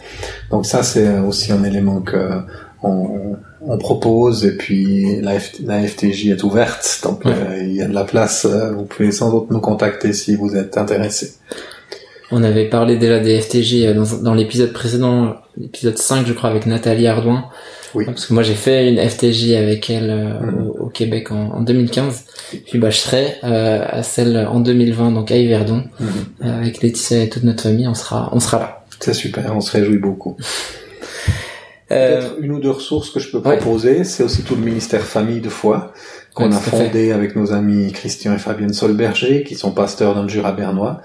[0.52, 2.42] Donc ça c'est aussi un élément que
[2.84, 3.38] on, on
[3.80, 7.32] propose et puis la, F- la FTJ est ouverte, donc Ouais.
[7.34, 8.46] euh, il y a de la place.
[8.50, 11.34] euh, Vous pouvez sans doute nous contacter si vous êtes intéressé.
[12.32, 16.50] On avait parlé déjà des FTJ euh, dans, dans l'épisode précédent, l'épisode 5 je crois
[16.50, 17.46] avec Nathalie Ardouin.
[17.96, 18.06] Oui.
[18.06, 20.68] Parce que moi j'ai fait une FTJ avec elle euh, Mhm.
[20.68, 22.26] au, au Québec en, en 2015.
[22.68, 26.50] Puis bah je serai euh, à celle en 2020 donc à Yverdon Mhm.
[26.52, 27.88] avec Laetitia et toute notre famille.
[27.88, 28.86] On sera on sera là.
[29.00, 30.38] C'est super, on se réjouit beaucoup.
[31.92, 33.58] Euh, Peut-être une ou deux ressources que je peux ouais.
[33.58, 35.92] proposer, c'est aussi tout le ministère famille de foi
[36.36, 36.70] qu'on Ouais, a fait.
[36.72, 41.02] fondé avec nos amis Christian et Fabienne Solberger, qui sont pasteurs dans le Jura bernois.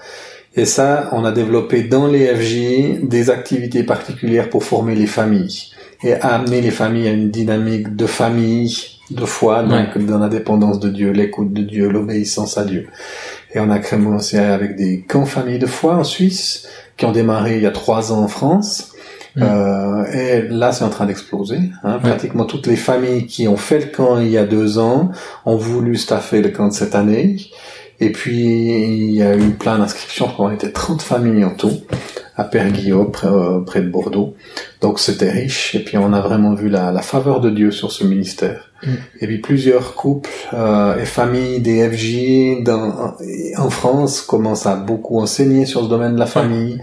[0.55, 5.71] Et ça, on a développé dans les FJ des activités particulières pour former les familles
[6.03, 8.71] et amener les familles à une dynamique de famille,
[9.11, 12.87] de foi, donc dans la dépendance de Dieu, l'écoute de Dieu, l'obéissance à Dieu.
[13.53, 16.67] Et on a commencé avec des camps familles de foi en Suisse,
[16.97, 18.93] qui ont démarré il y a trois ans en France.
[19.35, 19.43] Mm.
[19.43, 21.59] Euh, et là, c'est en train d'exploser.
[21.83, 21.95] Hein.
[21.95, 22.09] Ouais.
[22.09, 25.11] Pratiquement toutes les familles qui ont fait le camp il y a deux ans
[25.45, 27.37] ont voulu staffer le camp de cette année.
[27.99, 30.29] Et puis, il y a eu plein d'inscriptions.
[30.37, 31.71] On était 30 familles en tout,
[32.35, 34.35] à Père-Guillaume, près, euh, près de Bordeaux.
[34.81, 35.75] Donc, c'était riche.
[35.75, 38.71] Et puis, on a vraiment vu la, la faveur de Dieu sur ce ministère.
[38.85, 38.91] Mm.
[39.21, 43.15] Et puis, plusieurs couples euh, et familles des FJ dans,
[43.57, 46.79] en France commencent à beaucoup enseigner sur ce domaine de la famille.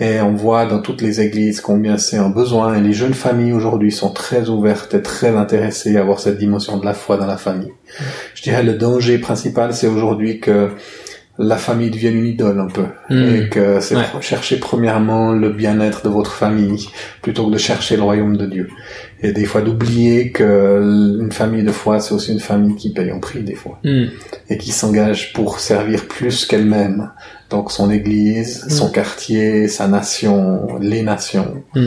[0.00, 2.74] Et on voit dans toutes les églises combien c'est un besoin.
[2.74, 6.78] Et les jeunes familles aujourd'hui sont très ouvertes et très intéressées à avoir cette dimension
[6.78, 7.70] de la foi dans la famille.
[8.34, 10.70] Je dirais le danger principal, c'est aujourd'hui que
[11.38, 12.84] la famille devienne une idole un peu.
[13.10, 13.34] Mm.
[13.34, 14.02] Et que c'est Ouais.
[14.20, 16.88] chercher premièrement le bien-être de votre famille
[17.22, 18.68] plutôt que de chercher le royaume de Dieu.
[19.26, 23.10] Et des fois d'oublier que une famille de foi, c'est aussi une famille qui paye
[23.10, 24.04] en prix des fois hmm.
[24.50, 27.10] et qui s'engage pour servir plus qu'elle-même.
[27.50, 28.70] Donc son église, Mm.
[28.70, 31.62] son quartier, sa nation, les nations.
[31.74, 31.86] Mm.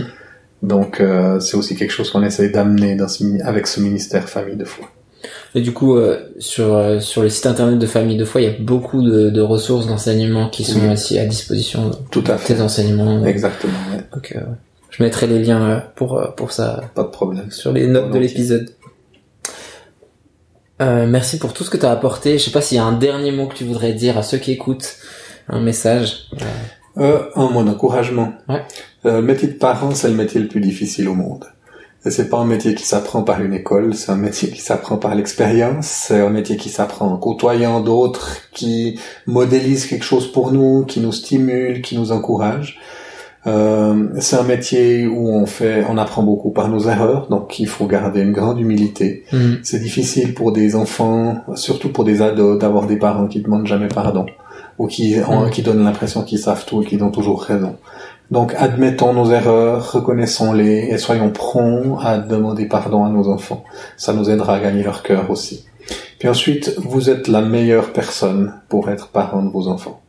[0.64, 4.28] Donc euh, c'est aussi quelque chose qu'on essaye d'amener dans ce, mini- avec ce ministère
[4.30, 4.86] famille de foi.
[5.56, 8.44] Et du coup, euh, sur, euh, sur le site internet de Famille de Foi, il
[8.46, 10.94] y a beaucoup de, de ressources d'enseignement qui sont Oui.
[10.94, 12.54] aussi à disposition Tout à fait.
[12.56, 13.26] tes enseignements.
[13.26, 13.74] Exactement.
[13.92, 14.04] ouais.
[14.14, 14.42] Donc, euh,
[14.90, 17.52] je mettrai les liens euh, pour, euh, pour ça Pas de problème.
[17.52, 18.70] sur les notes de l'épisode.
[20.82, 22.38] Euh, merci pour tout ce que tu as apporté.
[22.38, 24.38] Je sais pas s'il y a un dernier mot que tu voudrais dire à ceux
[24.38, 24.98] qui écoutent,
[25.48, 26.30] un message.
[26.98, 28.34] Euh, un mot d'encouragement.
[28.48, 28.62] Ouais.
[29.06, 31.46] Euh, le métier de parent, c'est le métier le plus difficile au monde.
[32.06, 34.98] Et c'est pas un métier qui s'apprend par une école, c'est un métier qui s'apprend
[34.98, 40.52] par l'expérience, c'est un métier qui s'apprend en côtoyant d'autres, qui modélisent quelque chose pour
[40.52, 42.80] nous, qui nous stimule, qui nous encourage.
[43.48, 47.68] Euh, c'est un métier où on fait, on apprend beaucoup par nos erreurs, donc il
[47.68, 49.24] faut garder une grande humilité.
[49.32, 49.60] Mhm.
[49.64, 53.88] C'est difficile pour des enfants, surtout pour des ados, d'avoir des parents qui demandent jamais
[53.88, 54.26] pardon
[54.78, 55.50] ou qui, Mm.
[55.50, 57.78] qui donnent l'impression qu'ils savent tout et qu'ils ont toujours raison.
[58.30, 63.64] Donc admettons nos erreurs, reconnaissons-les et soyons prompts à demander pardon à nos enfants.
[63.96, 65.66] Ça nous aidera à gagner leur cœur aussi.
[66.20, 70.02] Puis ensuite, vous êtes la meilleure personne pour être parent de vos enfants.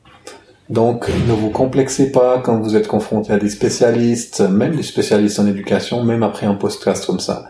[0.71, 5.39] Donc, ne vous complexez pas quand vous êtes confronté à des spécialistes, même des spécialistes
[5.39, 7.47] en éducation, même après un podcast comme ça.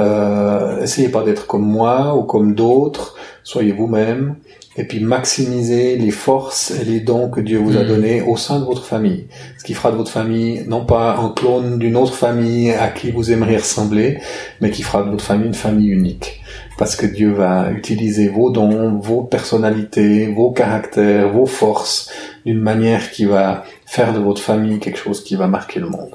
[0.00, 3.14] Euh, essayez pas d'être comme moi ou comme d'autres,
[3.44, 4.36] soyez vous-même
[4.78, 7.86] et puis maximiser les forces et les dons que Dieu vous a mm.
[7.86, 9.26] donnés au sein de votre famille.
[9.58, 13.10] Ce qui fera de votre famille non pas un clone d'une autre famille à qui
[13.10, 14.18] vous aimeriez ressembler,
[14.60, 16.42] mais qui fera de votre famille une famille unique.
[16.78, 22.10] Parce que Dieu va utiliser vos dons, vos personnalités, vos caractères, vos forces
[22.46, 26.14] d'une manière qui va faire de votre famille quelque chose qui va marquer le monde.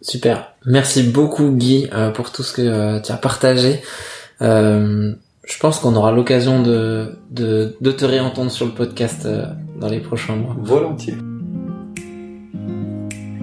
[0.00, 0.54] Super.
[0.66, 3.80] Merci beaucoup Guy euh, pour tout ce que euh, tu as partagé.
[4.42, 5.14] Euh,
[5.46, 9.46] je pense qu'on aura l'occasion de, de, de, te réentendre sur le podcast euh,
[9.78, 10.56] dans les prochains mois.
[10.58, 11.16] Volontiers.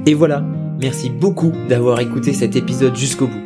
[0.07, 0.43] Et voilà,
[0.79, 3.41] merci beaucoup d'avoir écouté cet épisode jusqu'au bout.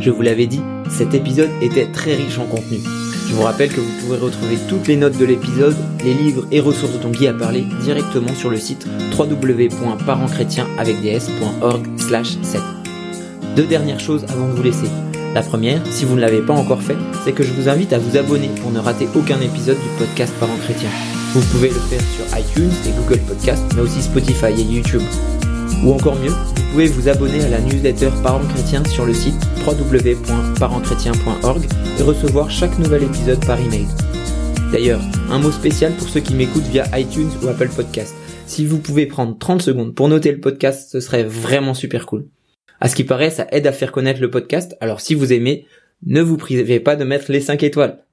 [0.00, 0.60] Je vous l'avais dit,
[0.90, 2.78] cet épisode était très riche en contenu.
[3.26, 5.74] Je vous rappelle que vous pouvez retrouver toutes les notes de l'épisode,
[6.04, 8.86] les livres et ressources dont Guy a parlé directement sur le site
[9.18, 12.60] www.parentschrétien.org 7.
[13.56, 14.88] Deux dernières choses avant de vous laisser.
[15.34, 17.98] La première, si vous ne l'avez pas encore fait, c'est que je vous invite à
[17.98, 20.90] vous abonner pour ne rater aucun épisode du podcast Parents Chrétiens.
[21.32, 25.02] Vous pouvez le faire sur iTunes et Google Podcast, mais aussi Spotify et YouTube.
[25.82, 29.34] Ou encore mieux, vous pouvez vous abonner à la newsletter Parents Chrétiens sur le site
[29.66, 31.62] www.parentschrétien.org
[31.98, 33.86] et recevoir chaque nouvel épisode par email.
[34.72, 38.14] D'ailleurs, un mot spécial pour ceux qui m'écoutent via iTunes ou Apple Podcast.
[38.46, 42.26] Si vous pouvez prendre 30 secondes pour noter le podcast, ce serait vraiment super cool.
[42.80, 45.66] À ce qui paraît, ça aide à faire connaître le podcast, alors si vous aimez,
[46.04, 48.04] ne vous privez pas de mettre les 5 étoiles.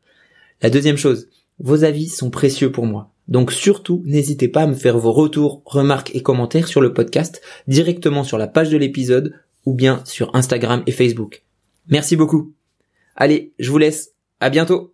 [0.61, 1.27] La deuxième chose,
[1.59, 3.10] vos avis sont précieux pour moi.
[3.27, 7.41] Donc surtout, n'hésitez pas à me faire vos retours, remarques et commentaires sur le podcast
[7.68, 9.34] directement sur la page de l'épisode
[9.65, 11.43] ou bien sur Instagram et Facebook.
[11.88, 12.53] Merci beaucoup.
[13.15, 14.11] Allez, je vous laisse.
[14.39, 14.93] À bientôt.